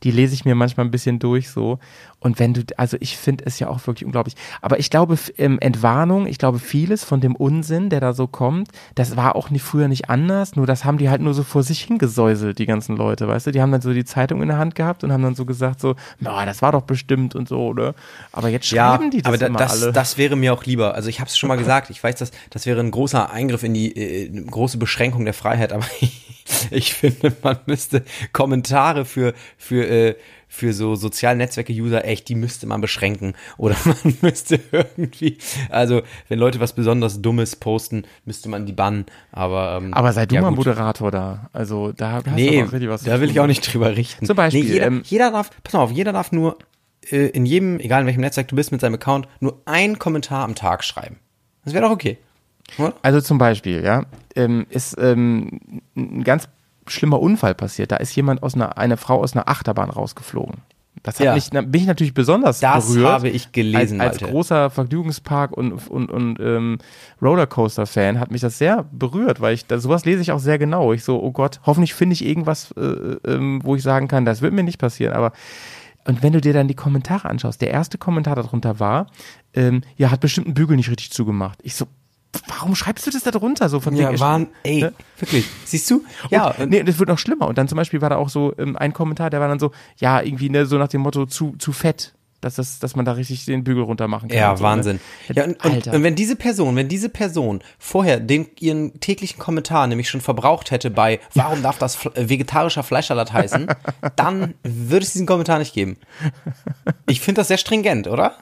Die 0.03 0.11
lese 0.11 0.35
ich 0.35 0.45
mir 0.45 0.55
manchmal 0.55 0.87
ein 0.87 0.91
bisschen 0.91 1.19
durch 1.19 1.51
so. 1.51 1.79
Und 2.21 2.39
wenn 2.41 2.53
du, 2.53 2.63
also 2.77 2.97
ich 3.01 3.17
finde 3.17 3.45
es 3.47 3.59
ja 3.59 3.69
auch 3.69 3.87
wirklich 3.87 4.05
unglaublich. 4.05 4.35
Aber 4.61 4.79
ich 4.79 4.91
glaube, 4.91 5.17
ähm, 5.37 5.59
Entwarnung, 5.61 6.27
ich 6.27 6.39
glaube, 6.39 6.59
vieles 6.59 7.05
von 7.05 7.21
dem 7.21 7.37
Unsinn, 7.37 7.91
der 7.91 8.01
da 8.01 8.13
so 8.13 8.27
kommt, 8.27 8.71
das 8.97 9.17
war 9.17 9.37
auch 9.37 9.51
nie, 9.51 9.61
früher 9.61 9.87
nicht 9.87 10.11
anders, 10.11 10.57
nur 10.57 10.67
das 10.67 10.85
haben 10.85 10.99
die 10.99 11.09
halt 11.09 11.21
nur 11.21 11.35
so 11.35 11.45
vor 11.45 11.63
sich 11.63 11.81
hingesäuselt, 11.83 12.59
die 12.59 12.67
ganzen 12.67 12.97
Leute, 12.97 13.29
weißt 13.29 13.47
du? 13.47 13.51
Die 13.53 13.61
haben 13.61 13.71
dann 13.71 13.83
so 13.83 13.93
die 13.93 14.05
Zeitung 14.05 14.43
in 14.43 14.49
der 14.49 14.59
Hand 14.59 14.75
gehabt 14.75 15.05
und 15.05 15.13
haben 15.13 15.23
dann 15.23 15.37
so 15.37 15.45
gesagt, 15.45 15.81
so, 15.81 15.95
na, 16.19 16.45
das 16.45 16.61
war 16.61 16.73
doch 16.73 16.83
bestimmt 16.83 17.37
und 17.37 17.49
so, 17.49 17.73
ne? 17.73 17.95
Aber 18.33 18.49
jetzt 18.49 18.67
schreiben 18.67 19.11
die 19.11 19.19
das 19.23 19.27
aber 19.27 19.39
da, 19.39 19.47
immer 19.47 19.59
das, 19.59 19.83
alle. 19.83 19.93
das 19.93 20.19
wäre 20.19 20.35
mir 20.35 20.53
auch 20.53 20.65
lieber. 20.65 20.95
Also 20.95 21.09
ich 21.09 21.21
habe 21.21 21.29
es 21.29 21.39
schon 21.39 21.49
mal 21.49 21.57
gesagt. 21.59 21.91
Ich 21.91 22.03
weiß, 22.03 22.17
dass 22.17 22.33
das 22.51 22.67
wäre 22.67 22.81
ein 22.81 22.91
großer 22.91 23.31
Eingriff 23.31 23.63
in 23.63 23.75
die 23.75 23.97
äh, 23.97 24.29
große 24.29 24.79
Beschränkung 24.79 25.25
der 25.25 25.35
Freiheit. 25.35 25.73
Aber 25.73 25.85
ich 26.71 26.95
finde, 26.95 27.35
man 27.43 27.59
müsste 27.67 28.05
Kommentare 28.33 29.05
für 29.05 29.35
für 29.57 29.87
äh, 29.89 30.15
für 30.49 30.73
so 30.73 30.95
soziale 30.95 31.37
Netzwerke-User, 31.37 32.07
echt, 32.07 32.29
die 32.29 32.35
müsste 32.35 32.67
man 32.67 32.81
beschränken. 32.81 33.35
Oder 33.59 33.77
man 33.85 34.17
müsste 34.23 34.59
irgendwie, 34.73 35.37
also 35.69 36.03
wenn 36.29 36.39
Leute 36.39 36.59
was 36.59 36.73
besonders 36.73 37.21
Dummes 37.21 37.55
posten, 37.57 38.05
müsste 38.25 38.49
man 38.49 38.65
die 38.65 38.73
bannen. 38.73 39.05
Aber, 39.31 39.79
ähm, 39.81 39.93
Aber 39.93 40.13
sei 40.13 40.25
du 40.27 40.37
ja, 40.37 40.41
mal 40.41 40.49
gut. 40.49 40.59
Moderator 40.59 41.11
da. 41.11 41.51
Also 41.53 41.93
da 41.93 42.13
hast 42.13 42.27
Nee, 42.35 42.63
du 42.63 42.73
richtig 42.73 42.89
was 42.89 43.03
da 43.03 43.21
will 43.21 43.31
ich 43.31 43.39
auch 43.41 43.47
nicht 43.47 43.73
drüber 43.73 43.95
richten. 43.95 44.25
Zum 44.25 44.37
Beispiel, 44.37 44.65
Nee, 44.65 44.73
jeder, 44.73 44.87
ähm, 44.87 45.03
jeder 45.05 45.31
darf, 45.31 45.51
pass 45.63 45.75
mal 45.75 45.81
auf, 45.81 45.91
jeder 45.93 46.13
darf 46.13 46.33
nur 46.33 46.57
äh, 47.11 47.27
in 47.29 47.45
jedem, 47.45 47.79
egal 47.79 48.01
in 48.01 48.07
welchem 48.07 48.23
Netzwerk 48.23 48.49
du 48.49 48.57
bist 48.57 48.73
mit 48.73 48.81
seinem 48.81 48.95
Account, 48.95 49.29
nur 49.41 49.61
einen 49.67 49.99
Kommentar 49.99 50.45
am 50.45 50.55
Tag 50.55 50.83
schreiben. 50.83 51.17
Das 51.65 51.75
wäre 51.75 51.85
doch 51.85 51.93
okay. 51.93 52.17
Also 53.03 53.21
zum 53.21 53.39
Beispiel, 53.39 53.83
ja, 53.85 54.03
ähm, 54.37 54.67
ist 54.71 54.97
ähm, 55.01 55.61
ein 55.97 56.23
ganz 56.25 56.49
schlimmer 56.87 57.21
Unfall 57.21 57.55
passiert. 57.55 57.93
Da 57.93 57.97
ist 57.97 58.15
jemand 58.17 58.43
aus 58.43 58.55
einer, 58.55 58.79
eine 58.79 58.97
Frau 58.97 59.21
aus 59.23 59.35
einer 59.35 59.49
Achterbahn 59.49 59.91
rausgeflogen. 59.91 60.57
Das 61.03 61.21
hat 61.21 61.27
Ja. 61.27 61.35
mich, 61.35 61.51
da 61.51 61.61
bin 61.63 61.81
ich 61.81 61.87
natürlich 61.87 62.13
besonders 62.15 62.59
Das 62.61 62.89
berührt. 62.89 63.07
habe 63.09 63.29
ich 63.29 63.53
gelesen, 63.53 64.01
Als, 64.01 64.21
als 64.21 64.31
großer 64.31 64.69
Vergnügungspark 64.71 65.57
und, 65.57 65.73
und, 65.89 66.11
und 66.11 66.41
ähm, 66.41 66.79
Rollercoaster-Fan 67.23 68.19
hat 68.19 68.31
mich 68.31 68.41
das 68.41 68.59
sehr 68.59 68.85
berührt, 68.91 69.41
weil 69.41 69.55
ich, 69.55 69.67
da, 69.67 69.79
sowas 69.79 70.05
lese 70.05 70.23
ich 70.23 70.33
auch 70.33 70.41
sehr 70.41 70.59
genau. 70.59 70.93
Ich 70.93 71.05
so, 71.05 71.23
oh 71.23 71.31
Gott, 71.31 71.61
hoffentlich 71.65 71.95
finde 71.95 72.15
ich 72.15 72.25
irgendwas, 72.25 72.73
äh, 72.73 72.81
ähm, 73.27 73.61
wo 73.65 73.77
ich 73.77 73.83
sagen 73.83 74.09
kann, 74.09 74.25
das 74.25 74.43
wird 74.43 74.53
mir 74.55 74.63
nicht 74.65 74.79
passieren. 74.79 75.13
Aber 75.15 75.33
und 76.07 76.23
wenn 76.23 76.33
du 76.33 76.41
dir 76.41 76.53
dann 76.55 76.69
die 76.69 76.75
Kommentare 76.75 77.29
anschaust, 77.29 77.61
der 77.61 77.71
erste 77.71 77.99
Kommentar 77.99 78.35
darunter 78.35 78.81
war, 78.81 79.07
ähm, 79.55 79.83
ja, 79.97 80.11
hat 80.11 80.21
bestimmt 80.21 80.47
einen 80.47 80.55
Bügel 80.55 80.77
nicht 80.77 80.89
richtig 80.91 81.11
zugemacht. 81.13 81.59
Ich 81.63 81.75
so, 81.75 81.87
warum 82.47 82.75
schreibst 82.75 83.07
du 83.07 83.11
das 83.11 83.23
da 83.23 83.31
drunter 83.31 83.69
so 83.69 83.81
von 83.81 83.97
Ja, 83.97 84.09
wegen- 84.11 84.21
waren, 84.21 84.47
ey, 84.63 84.83
Ne? 84.83 84.93
wirklich. 85.19 85.47
Siehst 85.65 85.91
du? 85.91 86.05
Ja, 86.31 86.49
und, 86.49 86.71
nee, 86.71 86.83
das 86.83 86.99
wird 86.99 87.09
noch 87.09 87.19
schlimmer. 87.19 87.49
Und 87.49 87.59
dann 87.59 87.69
zum 87.69 87.77
Beispiel 87.77 88.01
war 88.01 88.11
da 88.11 88.17
auch 88.17 88.29
so 88.29 88.55
ähm, 88.59 88.77
ein 88.77 88.93
Kommentar, 88.93 89.31
der 89.31 89.41
war 89.41 89.49
dann 89.49 89.59
so, 89.59 89.73
ja, 89.99 90.21
irgendwie 90.21 90.51
ne, 90.51 90.67
so 90.67 90.77
nach 90.79 90.89
dem 90.89 91.01
Motto 91.01 91.27
zu, 91.27 91.55
zu 91.59 91.73
fett, 91.73 92.15
dass, 92.41 92.55
das, 92.55 92.79
dass 92.79 92.95
man 92.95 93.05
da 93.05 93.13
richtig 93.13 93.47
den 93.47 93.65
Bügel 93.65 93.83
runter 93.83 94.07
machen 94.07 94.29
kann. 94.29 94.39
Ja, 94.39 94.57
so, 94.57 94.63
Wahnsinn. 94.63 95.01
Ne? 95.29 95.35
Ja, 95.35 95.45
und, 95.45 95.65
und, 95.65 95.73
Alter. 95.75 95.93
und 95.95 96.05
wenn 96.05 96.15
diese 96.15 96.37
Person, 96.37 96.77
wenn 96.77 96.87
diese 96.89 97.09
Person 97.09 97.63
vorher 97.81 98.21
den, 98.21 98.47
ihren 98.61 99.01
täglichen 99.01 99.41
Kommentar 99.41 99.87
nämlich 99.89 100.09
schon 100.09 100.21
verbraucht 100.21 100.71
hätte 100.71 100.91
bei, 100.91 101.19
warum 101.35 101.63
darf 101.63 101.79
das 101.79 102.05
äh, 102.15 102.29
vegetarischer 102.29 102.85
Fleischsalat 102.85 103.33
heißen, 103.33 103.67
dann 104.17 104.55
würde 104.63 105.05
es 105.05 105.13
diesen 105.15 105.27
Kommentar 105.27 105.59
nicht 105.59 105.75
geben. 105.75 105.97
Ich 107.09 107.21
finde 107.21 107.41
das 107.41 107.49
sehr 107.49 107.59
stringent, 107.59 108.07
oder? 108.07 108.35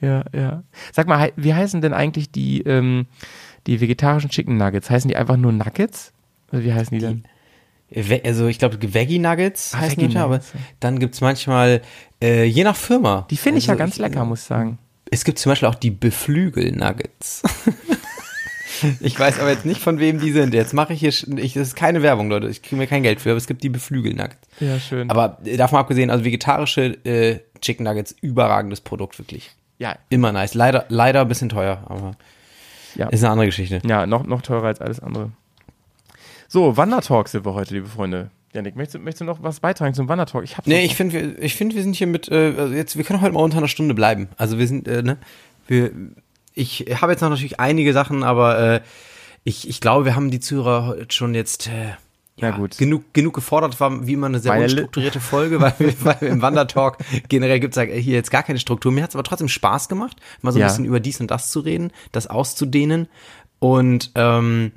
Ja, 0.00 0.24
ja. 0.32 0.62
Sag 0.92 1.06
mal, 1.08 1.32
wie 1.36 1.54
heißen 1.54 1.80
denn 1.80 1.92
eigentlich 1.92 2.30
die, 2.30 2.62
ähm, 2.62 3.06
die 3.66 3.80
vegetarischen 3.80 4.30
Chicken 4.30 4.56
Nuggets? 4.56 4.90
Heißen 4.90 5.08
die 5.08 5.16
einfach 5.16 5.36
nur 5.36 5.52
Nuggets? 5.52 6.12
Oder 6.52 6.64
wie 6.64 6.72
heißen 6.72 6.98
die, 6.98 7.04
denn? 7.04 7.24
We- 7.90 8.22
Also 8.24 8.46
ich 8.46 8.58
glaube, 8.58 8.78
Veggie 8.80 9.18
Nuggets 9.18 9.74
Ah, 9.74 9.78
heißen 9.80 9.96
Veggie 9.98 10.08
die, 10.12 10.18
aber 10.18 10.34
Nuggets, 10.36 10.52
dann 10.80 10.98
gibt's 11.00 11.20
manchmal, 11.20 11.82
äh, 12.22 12.44
je 12.44 12.64
nach 12.64 12.76
Firma. 12.76 13.26
Die 13.30 13.36
finde 13.36 13.58
ich 13.58 13.66
ja 13.66 13.72
Also 13.72 13.78
ganz 13.80 13.98
lecker, 13.98 14.24
muss 14.24 14.42
ich 14.42 14.46
sagen. 14.46 14.78
Es 15.10 15.24
gibt 15.24 15.38
zum 15.40 15.50
Beispiel 15.50 15.68
auch 15.68 15.74
die 15.74 15.90
Beflügel-Nuggets. 15.90 17.42
ich 19.00 19.18
weiß 19.18 19.40
aber 19.40 19.50
jetzt 19.50 19.66
nicht, 19.66 19.80
von 19.80 19.98
wem 19.98 20.20
die 20.20 20.30
sind. 20.32 20.54
Jetzt 20.54 20.72
mache 20.72 20.92
ich 20.92 21.00
hier, 21.00 21.08
ich, 21.38 21.54
das 21.54 21.68
ist 21.68 21.74
keine 21.76 22.02
Werbung, 22.02 22.30
Leute. 22.30 22.48
Ich 22.48 22.62
kriege 22.62 22.76
mir 22.76 22.86
kein 22.86 23.02
Geld 23.02 23.20
für, 23.20 23.30
aber 23.30 23.36
es 23.38 23.46
gibt 23.46 23.62
die 23.62 23.68
Beflügel-Nuggets. 23.68 24.38
Ja, 24.60 24.78
schön. 24.78 25.10
Aber 25.10 25.38
äh, 25.44 25.56
davon 25.56 25.78
abgesehen, 25.80 26.10
also 26.10 26.24
vegetarische 26.24 26.96
äh, 27.04 27.40
Chicken 27.60 27.84
Nuggets, 27.84 28.14
überragendes 28.20 28.80
Produkt, 28.80 29.18
wirklich. 29.18 29.50
Ja, 29.80 29.96
Immer 30.10 30.30
nice. 30.30 30.54
Leider, 30.54 30.84
leider 30.88 31.22
ein 31.22 31.28
bisschen 31.28 31.48
teuer, 31.48 31.82
aber 31.86 32.12
ja. 32.94 33.08
ist 33.08 33.24
eine 33.24 33.32
andere 33.32 33.46
Geschichte. 33.46 33.80
Ja, 33.84 34.06
noch, 34.06 34.24
noch 34.24 34.42
teurer 34.42 34.66
als 34.68 34.80
alles 34.80 35.00
andere. 35.00 35.32
So, 36.48 36.76
Wandertalk 36.76 37.28
sind 37.28 37.44
wir 37.44 37.54
heute, 37.54 37.74
liebe 37.74 37.86
Freunde. 37.88 38.30
Janik, 38.52 38.74
möchtest, 38.76 38.96
du- 38.96 38.98
möchtest 38.98 39.20
du 39.22 39.24
noch 39.24 39.42
was 39.42 39.60
beitragen 39.60 39.94
zum 39.94 40.08
Wandertalk? 40.08 40.44
Ich 40.44 40.56
hab's 40.56 40.66
Nee, 40.66 40.84
ich 40.84 40.96
finde, 40.96 41.14
wir, 41.14 41.42
ich 41.42 41.54
finde, 41.54 41.76
wir 41.76 41.82
sind 41.82 41.94
hier 41.96 42.06
mit, 42.08 42.28
äh, 42.28 42.52
also 42.58 42.74
jetzt, 42.74 42.96
wir 42.96 43.04
können 43.04 43.20
heute 43.20 43.32
mal 43.34 43.40
unter 43.42 43.58
einer 43.58 43.68
Stunde 43.68 43.94
bleiben. 43.94 44.28
Also 44.36 44.58
wir 44.58 44.66
sind, 44.66 44.88
äh, 44.88 45.02
ne, 45.02 45.16
wir, 45.68 45.92
ich 46.54 46.86
habe 47.00 47.12
jetzt 47.12 47.20
noch 47.20 47.30
natürlich 47.30 47.60
einige 47.60 47.92
Sachen, 47.92 48.24
aber 48.24 48.58
äh, 48.58 48.80
ich, 49.44 49.68
ich 49.68 49.80
glaube, 49.80 50.04
wir 50.04 50.16
haben 50.16 50.30
die 50.32 50.40
Zuhörer 50.40 50.96
schon 51.08 51.34
jetzt, 51.34 51.68
äh, 51.68 51.92
Na 52.40 52.50
gut. 52.56 52.78
genug, 52.78 53.04
genug 53.12 53.34
gefordert, 53.34 53.78
war 53.80 54.06
wie 54.06 54.12
immer 54.14 54.26
eine 54.26 54.38
sehr 54.40 54.52
Meine 54.52 54.64
unstrukturierte 54.64 55.20
Folge, 55.20 55.60
weil, 55.60 55.74
wir- 55.78 55.94
weil 56.04 56.16
wir 56.20 56.28
im 56.28 56.42
Wandertalk 56.42 56.98
generell 57.28 57.60
gibt's 57.60 57.76
ja 57.76 57.82
hier 57.84 58.14
jetzt 58.14 58.30
gar 58.30 58.42
keine 58.42 58.58
Struktur. 58.58 58.92
Mir 58.92 59.02
hat's 59.02 59.14
aber 59.14 59.24
trotzdem 59.24 59.48
Spaß 59.48 59.88
gemacht, 59.88 60.16
mal 60.42 60.52
so 60.52 60.58
ein 60.58 60.62
Ja. 60.62 60.66
bisschen 60.68 60.84
über 60.84 61.00
dies 61.00 61.20
und 61.20 61.30
das 61.30 61.50
zu 61.50 61.60
reden, 61.60 61.92
das 62.12 62.26
auszudehnen. 62.26 63.08
Und 63.58 64.10
ähm, 64.14 64.72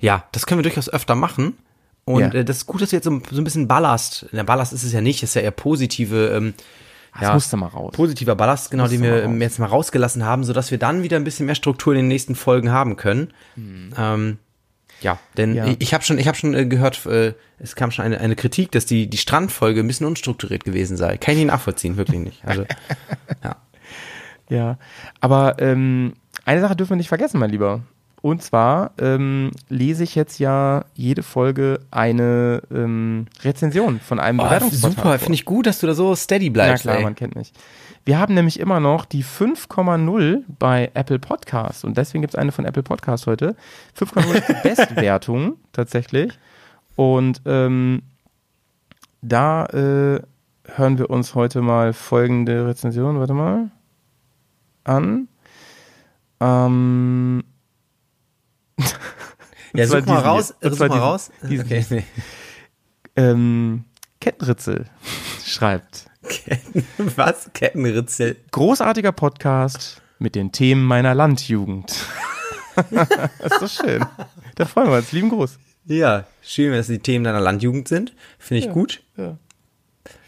ja, 0.00 0.24
das 0.32 0.46
können 0.46 0.58
wir 0.58 0.62
durchaus 0.62 0.88
öfter 0.88 1.14
machen. 1.14 1.56
Und 2.04 2.20
Ja. 2.34 2.40
äh, 2.40 2.44
das 2.44 2.58
ist 2.58 2.66
gut, 2.66 2.82
dass 2.82 2.90
wir 2.92 2.96
jetzt 2.96 3.04
so, 3.04 3.20
so 3.30 3.40
ein 3.40 3.44
bisschen 3.44 3.68
Ballast, 3.68 4.26
der 4.32 4.44
Ballast 4.44 4.72
ist 4.72 4.82
es 4.82 4.92
ja 4.92 5.00
nicht, 5.00 5.22
ist 5.22 5.34
ja 5.34 5.42
eher 5.42 5.50
positive, 5.52 6.28
ähm, 6.34 6.54
das 7.12 7.22
ja, 7.28 7.34
musste 7.34 7.56
mal 7.58 7.66
raus. 7.66 7.92
positiver 7.94 8.34
Ballast, 8.34 8.70
genau, 8.70 8.88
den 8.88 9.00
Musste 9.00 9.10
mal 9.12 9.16
wir 9.18 9.24
ähm, 9.24 9.40
jetzt 9.42 9.58
mal 9.58 9.66
rausgelassen 9.66 10.24
haben, 10.24 10.44
sodass 10.44 10.70
wir 10.70 10.78
dann 10.78 11.02
wieder 11.02 11.16
ein 11.18 11.24
bisschen 11.24 11.44
mehr 11.46 11.54
Struktur 11.54 11.92
in 11.92 11.98
den 11.98 12.08
nächsten 12.08 12.34
Folgen 12.34 12.72
haben 12.72 12.96
können. 12.96 13.32
Ähm, 13.56 14.38
ja, 15.02 15.18
denn. 15.36 15.54
Ja. 15.54 15.66
ich, 15.78 15.94
habe 15.94 16.04
schon, 16.04 16.18
ich 16.18 16.26
habe 16.28 16.36
schon 16.36 16.54
äh, 16.54 16.66
gehört, 16.66 17.04
äh, 17.06 17.34
es 17.58 17.76
kam 17.76 17.90
schon 17.90 18.04
eine, 18.04 18.20
eine 18.20 18.36
Kritik, 18.36 18.72
dass 18.72 18.86
die 18.86 19.08
die 19.08 19.16
Strandfolge 19.18 19.80
ein 19.80 19.86
bisschen 19.86 20.06
unstrukturiert 20.06 20.64
gewesen 20.64 20.96
sei. 20.96 21.16
Kann 21.16 21.32
ich 21.34 21.38
nicht 21.40 21.48
nachvollziehen, 21.52 21.96
wirklich 21.96 22.20
nicht. 22.20 22.44
Also 22.44 22.64
ja. 23.44 23.56
Ja, 24.48 24.78
aber 25.20 25.56
ähm, 25.60 26.12
eine 26.44 26.60
Sache 26.60 26.76
dürfen 26.76 26.90
wir 26.90 26.96
nicht 26.96 27.08
vergessen, 27.08 27.38
mein 27.38 27.50
Lieber. 27.50 27.80
Und 28.20 28.40
zwar 28.42 28.92
ähm, 29.00 29.50
lese 29.68 30.04
ich 30.04 30.14
jetzt 30.14 30.38
ja 30.38 30.84
jede 30.94 31.24
Folge 31.24 31.80
eine 31.90 32.62
ähm, 32.72 33.26
Rezension 33.42 33.98
von 33.98 34.20
einem 34.20 34.38
Oh, 34.38 34.44
Bewertungsportal 34.44 34.96
super, 34.96 35.18
finde 35.18 35.34
ich 35.34 35.44
gut, 35.44 35.66
dass 35.66 35.80
du 35.80 35.88
da 35.88 35.94
so 35.94 36.14
steady 36.14 36.46
Ja 36.46 36.52
bleibst. 36.52 36.82
klar, 36.82 36.98
ey. 36.98 37.02
man 37.02 37.16
kennt 37.16 37.34
mich. 37.34 37.52
Wir 38.04 38.18
haben 38.18 38.34
nämlich 38.34 38.58
immer 38.58 38.80
noch 38.80 39.04
die 39.04 39.22
5,0 39.24 40.42
bei 40.58 40.90
Apple 40.94 41.20
Podcast 41.20 41.84
und 41.84 41.96
deswegen 41.96 42.22
gibt 42.22 42.34
es 42.34 42.38
eine 42.38 42.50
von 42.50 42.64
Apple 42.64 42.82
Podcast 42.82 43.26
heute. 43.28 43.54
5,0 43.96 44.34
ist 44.34 44.48
die 44.48 44.54
Bestwertung 44.68 45.56
tatsächlich. 45.72 46.32
Und 46.96 47.42
ähm, 47.46 48.02
da 49.22 49.66
äh, 49.66 50.20
hören 50.74 50.98
wir 50.98 51.10
uns 51.10 51.34
heute 51.36 51.60
mal 51.62 51.92
folgende 51.92 52.66
Rezension, 52.66 53.20
warte 53.20 53.34
mal, 53.34 53.70
an. 54.84 55.28
Ähm, 56.40 57.44
Ja, 59.74 59.86
such 59.86 59.94
mal 59.94 60.00
diesen 60.02 60.16
raus, 60.18 60.54
such 60.60 60.78
mal 60.80 60.88
diesen- 60.88 61.00
raus. 61.00 61.30
diesen- 61.42 61.64
Okay, 61.64 61.86
nee. 61.90 62.04
ähm, 63.16 63.84
Kettenritzel 64.20 64.86
schreibt. 65.44 66.06
Was? 67.16 67.50
Kettenritzel. 67.52 68.36
Großartiger 68.50 69.12
Podcast 69.12 70.02
mit 70.18 70.34
den 70.34 70.52
Themen 70.52 70.84
meiner 70.84 71.14
Landjugend. 71.14 71.94
das 72.76 73.00
ist 73.52 73.62
doch 73.62 73.84
schön. 73.84 74.04
Da 74.54 74.64
freuen 74.64 74.88
wir 74.88 74.98
uns. 74.98 75.12
Lieben 75.12 75.30
Gruß. 75.30 75.58
Ja, 75.86 76.24
schön, 76.42 76.72
dass 76.72 76.86
die 76.86 77.00
Themen 77.00 77.24
deiner 77.24 77.40
Landjugend 77.40 77.88
sind. 77.88 78.14
Finde 78.38 78.66
ich 78.66 78.72
gut. 78.72 79.02
ja. 79.16 79.36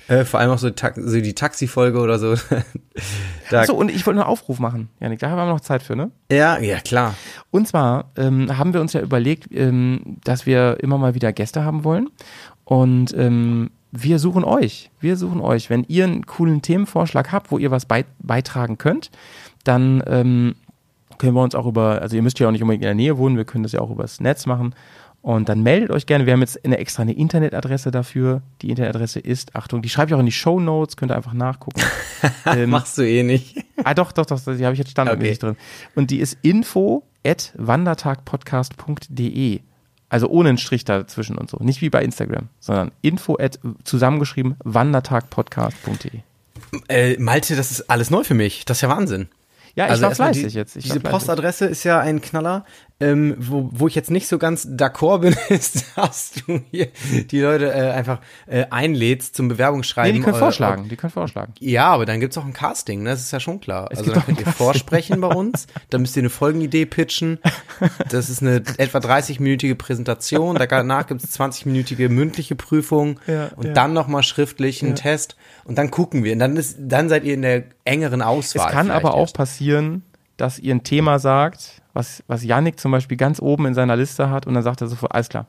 Äh, 0.07 0.24
vor 0.26 0.38
allem 0.38 0.51
auch 0.51 0.59
so, 0.59 0.68
so 0.97 1.20
die 1.20 1.34
Taxi-Folge 1.34 1.99
oder 1.99 2.18
so. 2.18 2.34
da, 3.51 3.61
Achso, 3.61 3.74
und 3.74 3.90
ich 3.90 4.05
wollte 4.05 4.18
noch 4.18 4.26
einen 4.26 4.32
Aufruf 4.32 4.59
machen. 4.59 4.90
Janik, 5.01 5.18
da 5.20 5.30
haben 5.30 5.38
wir 5.38 5.47
noch 5.47 5.61
Zeit 5.61 5.82
für, 5.82 5.97
ne? 5.97 6.11
ja, 6.30 6.59
ja, 6.59 6.80
klar. 6.80 7.14
Und 7.51 7.66
zwar 7.68 8.11
ähm, 8.16 8.59
haben 8.59 8.74
wir 8.74 8.82
uns 8.82 8.92
ja 8.92 9.01
überlegt, 9.01 9.49
ähm, 9.51 10.18
dass 10.24 10.45
wir 10.45 10.76
immer 10.80 10.99
mal 10.99 11.14
wieder 11.14 11.32
Gäste 11.32 11.64
haben 11.64 11.84
wollen. 11.84 12.11
Und 12.64 13.14
ähm, 13.16 13.70
wir 13.97 14.18
suchen 14.18 14.42
euch. 14.45 14.90
Wir 15.01 15.16
suchen 15.16 15.40
euch. 15.40 15.70
Wenn 15.70 15.84
ihr 15.88 16.05
einen 16.05 16.26
coolen 16.26 16.61
Themenvorschlag 16.62 17.30
habt, 17.32 17.51
wo 17.53 17.59
ihr 17.59 17.70
was 17.70 17.86
bei, 17.86 18.05
beitragen 18.18 18.76
könnt, 18.76 19.11
dann 19.62 20.03
ähm, 20.07 20.57
können 21.18 21.34
wir 21.34 21.42
uns 21.42 21.55
auch 21.55 21.66
über, 21.66 22.03
also 22.03 22.16
ihr 22.16 22.22
müsst 22.22 22.38
ja 22.40 22.49
auch 22.49 22.53
nicht 22.53 22.62
unbedingt 22.62 22.82
in 22.82 22.88
der 22.88 22.95
Nähe 22.95 23.16
wohnen, 23.18 23.36
wir 23.36 23.45
können 23.45 23.62
das 23.62 23.72
ja 23.72 23.80
auch 23.80 23.90
übers 23.90 24.20
Netz 24.20 24.47
machen. 24.47 24.74
Und 25.22 25.49
dann 25.49 25.62
meldet 25.62 25.90
euch 25.90 26.05
gerne. 26.05 26.26
Wir 26.26 26.34
haben 26.34 26.40
jetzt 26.40 26.62
eine 26.66 26.76
extra 26.76 27.03
eine 27.03 27.14
Internetadresse 27.14 27.90
dafür. 27.90 28.42
Die 28.61 28.68
Internetadresse 28.68 29.20
ist, 29.20 29.57
Achtung, 29.57 29.80
die 29.80 29.88
schreibe 29.88 30.11
ich 30.11 30.14
auch 30.14 30.18
in 30.20 30.26
die 30.26 30.32
Show 30.32 30.61
Notes, 30.61 30.99
könnt 30.99 31.12
ihr 31.12 31.16
einfach 31.16 31.32
nachgucken. 31.32 31.80
ähm, 32.47 32.68
Machst 32.68 32.99
du 32.99 33.09
eh 33.09 33.22
nicht. 33.22 33.64
Ah, 33.84 33.95
doch, 33.95 34.12
doch, 34.12 34.26
doch, 34.26 34.38
die 34.45 34.64
habe 34.64 34.74
ich 34.74 34.78
jetzt 34.80 34.90
standardmäßig 34.90 35.42
Okay. 35.42 35.55
drin. 35.55 35.57
Und 35.95 36.11
die 36.11 36.18
ist 36.18 36.36
info 36.42 37.05
at 37.24 37.55
wandertagpodcast.de. 37.57 39.61
Also 40.15 40.29
ohne 40.29 40.51
einen 40.51 40.59
Strich 40.59 40.85
dazwischen 40.85 41.37
und 41.37 41.51
so. 41.51 41.57
Nicht 41.59 41.81
wie 41.81 41.91
bei 41.91 42.01
Instagram, 42.01 42.49
sondern 42.61 42.93
info 43.03 43.37
at 43.37 43.59
zusammengeschrieben 43.83 44.55
wandertagpodcast.de. 44.62 46.21
Äh, 46.87 47.19
Malte, 47.19 47.57
das 47.57 47.73
ist 47.73 47.91
alles 47.91 48.11
neu 48.11 48.23
für 48.23 48.35
mich. 48.35 48.65
Das 48.65 48.79
ist 48.79 48.83
ja 48.83 48.91
Wahnsinn. 48.91 49.29
Ja, 49.75 49.87
ich 49.87 49.91
Also 49.91 50.03
war 50.05 50.15
fleißig 50.15 50.53
die, 50.53 50.57
jetzt. 50.57 50.77
Ich 50.77 50.85
diese. 50.85 51.01
Postadresse 51.01 51.65
ist 51.67 51.83
ja 51.83 51.99
ein 51.99 52.21
Knaller. 52.21 52.65
Ähm, 53.05 53.36
wo, 53.38 53.68
wo 53.72 53.86
ich 53.86 53.94
jetzt 53.94 54.11
nicht 54.11 54.28
so 54.28 54.38
ganz 54.38 54.66
d'accord 54.66 55.18
bin, 55.18 55.36
ist, 55.48 55.84
dass 55.96 56.32
du 56.32 56.61
hier 56.70 56.88
die 57.30 57.40
Leute 57.40 57.72
äh, 57.72 57.90
einfach 57.90 58.20
äh, 58.46 58.64
einlädst 58.70 59.36
zum 59.36 59.46
Nee, 59.46 59.55
Bewerbungsschreiben. 59.55 60.14
die 60.14 60.20
können 60.22 60.36
äh, 60.36 60.38
vorschlagen, 60.38 60.88
die 60.88 60.96
können 60.96 61.11
vorschlagen. 61.12 61.52
Ja, 61.61 61.88
aber 61.88 62.07
dann 62.07 62.20
gibt's 62.20 62.38
auch 62.38 62.44
ein 62.44 62.52
Casting, 62.52 63.02
ne? 63.02 63.11
das 63.11 63.20
ist 63.20 63.32
ja 63.32 63.40
schon 63.40 63.61
klar. 63.61 63.88
also 63.90 64.02
gibt 64.05 64.16
dann 64.16 64.24
könnt 64.24 64.38
ein 64.38 64.46
ihr 64.46 64.52
vorsprechen 64.52 65.20
bei 65.20 65.28
uns, 65.28 65.66
dann 65.90 66.00
müsst 66.00 66.16
ihr 66.16 66.22
eine 66.22 66.30
Folgenidee 66.30 66.86
pitchen. 66.86 67.38
Das 68.09 68.30
ist 68.30 68.42
eine 68.42 68.62
etwa 68.78 68.98
30-minütige 68.98 69.74
Präsentation, 69.74 70.57
danach 70.57 71.07
gibt's 71.07 71.38
20-minütige 71.38 72.09
mündliche 72.09 72.55
Prüfung 72.55 73.20
Ja, 73.26 73.48
und 73.57 73.66
ja. 73.66 73.72
dann 73.72 73.92
nochmal 73.92 74.22
schriftlich 74.22 74.82
einen 74.82 74.94
Test 74.94 75.36
und 75.64 75.78
dann 75.78 75.90
gucken 75.90 76.24
wir. 76.24 76.32
Und 76.32 76.38
dann, 76.38 76.57
ist, 76.57 76.76
dann 76.80 77.09
seid 77.09 77.24
ihr 77.24 77.34
in 77.34 77.42
der 77.42 77.64
engeren 77.84 78.22
Auswahl. 78.22 78.66
Es 78.66 78.72
kann 78.72 78.90
aber 78.90 79.14
auch 79.14 79.32
passieren, 79.32 80.02
dass 80.36 80.59
ihr 80.59 80.74
ein 80.74 80.82
Thema 80.84 81.18
sagt, 81.18 81.82
was, 81.95 82.22
was 82.26 82.45
Yannick 82.45 82.78
zum 82.78 82.92
Beispiel 82.92 83.16
ganz 83.16 83.40
oben 83.40 83.66
in 83.66 83.74
seiner 83.74 83.97
Liste 83.97 84.28
hat 84.30 84.47
und 84.47 84.55
dann 84.55 84.62
sagt 84.62 84.80
er 84.82 84.88
sofort, 84.88 85.14
alles 85.14 85.28
klar, 85.30 85.47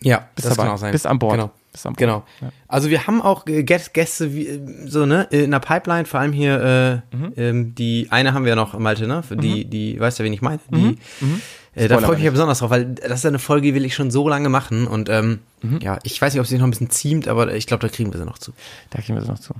Ja, 0.00 0.28
bist 0.36 0.46
das 0.46 0.54
dabei, 0.56 0.66
kann 0.68 0.74
auch 0.76 0.78
sein. 0.78 0.92
bist 0.92 1.06
an 1.06 1.18
Bord. 1.18 1.34
Genau. 1.34 1.50
Bist 1.72 1.86
an 1.86 1.92
Bord. 1.94 1.98
Genau. 1.98 2.24
Ja. 2.40 2.50
Also 2.68 2.88
wir 2.90 3.06
haben 3.06 3.20
auch 3.20 3.46
äh, 3.46 3.62
Gäste, 3.64 4.32
wie, 4.34 4.46
äh, 4.46 4.60
so 4.86 5.06
ne 5.06 5.26
in 5.30 5.50
der 5.50 5.58
Pipeline, 5.60 6.04
vor 6.04 6.20
allem 6.20 6.32
hier 6.32 7.02
äh, 7.12 7.16
Mhm. 7.16 7.32
ähm, 7.36 7.74
die 7.74 8.06
eine 8.10 8.32
haben 8.34 8.44
wir 8.44 8.54
noch 8.54 8.78
Malte, 8.78 9.06
ne? 9.08 9.22
Die 9.30 9.64
die 9.64 9.98
weißt 9.98 10.18
du, 10.20 10.24
wen 10.24 10.32
ich 10.32 10.42
meine? 10.42 10.60
Die 10.70 10.98
Mhm. 11.20 11.40
äh, 11.74 11.88
da 11.88 11.98
freue 11.98 12.12
ich 12.12 12.18
mich 12.18 12.24
ja 12.26 12.30
besonders 12.30 12.58
drauf, 12.60 12.70
weil 12.70 12.84
das 12.94 13.20
ist 13.20 13.26
eine 13.26 13.38
Folge, 13.38 13.66
die 13.68 13.74
will 13.74 13.84
ich 13.84 13.94
schon 13.94 14.10
so 14.10 14.28
lange 14.28 14.48
machen 14.48 14.86
und 14.86 15.08
ähm, 15.08 15.40
Mhm. 15.62 15.80
ja, 15.80 15.98
ich 16.04 16.20
weiß 16.22 16.32
nicht, 16.34 16.40
ob 16.40 16.46
sie 16.46 16.56
noch 16.58 16.66
ein 16.66 16.70
bisschen 16.70 16.90
ziemt, 16.90 17.26
aber 17.28 17.52
ich 17.54 17.66
glaube, 17.66 17.80
da 17.86 17.92
kriegen 17.92 18.12
wir 18.12 18.18
sie 18.20 18.24
noch 18.26 18.38
zu. 18.38 18.52
Da 18.90 19.00
kriegen 19.00 19.16
wir 19.16 19.22
es 19.22 19.28
noch 19.28 19.38
zu. 19.40 19.52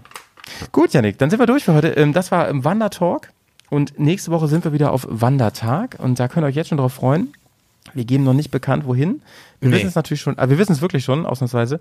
Gut, 0.72 0.92
Yannick, 0.92 1.18
dann 1.18 1.28
sind 1.30 1.40
wir 1.40 1.46
durch 1.46 1.64
für 1.64 1.74
heute. 1.74 1.88
Ähm, 1.88 2.12
Das 2.12 2.30
war 2.30 2.48
im 2.48 2.64
Wandertalk 2.64 3.30
und 3.70 3.98
nächste 3.98 4.30
Woche 4.30 4.48
sind 4.48 4.64
wir 4.64 4.72
wieder 4.72 4.92
auf 4.92 5.06
Wandertag 5.10 5.96
und 5.98 6.18
da 6.18 6.28
könnt 6.28 6.44
ihr 6.44 6.48
euch 6.48 6.54
jetzt 6.56 6.68
schon 6.68 6.78
drauf 6.78 6.92
freuen. 6.94 7.32
Wir 7.94 8.04
geben 8.04 8.24
noch 8.24 8.34
nicht 8.34 8.50
bekannt, 8.50 8.86
wohin. 8.86 9.22
Wir 9.60 9.70
Nee. 9.70 9.76
wissen 9.76 9.88
es 9.88 9.94
natürlich 9.94 10.20
schon, 10.20 10.38
aber 10.38 10.50
wir 10.50 10.58
wissen 10.58 10.72
es 10.72 10.80
wirklich 10.82 11.04
schon, 11.04 11.24
ausnahmsweise. 11.26 11.80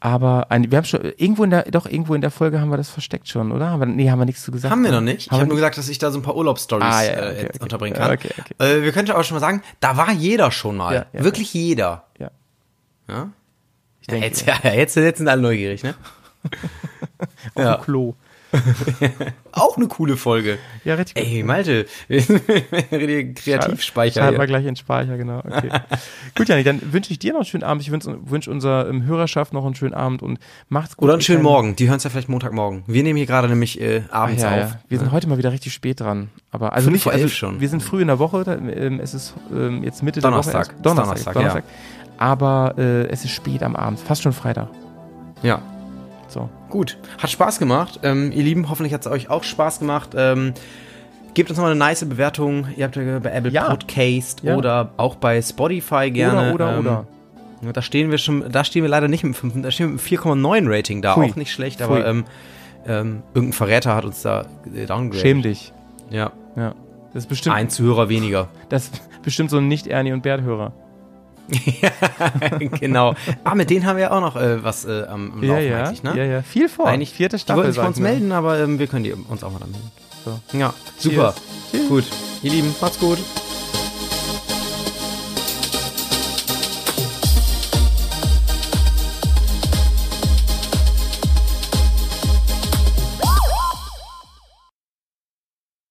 Aber 0.00 0.50
ein, 0.50 0.70
wir 0.70 0.76
haben 0.76 0.84
schon 0.84 1.00
irgendwo 1.16 1.44
in 1.44 1.50
der, 1.50 1.62
doch 1.70 1.86
irgendwo 1.86 2.14
in 2.14 2.20
der 2.20 2.30
Folge 2.30 2.60
haben 2.60 2.68
wir 2.68 2.76
das 2.76 2.90
versteckt 2.90 3.26
schon, 3.28 3.52
oder? 3.52 3.70
Haben 3.70 3.80
wir, 3.80 3.86
nee, 3.86 4.10
haben 4.10 4.18
wir 4.18 4.26
nichts 4.26 4.42
zu 4.42 4.50
gesagt. 4.52 4.70
Haben 4.70 4.84
wir 4.84 4.90
noch 4.92 5.00
nicht. 5.00 5.26
Ich 5.26 5.30
Haben 5.30 5.36
habe 5.38 5.44
wir 5.44 5.48
nur 5.48 5.56
gesagt, 5.56 5.78
dass 5.78 5.88
ich 5.88 5.98
da 5.98 6.10
so 6.10 6.18
ein 6.18 6.22
paar 6.22 6.36
Urlaubsstories 6.36 6.84
Ah, 6.86 7.02
ja, 7.04 7.10
äh, 7.12 7.14
okay, 7.14 7.42
jetzt 7.42 7.54
okay. 7.54 7.62
unterbringen 7.62 7.96
kann. 7.96 8.10
okay. 8.12 8.28
Äh, 8.58 8.82
wir 8.82 8.92
könnten 8.92 9.12
aber 9.12 9.24
schon 9.24 9.36
mal 9.36 9.40
sagen, 9.40 9.62
da 9.80 9.96
war 9.96 10.12
jeder 10.12 10.50
schon 10.50 10.76
mal. 10.76 10.94
Ja, 10.94 11.06
ja, 11.12 11.24
Wirklich 11.24 11.54
jeder. 11.54 12.04
Ja, 12.18 12.30
Ja? 13.08 13.28
ich 14.02 14.06
denke, 14.08 14.26
Jetzt, 14.26 14.44
ja, 14.46 14.54
jetzt, 14.74 14.96
jetzt 14.96 15.18
sind 15.18 15.28
alle 15.28 15.40
neugierig, 15.40 15.82
ne? 15.82 15.94
auf 17.54 17.62
ja. 17.62 17.76
dem 17.76 17.84
Klo. 17.84 18.14
Auch 19.52 19.76
eine 19.76 19.86
coole 19.88 20.16
Folge. 20.16 20.58
Ja, 20.84 20.94
richtig 20.94 21.14
gut. 21.16 21.32
Ey, 21.32 21.42
Malte, 21.42 21.86
wir 22.08 22.20
sind 22.20 22.42
richtige 22.92 23.34
Kreativspeicher. 23.34 24.20
Schreiben 24.22 24.38
wir 24.38 24.46
gleich 24.46 24.60
in 24.62 24.66
den 24.68 24.76
Speicher, 24.76 25.16
genau. 25.16 25.38
Okay. 25.38 25.68
Gut, 26.36 26.48
Janik, 26.48 26.64
dann 26.64 26.92
wünsche 26.92 27.12
ich 27.12 27.18
dir 27.18 27.32
noch 27.32 27.40
einen 27.40 27.46
schönen 27.46 27.62
Abend. 27.64 27.82
Ich 27.82 27.90
wünsche 27.90 28.18
wünsch 28.24 28.48
unserer 28.48 28.88
ähm, 28.88 29.04
Hörerschaft 29.04 29.52
noch 29.52 29.64
einen 29.64 29.74
schönen 29.74 29.94
Abend 29.94 30.22
und 30.22 30.38
macht's 30.68 30.96
gut. 30.96 31.04
Oder 31.04 31.14
einen 31.14 31.22
schönen 31.22 31.42
Morgen. 31.42 31.76
Die 31.76 31.88
hören 31.88 31.96
es 31.98 32.04
ja 32.04 32.10
vielleicht 32.10 32.28
Montagmorgen. 32.28 32.82
Wir 32.86 33.02
nehmen 33.02 33.16
hier 33.16 33.26
gerade 33.26 33.48
nämlich 33.48 33.80
äh, 33.80 34.02
Ah, 34.10 34.24
abends 34.24 34.42
ja, 34.42 34.50
auf. 34.50 34.56
ja. 34.56 34.80
Wir 34.88 34.98
sind 34.98 35.12
heute 35.12 35.28
mal 35.28 35.38
wieder 35.38 35.52
richtig 35.52 35.72
spät 35.72 36.00
dran. 36.00 36.30
Aber 36.50 36.72
also 36.72 36.86
Fünf 36.86 36.94
nicht 36.94 37.02
vor 37.04 37.12
also, 37.12 37.24
elf 37.24 37.34
schon. 37.34 37.60
Wir 37.60 37.68
sind 37.68 37.82
früh 37.82 38.00
in 38.02 38.08
der 38.08 38.18
Woche. 38.18 38.44
Da, 38.44 38.54
ähm, 38.54 39.00
es 39.00 39.14
ist 39.14 39.34
ähm, 39.52 39.82
jetzt 39.82 40.02
Mitte 40.02 40.20
Donnerstag. 40.20 40.52
der 40.52 40.60
Woche. 40.60 40.70
erst. 40.72 40.86
Donnerstag. 40.86 41.34
Donnerstag, 41.34 41.34
Donnerstag. 41.34 41.64
Aber 42.16 42.74
äh, 42.78 43.06
es 43.08 43.24
ist 43.24 43.32
spät 43.32 43.62
am 43.62 43.74
Abend, 43.76 43.98
fast 44.00 44.22
schon 44.22 44.32
Freitag. 44.32 44.68
Ja. 45.42 45.60
So. 46.34 46.48
Gut. 46.68 46.98
Hat 47.18 47.30
Spaß 47.30 47.60
gemacht. 47.60 48.00
Ähm, 48.02 48.32
ihr 48.32 48.42
Lieben, 48.42 48.68
hoffentlich 48.68 48.92
hat 48.92 49.02
es 49.02 49.06
euch 49.06 49.30
auch 49.30 49.44
Spaß 49.44 49.78
gemacht. 49.78 50.10
Ähm, 50.16 50.52
gebt 51.34 51.48
uns 51.48 51.56
noch 51.58 51.64
mal 51.64 51.70
eine 51.70 51.78
nice 51.78 52.04
Bewertung. 52.04 52.66
Ihr 52.76 52.84
habt 52.86 52.96
ja 52.96 53.20
bei 53.20 53.30
Apple 53.30 53.52
Ja. 53.52 53.68
Podcast 53.70 54.42
Ja. 54.42 54.56
oder 54.56 54.90
auch 54.96 55.14
bei 55.14 55.40
Spotify 55.40 56.10
gerne. 56.10 56.52
oder, 56.52 56.54
oder, 56.54 56.72
ähm, 56.74 56.80
oder. 56.80 57.72
Da 57.72 57.80
stehen 57.82 58.10
wir 58.10 58.18
schon, 58.18 58.50
da 58.50 58.64
stehen 58.64 58.82
wir 58.82 58.90
leider 58.90 59.06
nicht 59.08 59.22
mit 59.24 59.36
5, 59.36 59.62
da 59.62 59.70
stehen 59.70 59.86
wir 59.86 59.92
mit 59.92 60.02
4,9 60.02 60.64
Rating 60.68 61.00
da, 61.00 61.14
Pfui. 61.14 61.30
auch 61.30 61.36
nicht 61.36 61.52
schlecht, 61.52 61.80
aber 61.80 62.04
ähm, 62.04 62.24
ähm, 62.86 63.22
irgendein 63.32 63.52
Verräter 63.54 63.94
hat 63.94 64.04
uns 64.04 64.20
da 64.22 64.44
äh, 64.74 64.84
downgraded. 64.86 65.20
Schäm 65.22 65.40
dich. 65.40 65.72
Ja, 66.10 66.32
Ja. 66.56 66.74
Das 67.14 67.22
ist 67.22 67.28
bestimmt, 67.28 67.54
ein 67.54 67.70
Zuhörer 67.70 68.08
weniger. 68.08 68.48
das 68.68 68.88
ist 68.88 69.22
bestimmt 69.22 69.48
so 69.48 69.58
ein 69.58 69.68
Nicht-Ernie 69.68 70.12
und 70.12 70.22
Bert-Hörer. 70.24 70.72
genau. 72.80 73.14
Ah, 73.44 73.54
mit 73.54 73.70
denen 73.70 73.86
haben 73.86 73.96
wir 73.98 74.12
auch 74.12 74.20
noch 74.20 74.36
äh, 74.36 74.62
was 74.64 74.84
äh, 74.84 75.04
am, 75.04 75.32
am 75.32 75.42
Ja, 75.42 75.50
Laufen 75.54 75.68
ja. 75.68 75.84
eigentlich, 75.84 76.02
ne? 76.02 76.16
Ja, 76.16 76.24
ja. 76.24 76.42
Viel 76.42 76.68
vor. 76.68 76.86
Eigentlich, 76.86 77.12
Vierte 77.12 77.36
die 77.36 77.42
Staffel. 77.42 77.58
wollten 77.62 77.72
sich 77.72 77.82
bei 77.82 77.88
uns 77.88 77.98
mal. 77.98 78.10
melden, 78.10 78.32
aber 78.32 78.58
ähm, 78.60 78.78
wir 78.78 78.86
können 78.86 79.04
die 79.04 79.12
uns 79.12 79.44
auch 79.44 79.52
mal 79.52 79.58
dann 79.60 79.70
melden. 79.70 79.90
So. 80.24 80.58
Ja, 80.58 80.72
super. 80.98 81.34
Tschüss. 81.70 81.88
Gut. 81.88 82.04
Ihr 82.42 82.50
Lieben, 82.50 82.74
macht's 82.80 82.98
gut. 82.98 83.18